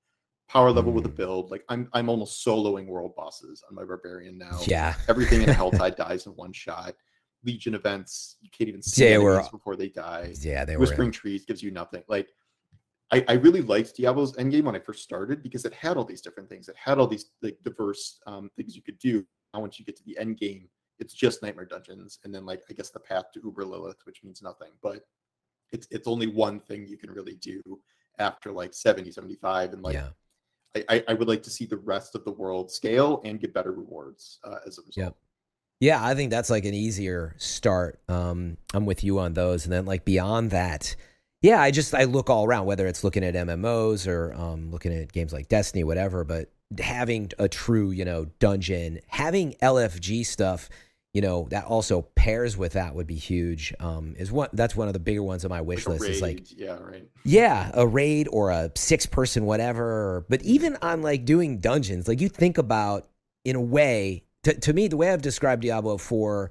power 0.54 0.72
level 0.72 0.92
with 0.94 1.06
a 1.06 1.10
Mm. 1.10 1.16
build, 1.16 1.52
like 1.52 1.64
I'm 1.68 1.90
I'm 1.94 2.08
almost 2.10 2.46
soloing 2.46 2.86
world 2.88 3.16
bosses 3.16 3.64
on 3.68 3.76
my 3.76 3.84
barbarian 3.84 4.38
now. 4.38 4.60
Yeah. 4.68 4.94
Everything 5.10 5.42
in 5.42 5.50
Helltide 5.50 5.96
dies 6.06 6.26
in 6.28 6.34
one 6.34 6.54
shot. 6.54 6.94
Legion 7.44 7.74
events, 7.76 8.38
you 8.42 8.50
can't 8.56 8.70
even 8.70 8.82
see 8.82 9.10
Yeah, 9.10 9.18
we're- 9.18 9.44
before 9.52 9.76
they 9.76 9.90
die. 9.90 10.34
Yeah, 10.40 10.64
they 10.64 10.76
were. 10.78 10.82
Whispering 10.82 11.12
Trees 11.12 11.44
gives 11.46 11.62
you 11.64 11.72
nothing. 11.72 12.04
Like 12.08 12.30
I, 13.12 13.26
I 13.28 13.34
really 13.34 13.62
liked 13.62 13.98
Diablo's 13.98 14.34
endgame 14.38 14.64
when 14.64 14.76
I 14.76 14.80
first 14.80 15.04
started 15.04 15.44
because 15.44 15.66
it 15.66 15.74
had 15.74 15.98
all 15.98 16.06
these 16.06 16.22
different 16.22 16.50
things. 16.50 16.70
It 16.70 16.76
had 16.78 16.98
all 17.00 17.08
these 17.08 17.26
like 17.42 17.58
diverse 17.64 18.20
um, 18.28 18.50
things 18.56 18.76
you 18.76 18.82
could 18.82 18.98
do. 19.00 19.26
Now 19.54 19.60
once 19.62 19.78
you 19.80 19.86
get 19.86 19.96
to 19.98 20.04
the 20.06 20.18
end 20.18 20.38
game, 20.38 20.70
it's 21.00 21.14
just 21.14 21.42
Nightmare 21.44 21.66
Dungeons, 21.66 22.20
and 22.24 22.34
then 22.34 22.46
like 22.46 22.62
I 22.70 22.74
guess 22.74 22.92
the 22.92 23.00
path 23.00 23.26
to 23.34 23.42
Uber 23.44 23.66
Lilith, 23.66 24.02
which 24.06 24.24
means 24.24 24.42
nothing. 24.42 24.72
But 24.82 25.02
it's 25.72 25.88
it's 25.92 26.08
only 26.08 26.28
one 26.28 26.60
thing 26.60 26.88
you 26.88 26.98
can 26.98 27.12
really 27.12 27.36
do 27.36 27.62
after 28.20 28.52
like 28.52 28.74
70, 28.74 29.12
75. 29.12 29.74
And 29.74 29.82
like 29.84 29.96
yeah. 29.96 30.10
I, 30.76 31.04
I, 31.08 31.14
would 31.14 31.28
like 31.28 31.44
to 31.44 31.50
see 31.50 31.66
the 31.66 31.78
rest 31.78 32.16
of 32.16 32.26
the 32.26 32.32
world 32.32 32.72
scale 32.72 33.22
and 33.24 33.40
get 33.40 33.54
better 33.54 33.72
rewards 33.72 34.40
uh, 34.44 34.58
as 34.66 34.80
a 34.80 34.82
result. 34.82 34.98
Yep. 34.98 35.16
Yeah, 35.80 36.04
I 36.04 36.16
think 36.16 36.32
that's 36.32 36.50
like 36.50 36.66
an 36.66 36.74
easier 36.74 37.36
start. 37.38 38.00
Um, 38.08 38.58
I'm 38.74 38.86
with 38.86 39.04
you 39.04 39.20
on 39.20 39.34
those, 39.34 39.66
and 39.66 39.74
then 39.74 39.86
like 39.86 40.06
beyond 40.06 40.52
that, 40.52 40.96
yeah, 41.42 41.62
I 41.62 41.72
just 41.72 41.94
I 41.94 42.06
look 42.06 42.30
all 42.30 42.46
around, 42.46 42.66
whether 42.66 42.88
it's 42.88 43.04
looking 43.04 43.24
at 43.24 43.36
MMOs 43.36 44.08
or 44.08 44.34
um, 44.34 44.72
looking 44.72 44.94
at 44.94 45.12
games 45.12 45.34
like 45.34 45.50
Destiny, 45.50 45.84
whatever. 45.84 46.24
But 46.24 46.50
having 46.80 47.32
a 47.38 47.50
true, 47.50 47.92
you 47.92 48.06
know, 48.06 48.28
dungeon, 48.40 49.02
having 49.08 49.54
LFG 49.62 50.26
stuff, 50.26 50.70
you 51.14 51.22
know, 51.22 51.48
that 51.52 51.66
also 51.66 52.02
pairs 52.16 52.58
with 52.58 52.74
that 52.74 52.96
would 52.96 53.06
be 53.06 53.16
huge. 53.16 53.74
Um, 53.80 54.16
is 54.18 54.32
one 54.32 54.50
that's 54.54 54.76
one 54.76 54.88
of 54.88 54.94
the 54.94 55.00
bigger 55.00 55.22
ones 55.22 55.46
on 55.46 55.50
my 55.50 55.62
wish 55.62 55.88
Like 55.88 56.00
list. 56.00 56.12
Is 56.12 56.22
like 56.22 56.60
yeah, 56.60 56.78
right. 56.80 57.08
yeah, 57.24 57.72
a 57.76 57.86
raid 57.86 58.28
or 58.32 58.50
a 58.50 58.72
six 58.76 59.06
person 59.06 59.46
whatever. 59.46 60.26
But 60.28 60.42
even 60.42 60.76
on 60.82 61.04
like 61.04 61.24
doing 61.24 61.60
dungeons, 61.60 62.08
like 62.08 62.20
you 62.20 62.30
think 62.30 62.58
about 62.58 63.08
in 63.46 63.56
a 63.56 63.62
way, 63.62 64.24
to, 64.44 64.60
to 64.60 64.74
me, 64.74 64.88
the 64.88 64.98
way 64.98 65.12
I've 65.12 65.22
described 65.22 65.62
Diablo 65.62 65.98
4 65.98 66.50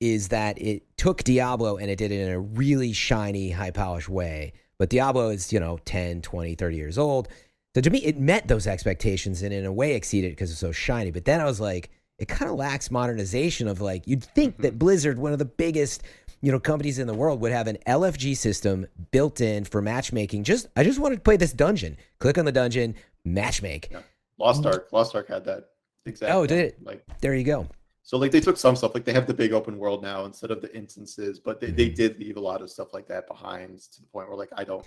is 0.00 0.28
that 0.28 0.60
it 0.60 0.96
took 0.96 1.24
Diablo 1.24 1.76
and 1.76 1.90
it 1.90 1.96
did 1.96 2.12
it 2.12 2.20
in 2.20 2.30
a 2.30 2.40
really 2.40 2.92
shiny, 2.92 3.50
high 3.50 3.70
polished 3.70 4.08
way. 4.08 4.52
But 4.78 4.90
Diablo 4.90 5.30
is, 5.30 5.52
you 5.52 5.60
know, 5.60 5.78
10, 5.84 6.22
20, 6.22 6.54
30 6.54 6.76
years 6.76 6.98
old. 6.98 7.28
So 7.74 7.80
to 7.80 7.90
me, 7.90 7.98
it 7.98 8.18
met 8.18 8.46
those 8.46 8.66
expectations 8.66 9.42
and 9.42 9.52
in 9.52 9.64
a 9.64 9.72
way 9.72 9.94
exceeded 9.94 10.32
because 10.32 10.50
it's 10.50 10.60
so 10.60 10.72
shiny. 10.72 11.10
But 11.10 11.24
then 11.24 11.40
I 11.40 11.44
was 11.44 11.60
like, 11.60 11.90
it 12.18 12.28
kind 12.28 12.50
of 12.50 12.56
lacks 12.56 12.90
modernization 12.90 13.68
of 13.68 13.80
like, 13.80 14.06
you'd 14.06 14.22
think 14.24 14.58
that 14.58 14.78
Blizzard, 14.78 15.18
one 15.18 15.32
of 15.32 15.38
the 15.38 15.44
biggest 15.44 16.02
you 16.40 16.52
know 16.52 16.60
companies 16.60 16.98
in 16.98 17.06
the 17.06 17.14
world 17.14 17.40
would 17.40 17.52
have 17.52 17.66
an 17.66 17.78
LFG 17.86 18.36
system 18.36 18.86
built 19.12 19.40
in 19.40 19.64
for 19.64 19.80
matchmaking. 19.80 20.44
Just 20.44 20.68
I 20.76 20.84
just 20.84 20.98
wanted 20.98 21.16
to 21.16 21.20
play 21.22 21.36
this 21.38 21.52
dungeon. 21.52 21.96
Click 22.18 22.36
on 22.38 22.44
the 22.44 22.52
dungeon, 22.52 22.94
matchmake. 23.26 23.90
Yeah. 23.90 24.00
Lost 24.38 24.66
Ark, 24.66 24.88
Lost 24.92 25.14
Ark 25.14 25.28
had 25.28 25.44
that 25.46 25.70
exactly. 26.06 26.36
Oh, 26.36 26.46
did 26.46 26.58
it? 26.58 26.84
Like 26.84 27.02
There 27.20 27.34
you 27.34 27.44
go. 27.44 27.66
so, 28.02 28.18
like 28.18 28.30
they 28.30 28.40
took 28.40 28.58
some 28.58 28.76
stuff, 28.76 28.92
like 28.94 29.04
they 29.06 29.12
have 29.14 29.26
the 29.26 29.32
big 29.32 29.52
open 29.52 29.78
world 29.78 30.02
now 30.02 30.26
instead 30.26 30.50
of 30.50 30.60
the 30.60 30.74
instances, 30.76 31.40
but 31.40 31.60
they, 31.60 31.70
they 31.70 31.88
Mhm. 31.88 31.94
did 31.94 32.18
leave 32.20 32.36
a 32.36 32.40
lot 32.40 32.60
of 32.60 32.70
stuff 32.70 32.92
like 32.92 33.06
that 33.08 33.26
behind 33.26 33.78
to 33.80 34.00
the 34.02 34.06
point 34.08 34.28
where 34.28 34.36
like 34.36 34.50
I 34.56 34.64
don't 34.64 34.84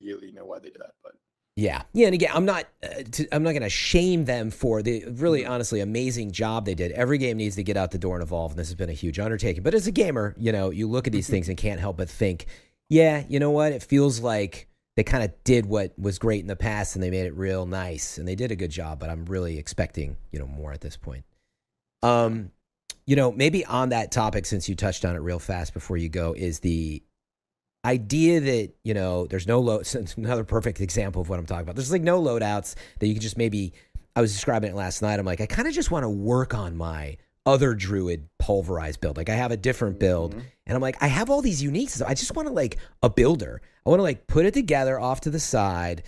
really 0.00 0.32
know 0.32 0.46
why 0.46 0.58
they 0.58 0.70
did 0.70 0.80
that, 0.80 0.94
but 1.02 1.12
Yeah, 1.56 1.82
yeah, 1.92 2.06
and 2.06 2.14
again, 2.14 2.30
I'm 2.34 2.44
not, 2.44 2.66
uh, 2.82 3.04
to, 3.12 3.28
I'm 3.30 3.44
not 3.44 3.52
going 3.52 3.62
to 3.62 3.70
shame 3.70 4.24
them 4.24 4.50
for 4.50 4.82
the 4.82 5.04
really, 5.06 5.46
honestly, 5.46 5.78
amazing 5.78 6.32
job 6.32 6.64
they 6.64 6.74
did. 6.74 6.90
Every 6.92 7.16
game 7.16 7.36
needs 7.36 7.54
to 7.54 7.62
get 7.62 7.76
out 7.76 7.92
the 7.92 7.98
door 7.98 8.16
and 8.16 8.24
evolve, 8.24 8.52
and 8.52 8.58
this 8.58 8.68
has 8.68 8.74
been 8.74 8.90
a 8.90 8.94
huge 8.94 9.20
undertaking. 9.20 9.62
But 9.62 9.72
as 9.74 9.86
a 9.86 9.92
gamer, 9.92 10.34
you 10.36 10.50
know, 10.50 10.70
you 10.70 10.88
look 10.88 11.06
at 11.06 11.12
these 11.12 11.28
things 11.28 11.48
and 11.48 11.56
can't 11.56 11.78
help 11.78 11.98
but 11.98 12.10
think, 12.10 12.46
yeah, 12.90 13.22
you 13.28 13.38
know 13.38 13.52
what? 13.52 13.70
It 13.70 13.84
feels 13.84 14.18
like 14.18 14.68
they 14.96 15.04
kind 15.04 15.22
of 15.22 15.32
did 15.44 15.66
what 15.66 15.96
was 15.96 16.18
great 16.18 16.40
in 16.40 16.48
the 16.48 16.56
past, 16.56 16.96
and 16.96 17.02
they 17.02 17.10
made 17.10 17.26
it 17.26 17.36
real 17.36 17.66
nice, 17.66 18.18
and 18.18 18.26
they 18.26 18.34
did 18.34 18.50
a 18.50 18.56
good 18.56 18.72
job. 18.72 18.98
But 18.98 19.10
I'm 19.10 19.24
really 19.24 19.56
expecting, 19.56 20.16
you 20.32 20.40
know, 20.40 20.46
more 20.48 20.72
at 20.72 20.80
this 20.80 20.96
point. 20.96 21.24
Um, 22.02 22.50
you 23.06 23.14
know, 23.14 23.30
maybe 23.30 23.64
on 23.64 23.90
that 23.90 24.10
topic, 24.10 24.46
since 24.46 24.68
you 24.68 24.74
touched 24.74 25.04
on 25.04 25.14
it 25.14 25.20
real 25.20 25.38
fast 25.38 25.72
before 25.72 25.98
you 25.98 26.08
go, 26.08 26.32
is 26.32 26.58
the 26.60 27.00
idea 27.84 28.40
that 28.40 28.70
you 28.82 28.94
know 28.94 29.26
there's 29.26 29.46
no 29.46 29.60
load. 29.60 29.86
Another 30.16 30.44
perfect 30.44 30.80
example 30.80 31.22
of 31.22 31.28
what 31.28 31.38
I'm 31.38 31.46
talking 31.46 31.62
about. 31.62 31.76
There's 31.76 31.92
like 31.92 32.02
no 32.02 32.20
loadouts 32.22 32.74
that 33.00 33.06
you 33.06 33.14
can 33.14 33.22
just 33.22 33.36
maybe. 33.38 33.72
I 34.16 34.20
was 34.20 34.32
describing 34.32 34.70
it 34.70 34.76
last 34.76 35.02
night. 35.02 35.18
I'm 35.18 35.26
like, 35.26 35.40
I 35.40 35.46
kind 35.46 35.66
of 35.66 35.74
just 35.74 35.90
want 35.90 36.04
to 36.04 36.08
work 36.08 36.54
on 36.54 36.76
my 36.76 37.16
other 37.46 37.74
druid 37.74 38.28
pulverized 38.38 39.00
build. 39.00 39.16
Like 39.16 39.28
I 39.28 39.34
have 39.34 39.50
a 39.50 39.56
different 39.56 39.98
build, 39.98 40.34
Mhm. 40.36 40.42
and 40.66 40.76
I'm 40.76 40.80
like, 40.80 40.96
I 41.02 41.08
have 41.08 41.30
all 41.30 41.42
these 41.42 41.62
uniques. 41.62 42.00
I 42.00 42.14
just 42.14 42.34
want 42.34 42.46
to 42.48 42.54
like 42.54 42.78
a 43.02 43.10
builder. 43.10 43.60
I 43.84 43.90
want 43.90 43.98
to 43.98 44.04
like 44.04 44.26
put 44.28 44.46
it 44.46 44.54
together 44.54 44.98
off 45.00 45.22
to 45.22 45.30
the 45.30 45.40
side. 45.40 46.04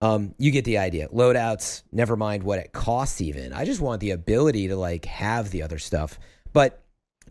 Um, 0.00 0.34
you 0.38 0.52
get 0.52 0.64
the 0.64 0.78
idea. 0.78 1.08
Loadouts, 1.08 1.82
never 1.90 2.16
mind 2.16 2.44
what 2.44 2.60
it 2.60 2.72
costs. 2.72 3.20
Even 3.20 3.52
I 3.52 3.64
just 3.64 3.80
want 3.80 4.00
the 4.00 4.12
ability 4.12 4.68
to 4.68 4.76
like 4.76 5.04
have 5.06 5.50
the 5.50 5.62
other 5.62 5.78
stuff. 5.80 6.18
But 6.52 6.80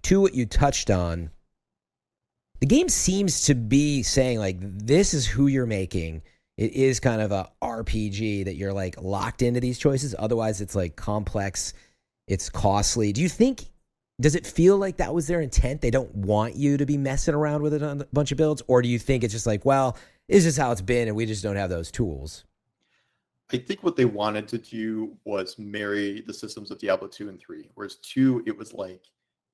to 0.03 0.19
what 0.19 0.33
you 0.35 0.45
touched 0.45 0.91
on, 0.91 1.29
the 2.59 2.65
game 2.65 2.89
seems 2.89 3.45
to 3.45 3.55
be 3.55 4.03
saying 4.03 4.39
like 4.39 4.57
this 4.59 5.13
is 5.13 5.25
who 5.25 5.47
you're 5.47 5.65
making. 5.65 6.21
It 6.57 6.73
is 6.73 6.99
kind 6.99 7.21
of 7.21 7.31
a 7.31 7.51
RPG 7.61 8.45
that 8.45 8.55
you're 8.55 8.73
like 8.73 8.99
locked 9.01 9.41
into 9.41 9.59
these 9.59 9.77
choices. 9.77 10.15
Otherwise, 10.17 10.59
it's 10.61 10.75
like 10.75 10.95
complex. 10.95 11.73
It's 12.27 12.49
costly. 12.49 13.13
Do 13.13 13.21
you 13.21 13.29
think? 13.29 13.65
Does 14.19 14.33
it 14.33 14.47
feel 14.47 14.77
like 14.77 14.97
that 14.97 15.13
was 15.13 15.27
their 15.27 15.41
intent? 15.41 15.81
They 15.81 15.91
don't 15.91 16.13
want 16.15 16.55
you 16.55 16.77
to 16.77 16.87
be 16.87 16.97
messing 16.97 17.35
around 17.35 17.61
with 17.61 17.75
a 17.75 18.07
bunch 18.11 18.31
of 18.31 18.37
builds, 18.39 18.63
or 18.67 18.81
do 18.81 18.89
you 18.89 18.97
think 18.97 19.23
it's 19.23 19.31
just 19.31 19.45
like, 19.45 19.63
well, 19.63 19.95
this 20.27 20.43
is 20.43 20.57
how 20.57 20.71
it's 20.71 20.81
been, 20.81 21.07
and 21.07 21.15
we 21.15 21.27
just 21.27 21.43
don't 21.43 21.55
have 21.55 21.69
those 21.69 21.91
tools? 21.91 22.43
I 23.53 23.57
think 23.57 23.83
what 23.83 23.95
they 23.95 24.05
wanted 24.05 24.47
to 24.47 24.57
do 24.57 25.15
was 25.23 25.59
marry 25.59 26.21
the 26.25 26.33
systems 26.33 26.71
of 26.71 26.79
Diablo 26.79 27.07
2 27.07 27.29
and 27.29 27.39
3. 27.39 27.69
Whereas 27.75 27.97
2, 27.97 28.43
it 28.47 28.57
was 28.57 28.73
like 28.73 29.03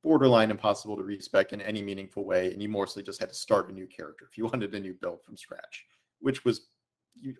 borderline 0.03 0.51
impossible 0.51 0.97
to 0.97 1.03
respec 1.03 1.53
in 1.53 1.61
any 1.61 1.81
meaningful 1.81 2.25
way, 2.25 2.51
and 2.51 2.61
you 2.61 2.69
mostly 2.69 3.01
just 3.01 3.19
had 3.19 3.29
to 3.29 3.35
start 3.35 3.69
a 3.69 3.73
new 3.73 3.87
character 3.87 4.27
if 4.29 4.37
you 4.37 4.45
wanted 4.53 4.73
a 4.75 4.79
new 4.79 4.93
build 4.93 5.23
from 5.23 5.37
scratch, 5.37 5.85
which 6.19 6.45
was 6.45 6.67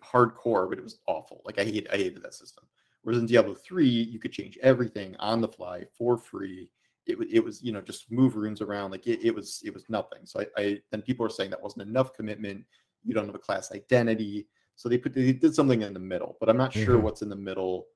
hardcore, 0.02 0.68
but 0.68 0.78
it 0.78 0.84
was 0.84 1.00
awful. 1.06 1.42
Like 1.44 1.58
I 1.58 1.64
hate 1.64 1.86
I 1.92 1.96
hated 1.96 2.22
that 2.22 2.34
system. 2.34 2.64
Whereas 3.02 3.20
in 3.20 3.26
Diablo 3.26 3.54
3, 3.54 3.86
you 3.86 4.18
could 4.18 4.32
change 4.32 4.58
everything 4.62 5.14
on 5.18 5.42
the 5.42 5.48
fly 5.48 5.84
for 5.98 6.16
free. 6.16 6.70
It, 7.06 7.18
it 7.30 7.44
was, 7.44 7.62
you 7.62 7.70
know, 7.70 7.82
just 7.82 8.10
move 8.10 8.34
runes 8.34 8.62
around. 8.62 8.92
Like 8.92 9.06
it, 9.06 9.22
it 9.22 9.34
was, 9.34 9.60
it 9.62 9.74
was 9.74 9.84
nothing. 9.90 10.20
So 10.24 10.40
I, 10.40 10.46
I 10.56 10.80
then 10.90 11.02
people 11.02 11.26
are 11.26 11.30
saying 11.30 11.50
that 11.50 11.62
wasn't 11.62 11.86
enough 11.86 12.14
commitment. 12.14 12.64
You 13.04 13.12
don't 13.12 13.26
have 13.26 13.34
a 13.34 13.38
class 13.38 13.72
identity. 13.72 14.46
So 14.76 14.88
they 14.88 14.96
put 14.96 15.12
they 15.12 15.32
did 15.34 15.54
something 15.54 15.82
in 15.82 15.92
the 15.92 16.00
middle, 16.00 16.38
but 16.40 16.48
I'm 16.48 16.56
not 16.56 16.72
sure 16.72 16.96
Mhm. 16.96 17.02
what's 17.02 17.20
in 17.20 17.28
the 17.28 17.36
middle 17.36 17.88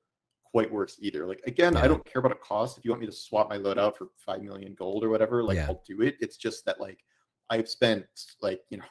quite 0.51 0.71
works 0.71 0.97
either. 0.99 1.25
Like 1.27 1.41
again, 1.45 1.73
Yeah. 1.73 1.81
I 1.83 1.87
don't 1.87 2.03
care 2.05 2.19
about 2.19 2.31
a 2.31 2.35
cost. 2.35 2.77
If 2.77 2.85
you 2.85 2.91
want 2.91 3.01
me 3.01 3.07
to 3.07 3.13
swap 3.13 3.49
my 3.49 3.57
loadout 3.57 3.97
for 3.97 4.07
five 4.17 4.41
million 4.41 4.73
gold 4.75 5.03
or 5.03 5.09
whatever, 5.09 5.43
like 5.43 5.57
Yeah. 5.57 5.67
I'll 5.67 5.83
do 5.87 6.01
it. 6.01 6.15
It's 6.19 6.37
just 6.37 6.65
that 6.65 6.79
like 6.79 6.99
I've 7.49 7.69
spent 7.69 8.05
like 8.41 8.61
you 8.69 8.77
know 8.77 8.85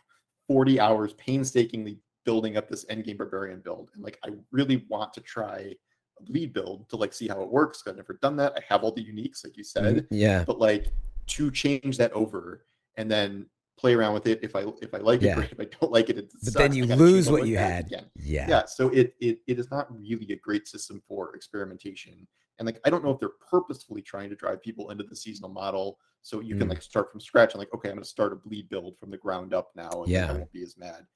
40 0.49 0.81
hours 0.81 1.13
painstakingly 1.15 1.99
building 2.25 2.57
up 2.57 2.69
this 2.69 2.85
endgame 2.87 3.19
barbarian 3.19 3.61
build, 3.61 3.91
and 3.95 4.03
like 4.03 4.19
I 4.25 4.31
really 4.53 4.85
want 4.89 5.13
to 5.15 5.21
try 5.21 5.75
a 6.19 6.23
bleed 6.23 6.53
build 6.53 6.89
to 6.91 6.97
like 6.97 7.13
see 7.13 7.29
how 7.29 7.43
it 7.43 7.49
works. 7.51 7.83
I've 7.87 7.97
never 7.97 8.19
done 8.23 8.37
that. 8.37 8.53
I 8.57 8.61
have 8.69 8.83
all 8.83 8.93
the 8.93 9.05
uniques, 9.05 9.45
like 9.45 9.57
you 9.57 9.65
said, 9.65 9.97
mm, 9.97 10.07
Yeah, 10.11 10.45
but 10.45 10.59
like 10.59 10.89
to 11.29 11.51
change 11.51 11.99
that 11.99 12.13
over 12.13 12.65
and 12.97 13.11
then 13.11 13.47
play 13.79 13.95
around 13.95 14.13
with 14.15 14.27
it. 14.27 14.41
If 14.43 14.55
I 14.57 14.65
if 14.83 14.93
I 14.93 14.99
like 14.99 15.23
Yeah. 15.23 15.33
it, 15.33 15.35
great. 15.37 15.53
If 15.53 15.61
I 15.61 15.65
don't 15.81 15.93
like 15.93 16.11
it, 16.11 16.19
it 16.19 16.31
but 16.33 16.41
sucks. 16.53 16.55
then 16.57 16.73
you 16.75 16.85
lose 16.87 17.31
what 17.31 17.47
you 17.47 17.57
had. 17.57 17.87
again 17.87 18.11
Yeah, 18.17 18.47
yeah 18.49 18.65
so 18.67 18.89
it, 18.91 19.15
it 19.21 19.39
it 19.47 19.59
is 19.59 19.71
not 19.71 19.87
really 19.97 20.33
a 20.33 20.37
great 20.37 20.67
system 20.69 21.01
for 21.09 21.35
experimentation 21.35 22.27
and 22.59 22.67
like 22.67 22.81
i 22.85 22.91
don't 22.91 23.05
know 23.05 23.11
if 23.11 23.21
they're 23.21 23.39
purposefully 23.51 24.03
trying 24.03 24.29
to 24.31 24.37
drive 24.37 24.61
people 24.63 24.91
into 24.91 25.05
the 25.05 25.15
seasonal 25.17 25.51
model 25.51 25.99
so 26.23 26.41
you 26.41 26.57
can 26.57 26.67
Mm. 26.67 26.71
like 26.71 26.83
start 26.83 27.11
from 27.11 27.21
scratch 27.21 27.53
and 27.55 27.59
like 27.61 27.73
okay 27.75 27.89
i'm 27.91 27.95
going 27.97 28.03
to 28.05 28.09
start 28.09 28.33
a 28.33 28.37
bleed 28.37 28.69
build 28.69 28.99
from 28.99 29.11
the 29.11 29.17
ground 29.17 29.55
up 29.55 29.69
now 29.77 30.03
and 30.03 30.09
Yeah. 30.13 30.29
i 30.29 30.33
won't 30.33 30.53
be 30.53 30.63
as 30.63 30.77
mad 30.77 31.07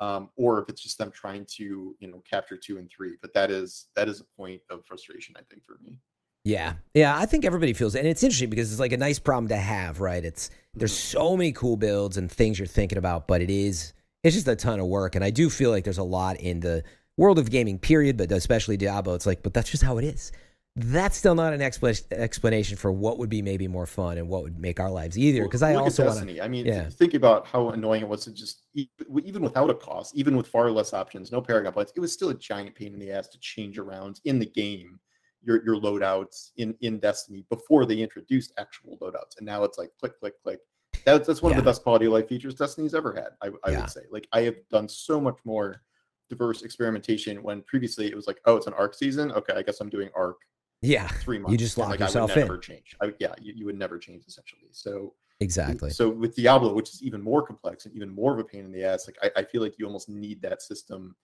um, 0.00 0.30
or 0.36 0.60
if 0.60 0.68
it's 0.68 0.82
just 0.82 0.98
them 0.98 1.10
trying 1.12 1.44
to 1.58 1.96
you 2.00 2.08
know 2.10 2.22
capture 2.28 2.56
two 2.56 2.78
and 2.78 2.88
three 2.90 3.16
but 3.22 3.32
that 3.34 3.50
is 3.50 3.86
that 3.96 4.08
is 4.08 4.20
a 4.20 4.24
point 4.36 4.60
of 4.70 4.84
frustration 4.86 5.34
i 5.36 5.42
think 5.50 5.64
for 5.64 5.78
me 5.84 5.98
Yeah. 6.44 6.74
Yeah. 6.94 7.16
I 7.16 7.26
think 7.26 7.44
everybody 7.44 7.72
feels. 7.72 7.94
And 7.94 8.06
it's 8.06 8.22
interesting 8.22 8.50
because 8.50 8.70
it's 8.72 8.80
like 8.80 8.92
a 8.92 8.96
nice 8.96 9.18
problem 9.18 9.48
to 9.48 9.56
have, 9.56 10.00
right? 10.00 10.24
It's 10.24 10.50
there's 10.74 10.96
so 10.96 11.36
many 11.36 11.52
cool 11.52 11.76
builds 11.76 12.16
and 12.16 12.30
things 12.30 12.58
you're 12.58 12.66
thinking 12.66 12.98
about, 12.98 13.28
but 13.28 13.42
it 13.42 13.50
is 13.50 13.92
it's 14.24 14.34
just 14.34 14.48
a 14.48 14.56
ton 14.56 14.80
of 14.80 14.86
work. 14.86 15.14
And 15.14 15.24
I 15.24 15.30
do 15.30 15.50
feel 15.50 15.70
like 15.70 15.84
there's 15.84 15.98
a 15.98 16.02
lot 16.02 16.40
in 16.40 16.60
the 16.60 16.82
world 17.16 17.38
of 17.38 17.50
gaming, 17.50 17.78
period, 17.78 18.16
but 18.16 18.32
especially 18.32 18.76
Diablo. 18.76 19.14
It's 19.14 19.26
like, 19.26 19.42
but 19.42 19.54
that's 19.54 19.70
just 19.70 19.82
how 19.82 19.98
it 19.98 20.04
is. 20.04 20.32
that's 20.74 21.18
still 21.18 21.34
not 21.34 21.52
an 21.52 21.60
expla- 21.60 22.10
explanation 22.12 22.78
for 22.78 22.90
what 22.90 23.18
would 23.18 23.28
be 23.28 23.42
maybe 23.42 23.68
more 23.68 23.84
fun 23.86 24.16
and 24.16 24.28
what 24.28 24.42
would 24.42 24.58
make 24.58 24.80
our 24.80 24.90
lives 24.90 25.18
easier. 25.18 25.44
Because 25.44 25.62
I 25.62 25.74
also 25.74 26.06
want. 26.06 26.40
I 26.40 26.48
mean, 26.48 26.64
yeah. 26.64 26.88
think 26.88 27.14
about 27.14 27.46
how 27.46 27.70
annoying 27.70 28.02
it 28.02 28.08
was 28.08 28.24
to 28.24 28.32
just 28.32 28.62
even 28.74 29.42
without 29.42 29.68
a 29.68 29.74
cost, 29.74 30.16
even 30.16 30.36
with 30.36 30.48
far 30.48 30.70
less 30.70 30.94
options, 30.94 31.30
no 31.30 31.42
Paragon 31.42 31.72
points, 31.72 31.92
it 31.94 32.00
was 32.00 32.12
still 32.12 32.30
a 32.30 32.34
giant 32.34 32.74
pain 32.74 32.94
in 32.94 32.98
the 32.98 33.10
ass 33.12 33.28
to 33.28 33.38
change 33.38 33.78
around 33.78 34.20
in 34.24 34.38
the 34.38 34.46
game 34.46 34.98
your 35.44 35.64
your 35.64 35.76
loadouts 35.76 36.50
in 36.56 36.74
in 36.80 36.98
Destiny 36.98 37.44
before 37.50 37.86
they 37.86 37.98
introduced 37.98 38.52
actual 38.58 38.98
loadouts, 38.98 39.36
and 39.38 39.46
now 39.46 39.64
it's 39.64 39.78
like 39.78 39.90
click 39.98 40.18
click 40.20 40.34
click. 40.42 40.60
That's 41.04 41.26
that's 41.26 41.42
one 41.42 41.52
Yeah. 41.52 41.58
of 41.58 41.64
the 41.64 41.68
best 41.70 41.82
quality 41.82 42.06
of 42.06 42.12
life 42.12 42.28
features 42.28 42.54
Destiny's 42.54 42.94
ever 42.94 43.12
had. 43.12 43.30
I, 43.42 43.48
I 43.64 43.70
Yeah. 43.72 43.80
would 43.80 43.90
say. 43.90 44.02
Like 44.10 44.28
I 44.32 44.42
have 44.42 44.56
done 44.70 44.88
so 44.88 45.20
much 45.20 45.38
more 45.44 45.82
diverse 46.30 46.62
experimentation 46.62 47.42
when 47.42 47.62
previously 47.62 48.06
it 48.06 48.14
was 48.16 48.26
like, 48.26 48.40
oh, 48.46 48.56
it's 48.56 48.66
an 48.66 48.74
arc 48.74 48.94
season. 48.94 49.32
Okay, 49.32 49.52
I 49.54 49.62
guess 49.62 49.80
I'm 49.80 49.90
doing 49.90 50.08
arc 50.14 50.38
Yeah, 50.80 51.08
three 51.08 51.38
months. 51.38 51.52
You 51.52 51.58
just 51.58 51.76
and, 51.76 51.82
lock 51.82 51.90
like, 51.90 52.00
yourself 52.00 52.30
I 52.30 52.34
would 52.34 52.40
in. 52.42 52.48
never 52.48 52.58
change. 52.58 52.96
I, 53.02 53.12
yeah, 53.18 53.34
you, 53.40 53.52
you 53.54 53.66
would 53.66 53.78
never 53.78 53.98
change 53.98 54.24
essentially. 54.26 54.68
So 54.70 55.14
exactly. 55.40 55.90
so 55.90 56.08
with 56.08 56.36
Diablo, 56.36 56.72
which 56.72 56.90
is 56.90 57.02
even 57.02 57.20
more 57.20 57.42
complex 57.42 57.84
and 57.86 57.94
even 57.94 58.08
more 58.08 58.32
of 58.32 58.38
a 58.38 58.44
pain 58.44 58.64
in 58.64 58.72
the 58.72 58.84
ass, 58.84 59.06
like 59.08 59.18
I, 59.22 59.40
I 59.40 59.44
feel 59.44 59.60
like 59.60 59.74
you 59.78 59.86
almost 59.86 60.08
need 60.08 60.40
that 60.42 60.62
system 60.62 61.14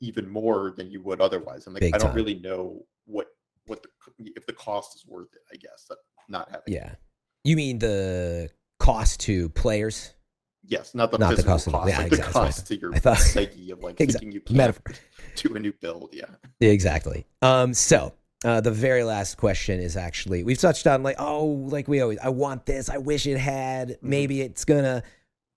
even 0.00 0.28
more 0.28 0.74
than 0.76 0.90
you 0.90 1.02
would 1.02 1.20
otherwise. 1.20 1.66
I'm 1.66 1.74
like, 1.74 1.80
Big 1.80 1.94
I 1.94 1.98
don't 1.98 2.08
time. 2.08 2.16
really 2.16 2.34
know 2.34 2.84
what 3.06 3.28
what 3.66 3.82
the 3.82 3.88
if 4.36 4.46
the 4.46 4.52
cost 4.52 4.94
is 4.96 5.04
worth 5.06 5.28
it. 5.34 5.42
I 5.52 5.56
guess 5.56 5.86
that 5.88 5.98
not 6.28 6.48
having. 6.50 6.62
it. 6.66 6.72
Yeah. 6.74 6.94
You 7.44 7.56
mean 7.56 7.78
the 7.78 8.50
cost 8.78 9.20
to 9.20 9.48
players? 9.50 10.12
Yes, 10.68 10.94
not 10.96 11.12
the 11.12 11.18
Not 11.18 11.36
the 11.36 11.44
cost 11.44 11.66
cost, 11.70 11.82
of- 11.84 11.88
yeah, 11.88 11.98
like 11.98 12.06
exactly. 12.08 12.32
the 12.32 12.32
cost 12.32 12.66
to 12.66 12.80
your 12.80 12.94
I 12.94 12.98
thought- 12.98 13.18
psyche 13.18 13.70
of 13.70 13.80
like 13.84 14.00
Exact- 14.00 14.24
thinking 14.24 14.40
you 14.48 14.56
metaphor. 14.56 14.94
do 15.36 15.54
a 15.54 15.60
new 15.60 15.72
build. 15.80 16.10
Yeah. 16.12 16.24
Exactly. 16.60 17.24
Um, 17.42 17.72
so 17.72 18.14
uh, 18.44 18.60
the 18.60 18.72
very 18.72 19.04
last 19.04 19.36
question 19.36 19.78
is 19.80 19.96
actually 19.96 20.42
we've 20.42 20.58
touched 20.58 20.86
on 20.88 21.02
like 21.04 21.16
oh 21.20 21.44
like 21.46 21.86
we 21.88 22.00
always 22.00 22.18
I 22.18 22.30
want 22.30 22.66
this 22.66 22.90
I 22.90 22.98
wish 22.98 23.26
it 23.26 23.38
had 23.38 23.90
Mm-hmm. 23.90 24.08
maybe 24.10 24.40
it's 24.40 24.64
gonna 24.64 25.02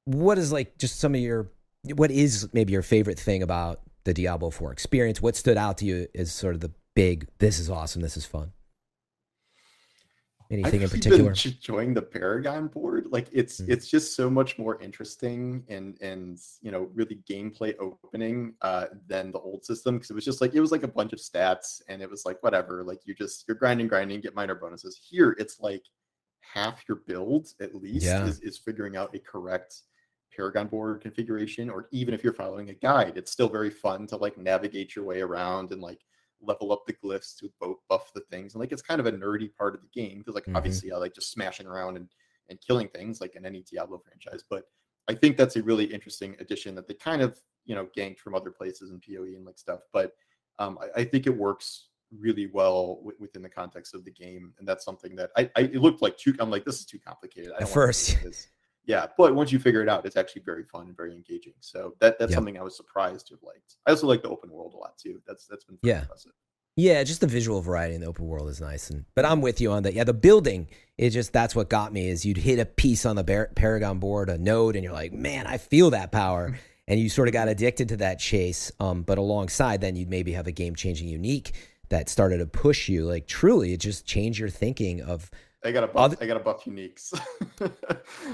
what 0.05 0.37
is 0.37 0.51
like 0.51 0.77
just 0.77 0.99
some 0.99 1.13
of 1.15 1.21
your 1.21 1.49
what 1.95 2.11
is 2.11 2.47
maybe 2.53 2.71
your 2.73 2.81
favorite 2.83 3.19
thing 3.19 3.41
about 3.43 3.81
the 4.05 4.13
Diablo 4.13 4.49
4 4.49 4.71
experience 4.71 5.21
what 5.21 5.35
stood 5.35 5.57
out 5.57 5.79
to 5.79 5.85
you 5.85 6.07
as 6.15 6.31
sort 6.31 6.53
of 6.55 6.61
the 6.61 6.71
big 6.99 7.27
this 7.39 7.59
is 7.59 7.69
awesome 7.69 8.01
this 8.01 8.17
is 8.17 8.25
fun 8.25 8.51
anything 10.51 10.81
in 10.81 10.85
I've 10.85 10.91
really 10.93 11.01
particular 11.03 11.31
been 11.33 11.53
enjoying 11.53 11.93
the 11.93 12.01
Paragon 12.01 12.67
board. 12.67 13.07
Like 13.11 13.27
it's 13.31 13.61
Mm. 13.61 13.69
it's 13.69 13.87
just 13.87 14.15
so 14.15 14.29
much 14.29 14.57
more 14.57 14.81
interesting 14.81 15.63
and 15.69 15.95
and 16.01 16.39
you 16.61 16.71
know 16.71 16.89
really 16.95 17.19
gameplay 17.29 17.75
opening 17.79 18.55
uh, 18.61 18.87
than 19.07 19.31
the 19.31 19.39
old 19.39 19.63
system 19.63 19.95
because 19.95 20.09
it 20.09 20.15
was 20.15 20.25
just 20.25 20.41
like 20.41 20.55
it 20.55 20.59
was 20.59 20.71
like 20.71 20.81
a 20.83 20.87
bunch 20.87 21.13
of 21.13 21.19
stats 21.19 21.81
and 21.87 22.01
it 22.01 22.09
was 22.09 22.25
like 22.25 22.41
whatever. 22.41 22.83
Like 22.83 23.01
you 23.05 23.13
just 23.13 23.45
you're 23.47 23.55
grinding, 23.63 23.87
grinding, 23.87 24.21
get 24.21 24.33
minor 24.33 24.55
bonuses. 24.55 24.99
Here 25.09 25.35
it's 25.39 25.59
like 25.59 25.83
half 26.41 26.81
your 26.87 26.97
build 27.05 27.49
at 27.61 27.75
least 27.75 28.07
Yeah. 28.07 28.25
is, 28.25 28.39
is 28.39 28.57
figuring 28.57 28.97
out 28.97 29.15
a 29.15 29.19
correct 29.19 29.83
Paragon 30.35 30.67
board 30.67 31.01
configuration, 31.01 31.69
or 31.69 31.87
even 31.91 32.13
if 32.15 32.23
you're 32.23 32.33
following 32.33 32.69
a 32.71 32.73
guide, 32.73 33.17
it's 33.17 33.31
still 33.31 33.49
very 33.49 33.69
fun 33.69 34.07
to 34.07 34.15
like 34.17 34.35
navigate 34.37 34.95
your 34.95 35.05
way 35.05 35.21
around 35.21 35.71
and 35.73 35.81
like 35.81 36.01
level 36.41 36.71
up 36.71 36.85
the 36.85 36.93
glyphs 36.93 37.35
to 37.37 37.51
both 37.59 37.77
buff 37.89 38.11
the 38.13 38.21
things. 38.21 38.53
And 38.53 38.61
like 38.61 38.71
it's 38.71 38.81
kind 38.81 38.99
of 38.99 39.05
a 39.05 39.11
nerdy 39.11 39.53
part 39.55 39.75
of 39.75 39.81
the 39.81 39.87
game 39.89 40.19
because 40.19 40.35
like 40.35 40.45
Mhm. 40.45 40.55
obviously 40.55 40.91
I 40.91 40.97
like 40.97 41.13
just 41.13 41.31
smashing 41.31 41.67
around 41.67 41.97
and 41.97 42.09
and 42.49 42.59
killing 42.61 42.87
things 42.89 43.21
like 43.21 43.35
in 43.35 43.45
any 43.45 43.61
Diablo 43.69 43.99
franchise. 43.99 44.43
But 44.49 44.63
I 45.07 45.13
think 45.15 45.37
that's 45.37 45.55
a 45.55 45.63
really 45.63 45.85
interesting 45.85 46.35
addition 46.39 46.75
that 46.75 46.87
they 46.87 46.93
kind 46.95 47.21
of 47.21 47.39
you 47.65 47.75
know 47.75 47.87
ganked 47.95 48.19
from 48.19 48.35
other 48.35 48.51
places 48.51 48.91
in 48.91 48.99
PoE 48.99 49.35
and 49.35 49.45
like 49.45 49.59
stuff. 49.59 49.81
But 49.93 50.13
um, 50.57 50.77
I, 50.81 51.01
I 51.01 51.03
think 51.05 51.27
it 51.27 51.35
works 51.37 51.89
really 52.17 52.47
well 52.47 52.95
w- 52.95 53.15
within 53.19 53.41
the 53.43 53.49
context 53.49 53.93
of 53.93 54.03
the 54.03 54.11
game, 54.11 54.53
and 54.59 54.67
that's 54.67 54.83
something 54.83 55.15
that 55.15 55.29
I, 55.37 55.49
I 55.55 55.61
it 55.61 55.75
looked 55.75 56.01
like 56.01 56.17
too. 56.17 56.33
I'm 56.39 56.49
like 56.49 56.65
this 56.65 56.79
is 56.79 56.85
too 56.85 56.99
complicated. 56.99 57.51
I 57.57 57.63
At 57.63 57.69
first. 57.69 58.17
Yeah, 58.89 59.05
but 59.19 59.35
once 59.35 59.51
you 59.51 59.59
figure 59.59 59.83
it 59.83 59.87
out, 59.87 60.03
it's 60.07 60.17
actually 60.17 60.41
very 60.41 60.63
fun 60.63 60.87
and 60.87 60.97
very 60.97 61.13
engaging. 61.13 61.53
So 61.59 61.93
that 61.99 62.17
that's 62.17 62.31
Yep. 62.31 62.37
something 62.37 62.57
I 62.57 62.63
was 62.63 62.75
surprised 62.75 63.27
to 63.27 63.35
have 63.35 63.43
liked. 63.43 63.75
I 63.85 63.91
also 63.91 64.07
like 64.07 64.23
the 64.23 64.29
open 64.29 64.49
world 64.49 64.73
a 64.73 64.77
lot 64.77 64.97
too. 64.97 65.21
That's 65.27 65.45
that's 65.45 65.63
been 65.63 65.77
pretty 65.77 65.89
Yeah. 65.95 66.01
impressive. 66.01 66.31
Yeah, 66.75 67.03
just 67.03 67.21
the 67.21 67.27
visual 67.27 67.61
variety 67.61 67.93
in 67.93 68.01
the 68.01 68.07
open 68.07 68.25
world 68.25 68.49
is 68.49 68.59
nice, 68.59 68.89
and 68.89 69.05
but 69.13 69.25
I'm 69.25 69.41
with 69.41 69.61
you 69.61 69.71
on 69.71 69.83
that. 69.83 69.93
Yeah, 69.93 70.05
the 70.05 70.13
building 70.13 70.69
is 70.97 71.13
just 71.13 71.31
that's 71.33 71.55
what 71.55 71.69
got 71.69 71.93
me 71.93 72.09
is 72.09 72.25
you'd 72.25 72.37
hit 72.37 72.57
a 72.57 72.65
piece 72.65 73.05
on 73.05 73.15
the 73.15 73.23
Bar- 73.23 73.51
Paragon 73.55 73.99
board, 73.99 74.27
a 74.27 74.39
node, 74.39 74.75
and 74.75 74.83
you're 74.83 74.93
like, 74.93 75.13
man, 75.13 75.45
I 75.45 75.57
feel 75.59 75.91
that 75.91 76.11
power, 76.11 76.57
and 76.87 76.99
you 76.99 77.09
sort 77.09 77.27
of 77.27 77.33
got 77.33 77.47
addicted 77.47 77.89
to 77.89 77.97
that 77.97 78.17
chase. 78.17 78.71
Um, 78.79 79.03
but 79.03 79.19
alongside, 79.19 79.81
then 79.81 79.97
you'd 79.97 80.09
maybe 80.09 80.31
have 80.31 80.47
a 80.47 80.51
game 80.51 80.73
changing 80.75 81.09
unique 81.09 81.53
that 81.89 82.09
started 82.09 82.39
to 82.39 82.47
push 82.47 82.89
you. 82.89 83.05
Like 83.05 83.27
truly, 83.27 83.73
it 83.73 83.81
just 83.81 84.07
changed 84.07 84.39
your 84.39 84.49
thinking 84.49 84.99
of 85.01 85.29
I 85.63 85.71
got 85.71 85.83
a 85.83 85.87
buff. 85.87 85.95
Other- 86.13 86.17
I 86.21 86.25
got 86.27 86.37
a 86.37 86.39
buff 86.41 86.63
uniques. 86.65 87.13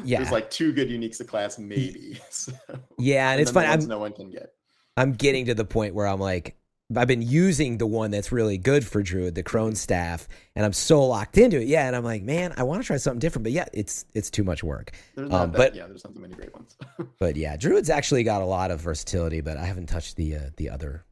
Yeah. 0.04 0.20
there's 0.20 0.32
like 0.32 0.50
two 0.52 0.72
good 0.72 0.90
uniques 0.90 1.20
a 1.20 1.26
class, 1.26 1.58
maybe. 1.58 2.20
So, 2.30 2.52
yeah, 3.00 3.32
and, 3.32 3.42
it's 3.42 3.52
then 3.52 3.64
the 3.64 3.70
fun. 3.70 3.80
I'm 3.82 3.88
no 3.88 4.00
one 4.00 4.14
can 4.14 4.30
get. 4.30 4.54
I'm 4.98 5.14
getting 5.14 5.46
to 5.48 5.54
the 5.56 5.66
point 5.66 5.94
where 5.96 6.08
I'm 6.08 6.20
like, 6.20 6.56
I've 6.96 7.08
been 7.08 7.24
using 7.24 7.78
the 7.80 7.88
one 7.88 8.12
that's 8.12 8.32
really 8.32 8.58
good 8.60 8.86
for 8.86 9.02
Druid, 9.02 9.34
the 9.36 9.42
Crone 9.44 9.74
staff, 9.76 10.28
and 10.56 10.64
I'm 10.64 10.72
so 10.74 11.04
locked 11.06 11.38
into 11.40 11.60
it. 11.60 11.68
Yeah, 11.68 11.88
and 11.88 11.96
I'm 11.96 12.04
like, 12.04 12.22
man, 12.22 12.54
I 12.58 12.64
want 12.64 12.82
to 12.84 12.86
try 12.88 12.98
something 12.98 13.20
different, 13.20 13.44
but 13.44 13.52
yeah, 13.54 13.66
it's 13.74 14.06
it's 14.14 14.30
too 14.30 14.44
much 14.44 14.64
work. 14.64 14.92
There's 15.16 15.30
not 15.30 15.42
Um, 15.46 15.52
that, 15.52 15.58
but- 15.58 15.76
yeah, 15.76 15.88
there's 15.88 16.04
not 16.04 16.14
that 16.14 16.20
many 16.20 16.36
great 16.36 16.54
ones. 16.54 16.76
But 17.20 17.36
yeah, 17.38 17.58
Druid's 17.58 17.90
actually 17.90 18.24
got 18.24 18.42
a 18.42 18.46
lot 18.46 18.70
of 18.72 18.80
versatility, 18.82 19.42
but 19.42 19.58
I 19.58 19.66
haven't 19.66 19.88
touched 19.88 20.16
the 20.16 20.36
uh, 20.36 20.40
the 20.58 20.70
other 20.70 21.06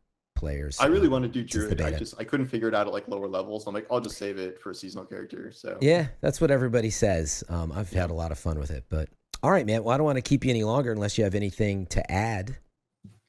players. 0.44 0.78
I 0.80 0.86
really 0.88 1.08
um, 1.08 1.14
want 1.14 1.24
to 1.24 1.30
do 1.30 1.44
Druid. 1.44 1.80
I 1.82 1.92
just 1.98 2.16
I 2.20 2.24
couldn't 2.24 2.48
figure 2.48 2.68
it 2.68 2.76
out 2.76 2.86
at 2.88 2.94
like 2.94 3.08
lower 3.08 3.28
levels. 3.28 3.66
I'm 3.66 3.74
like, 3.74 3.88
I'll 3.90 4.02
just 4.02 4.18
save 4.18 4.38
it 4.38 4.60
for 4.62 4.72
a 4.72 4.76
seasonal 4.76 5.06
character. 5.06 5.52
So 5.52 5.78
Yeah, 5.82 6.08
that's 6.22 6.42
what 6.42 6.52
everybody 6.52 6.90
says. 6.90 7.44
Um, 7.50 7.72
I've 7.72 7.92
had 7.92 8.10
a 8.10 8.14
lot 8.14 8.32
of 8.32 8.38
fun 8.40 8.60
with 8.60 8.72
it, 8.72 8.84
but 8.90 9.10
all 9.42 9.52
right, 9.52 9.66
man. 9.66 9.84
Well, 9.84 9.94
I 9.94 9.98
don't 9.98 10.06
want 10.06 10.18
to 10.18 10.22
keep 10.22 10.44
you 10.46 10.50
any 10.52 10.64
longer 10.64 10.92
unless 10.92 11.18
you 11.18 11.24
have 11.24 11.36
anything 11.36 11.86
to 11.88 12.12
add. 12.12 12.58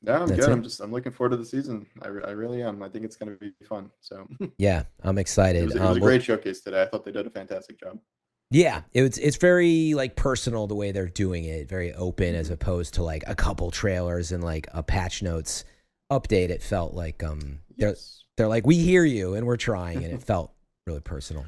yeah, 0.03 0.21
I'm 0.21 0.27
That's 0.29 0.41
good. 0.41 0.49
it. 0.51 0.53
I'm 0.53 0.63
just 0.63 0.81
I'm 0.81 0.93
looking 0.93 1.13
forward 1.13 1.31
to 1.31 1.37
the 1.37 1.45
season. 1.47 1.87
I, 2.03 2.09
re- 2.09 2.25
I 2.27 2.31
really 2.31 2.63
am. 2.63 2.83
I 2.83 2.89
think 2.89 3.05
it's 3.05 3.17
going 3.17 3.33
to 3.33 3.39
be 3.39 3.53
fun. 3.69 3.91
So 4.01 4.27
Yeah, 4.59 4.85
I'm 5.03 5.19
excited. 5.19 5.63
it 5.63 5.67
was 5.67 5.77
Um, 5.77 5.83
a 5.83 5.85
well- 5.93 6.01
great 6.01 6.23
showcase 6.23 6.61
today. 6.63 6.83
I 6.83 6.87
thought 6.87 7.05
they 7.05 7.13
did 7.13 7.27
a 7.27 7.31
fantastic 7.31 7.79
job. 7.81 7.99
Yeah, 8.51 8.83
it's 8.93 9.19
it's 9.19 9.39
very 9.39 9.95
like 9.95 10.15
personal 10.15 10.67
the 10.69 10.75
way 10.77 10.93
they're 10.93 11.09
doing 11.09 11.45
it, 11.45 11.69
very 11.69 11.93
open 11.95 12.27
Mm-hmm. 12.33 12.41
as 12.41 12.51
opposed 12.51 12.95
to 12.95 13.03
like 13.03 13.25
a 13.27 13.35
couple 13.35 13.71
trailers 13.73 14.31
and 14.33 14.45
like 14.45 14.69
a 14.73 14.83
patch 14.83 15.23
notes 15.23 15.65
update. 16.11 16.51
It 16.51 16.63
felt 16.63 16.95
like 16.95 17.23
um 17.23 17.61
they're 17.77 17.91
Yes. 17.91 18.25
they're 18.37 18.49
like 18.49 18.67
we 18.67 18.77
hear 18.77 19.05
you 19.05 19.35
and 19.35 19.47
we're 19.47 19.57
trying, 19.57 20.05
and 20.05 20.13
it 20.13 20.23
felt 20.33 20.53
really 20.87 21.01
personal. 21.01 21.45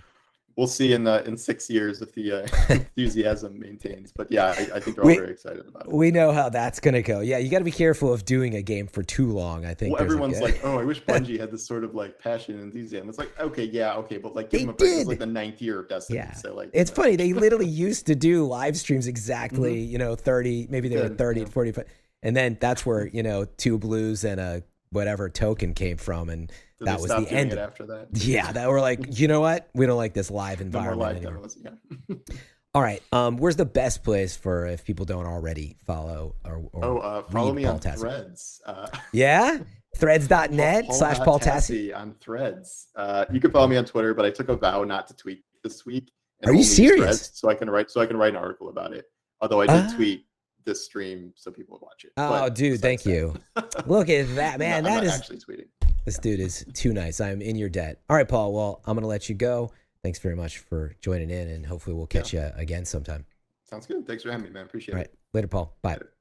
We'll 0.56 0.66
see 0.66 0.94
in 0.94 1.06
uh, 1.06 1.22
in 1.26 1.36
six 1.36 1.68
years 1.68 2.00
if 2.00 2.14
the 2.14 2.32
uh, 2.32 2.46
enthusiasm 2.70 3.60
maintains. 3.60 4.10
But 4.16 4.32
yeah, 4.32 4.46
I, 4.46 4.76
I 4.76 4.80
think 4.80 4.96
they're 4.96 5.02
all 5.04 5.06
We- 5.10 5.16
very 5.18 5.30
excited 5.30 5.66
about 5.68 5.84
it. 5.84 5.92
We 5.92 6.10
know 6.10 6.32
how 6.32 6.48
that's 6.48 6.80
gonna 6.80 7.02
go. 7.02 7.20
Yeah, 7.20 7.36
you 7.36 7.50
got 7.50 7.58
to 7.58 7.64
be 7.64 7.70
careful 7.70 8.10
of 8.10 8.24
doing 8.24 8.54
a 8.54 8.62
game 8.62 8.86
for 8.86 9.02
too 9.02 9.30
long. 9.32 9.66
I 9.66 9.74
think 9.74 9.92
Well, 9.92 10.02
everyone's 10.02 10.40
like, 10.40 10.60
"Oh, 10.64 10.78
I 10.78 10.84
wish 10.84 11.02
Bungie 11.02 11.38
had 11.38 11.50
this 11.50 11.66
sort 11.66 11.84
of 11.84 11.94
like 11.94 12.18
passion 12.18 12.54
and 12.54 12.62
enthusiasm." 12.64 13.06
It's 13.10 13.18
like, 13.18 13.38
okay, 13.38 13.64
yeah, 13.64 13.96
okay, 13.96 14.16
but 14.16 14.34
like, 14.34 14.48
give 14.48 14.60
They 14.60 14.64
them 14.64 14.70
a 14.70 14.78
break. 14.78 14.90
It's 14.92 14.98
did. 15.00 15.08
like 15.08 15.18
the 15.18 15.26
ninth 15.26 15.60
year 15.60 15.78
of 15.80 15.90
Destiny. 15.90 16.20
Yeah. 16.20 16.32
So 16.32 16.54
like, 16.54 16.70
It's 16.72 16.90
know. 16.90 17.02
funny. 17.02 17.16
They 17.16 17.34
literally 17.34 17.68
used 17.68 18.06
to 18.06 18.14
do 18.14 18.46
live 18.46 18.78
streams 18.78 19.06
exactly, 19.08 19.78
you 19.78 19.98
know, 19.98 20.14
30, 20.16 20.68
maybe 20.70 20.88
they 20.88 20.96
were 20.96 21.10
30 21.10 21.40
yeah. 21.40 21.44
and 21.44 21.52
45. 21.52 21.84
And 22.26 22.36
then 22.36 22.58
that's 22.60 22.84
where, 22.84 23.06
you 23.06 23.22
know, 23.22 23.44
two 23.44 23.78
blues 23.78 24.24
and 24.24 24.40
a 24.40 24.62
whatever 24.90 25.28
token 25.30 25.74
came 25.74 25.96
from. 25.96 26.28
And 26.28 26.48
Did 26.78 26.88
that 26.88 27.00
was 27.00 27.10
the 27.10 27.26
end 27.30 27.52
it 27.52 27.58
of- 27.58 27.68
after 27.68 27.86
that. 27.86 28.08
yeah, 28.14 28.50
that 28.52 28.68
were 28.68 28.80
like, 28.80 29.18
you 29.18 29.28
know 29.28 29.40
what? 29.40 29.68
We 29.74 29.86
don't 29.86 29.96
like 29.96 30.12
this 30.14 30.30
live 30.30 30.58
No 30.60 30.66
environment 30.66 31.00
live 31.00 31.22
demos. 31.22 31.56
Yeah. 31.62 32.16
All 32.74 32.82
right. 32.82 33.02
Um, 33.12 33.36
where's 33.38 33.56
the 33.56 33.64
best 33.64 34.02
place 34.04 34.36
for 34.36 34.66
if 34.66 34.84
people 34.84 35.06
don't 35.06 35.24
already 35.26 35.76
follow 35.86 36.34
or, 36.44 36.68
or 36.72 36.84
Oh, 36.84 36.98
uh, 36.98 37.22
follow 37.30 37.52
me 37.54 37.62
Paul 37.64 37.74
on 37.74 37.80
Tassi? 37.80 38.00
Threads. 38.00 38.60
Uh, 38.66 38.88
Yeah? 39.12 39.58
Threads.net 39.96 40.92
slash 40.92 41.18
Paul 41.20 41.40
Tassi. 41.40 41.88
Tassi 41.90 41.96
on 41.96 42.14
Threads. 42.20 42.88
Uh, 42.94 43.24
you 43.32 43.40
can 43.40 43.50
follow 43.50 43.66
me 43.66 43.76
on 43.78 43.84
Twitter, 43.86 44.12
but 44.14 44.26
I 44.26 44.30
took 44.30 44.48
a 44.50 44.56
vow 44.56 44.84
not 44.84 45.06
to 45.08 45.16
tweet 45.16 45.42
this 45.64 45.86
week. 45.86 46.10
Are 46.44 46.52
you 46.52 46.62
serious? 46.64 46.98
Threads 47.02 47.30
so 47.34 47.48
I 47.48 47.54
can 47.54 47.70
write 47.70 47.90
so 47.90 48.00
I 48.02 48.06
can 48.06 48.18
write 48.18 48.30
an 48.30 48.36
article 48.36 48.68
about 48.68 48.92
it. 48.92 49.06
Although 49.40 49.62
I 49.62 49.66
did 49.66 49.86
Ah. 49.86 49.92
tweet 49.96 50.25
this 50.66 50.84
stream 50.84 51.32
so 51.34 51.50
people 51.50 51.74
would 51.76 51.82
watch 51.82 52.04
it. 52.04 52.12
Oh, 52.18 52.28
But 52.28 52.54
dude, 52.54 52.80
thank 52.80 53.04
besides 53.04 53.16
you. 53.16 53.34
Look 53.86 54.10
at 54.10 54.34
that, 54.34 54.58
man. 54.58 54.84
No, 54.84 54.90
that 54.90 55.04
is 55.04 55.12
actually 55.12 55.38
tweeting. 55.38 55.68
This 56.04 56.18
dude 56.18 56.40
is 56.40 56.64
too 56.74 56.92
nice. 56.92 57.20
I'm 57.20 57.40
in 57.40 57.56
your 57.56 57.68
debt. 57.70 58.00
All 58.10 58.16
right, 58.16 58.28
Paul. 58.28 58.52
Well, 58.52 58.82
I'm 58.84 58.94
going 58.94 59.02
to 59.02 59.08
let 59.08 59.28
you 59.28 59.34
go. 59.34 59.72
Thanks 60.02 60.18
very 60.18 60.36
much 60.36 60.58
for 60.58 60.94
joining 61.00 61.30
in, 61.30 61.48
and 61.48 61.64
hopefully 61.66 61.96
we'll 61.96 62.06
catch 62.06 62.32
you 62.32 62.48
again 62.54 62.84
sometime. 62.84 63.24
Sounds 63.64 63.86
good. 63.86 64.06
Thanks 64.06 64.22
for 64.22 64.30
having 64.30 64.44
me, 64.46 64.50
man. 64.52 64.66
Appreciate 64.66 64.92
it. 64.92 64.96
All 64.96 65.00
right. 65.00 65.10
Later, 65.32 65.48
Paul. 65.48 65.76
Bye. 65.82 65.92
Later. 65.94 66.12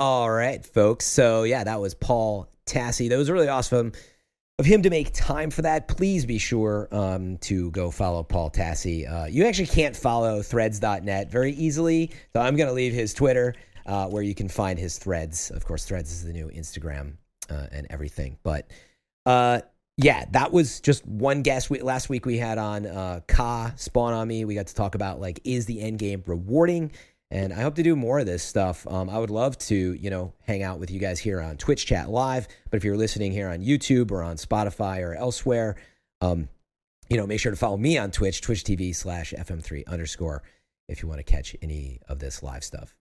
All 0.00 0.30
right, 0.30 0.64
folks. 0.64 1.06
So, 1.06 1.44
yeah, 1.44 1.64
that 1.64 1.80
was 1.80 1.94
Paul 1.94 2.50
Tassi. 2.66 3.08
That 3.08 3.16
was 3.16 3.30
really 3.30 3.48
awesome 3.48 3.92
of 4.58 4.66
him 4.66 4.82
to 4.82 4.90
make 4.90 5.12
time 5.12 5.50
for 5.50 5.62
that. 5.62 5.86
Please 5.86 6.26
be 6.26 6.36
sure 6.38 6.88
um, 6.90 7.38
to 7.38 7.70
go 7.70 7.92
follow 7.92 8.24
Paul 8.24 8.50
Tassi. 8.50 9.08
Uh, 9.08 9.26
you 9.26 9.44
actually 9.44 9.66
can't 9.66 9.94
follow 9.94 10.42
threads.net 10.42 11.30
very 11.30 11.52
easily. 11.52 12.10
So, 12.32 12.40
I'm 12.40 12.56
going 12.56 12.68
to 12.68 12.74
leave 12.74 12.92
his 12.92 13.14
Twitter 13.14 13.54
uh, 13.86 14.06
where 14.08 14.22
you 14.22 14.34
can 14.34 14.48
find 14.48 14.78
his 14.78 14.98
threads. 14.98 15.52
Of 15.52 15.64
course, 15.64 15.84
threads 15.84 16.10
is 16.10 16.24
the 16.24 16.32
new 16.32 16.48
Instagram 16.48 17.14
uh, 17.48 17.66
and 17.70 17.86
everything. 17.88 18.36
But 18.42 18.68
uh, 19.26 19.60
yeah, 19.96 20.24
that 20.32 20.52
was 20.52 20.80
just 20.80 21.06
one 21.06 21.42
guest. 21.42 21.70
We, 21.70 21.80
last 21.80 22.08
week 22.08 22.26
we 22.26 22.36
had 22.36 22.58
on 22.58 22.86
uh, 22.86 23.20
Ka 23.28 23.72
Spawn 23.76 24.12
on 24.12 24.26
me. 24.26 24.44
We 24.44 24.56
got 24.56 24.66
to 24.66 24.74
talk 24.74 24.96
about 24.96 25.20
like, 25.20 25.40
is 25.44 25.66
the 25.66 25.80
end 25.80 25.98
game 25.98 26.22
rewarding? 26.26 26.92
And 27.30 27.52
I 27.52 27.60
hope 27.60 27.74
to 27.74 27.82
do 27.82 27.94
more 27.94 28.20
of 28.20 28.26
this 28.26 28.42
stuff. 28.42 28.86
Um, 28.86 29.10
I 29.10 29.18
would 29.18 29.30
love 29.30 29.58
to, 29.58 29.74
you 29.74 30.08
know, 30.08 30.32
hang 30.46 30.62
out 30.62 30.78
with 30.78 30.90
you 30.90 30.98
guys 30.98 31.20
here 31.20 31.40
on 31.40 31.58
Twitch 31.58 31.84
Chat 31.84 32.08
Live. 32.08 32.48
But 32.70 32.78
if 32.78 32.84
you're 32.84 32.96
listening 32.96 33.32
here 33.32 33.48
on 33.48 33.60
YouTube 33.60 34.10
or 34.10 34.22
on 34.22 34.36
Spotify 34.36 35.02
or 35.02 35.14
elsewhere, 35.14 35.76
um, 36.22 36.48
you 37.10 37.16
know, 37.16 37.26
make 37.26 37.40
sure 37.40 37.52
to 37.52 37.56
follow 37.56 37.76
me 37.76 37.98
on 37.98 38.10
Twitch, 38.10 38.40
Twitch 38.40 38.64
TV 38.64 38.94
slash 38.94 39.34
FM3 39.36 39.86
underscore, 39.86 40.42
if 40.88 41.02
you 41.02 41.08
want 41.08 41.18
to 41.18 41.24
catch 41.24 41.54
any 41.60 42.00
of 42.08 42.18
this 42.18 42.42
live 42.42 42.64
stuff. 42.64 42.94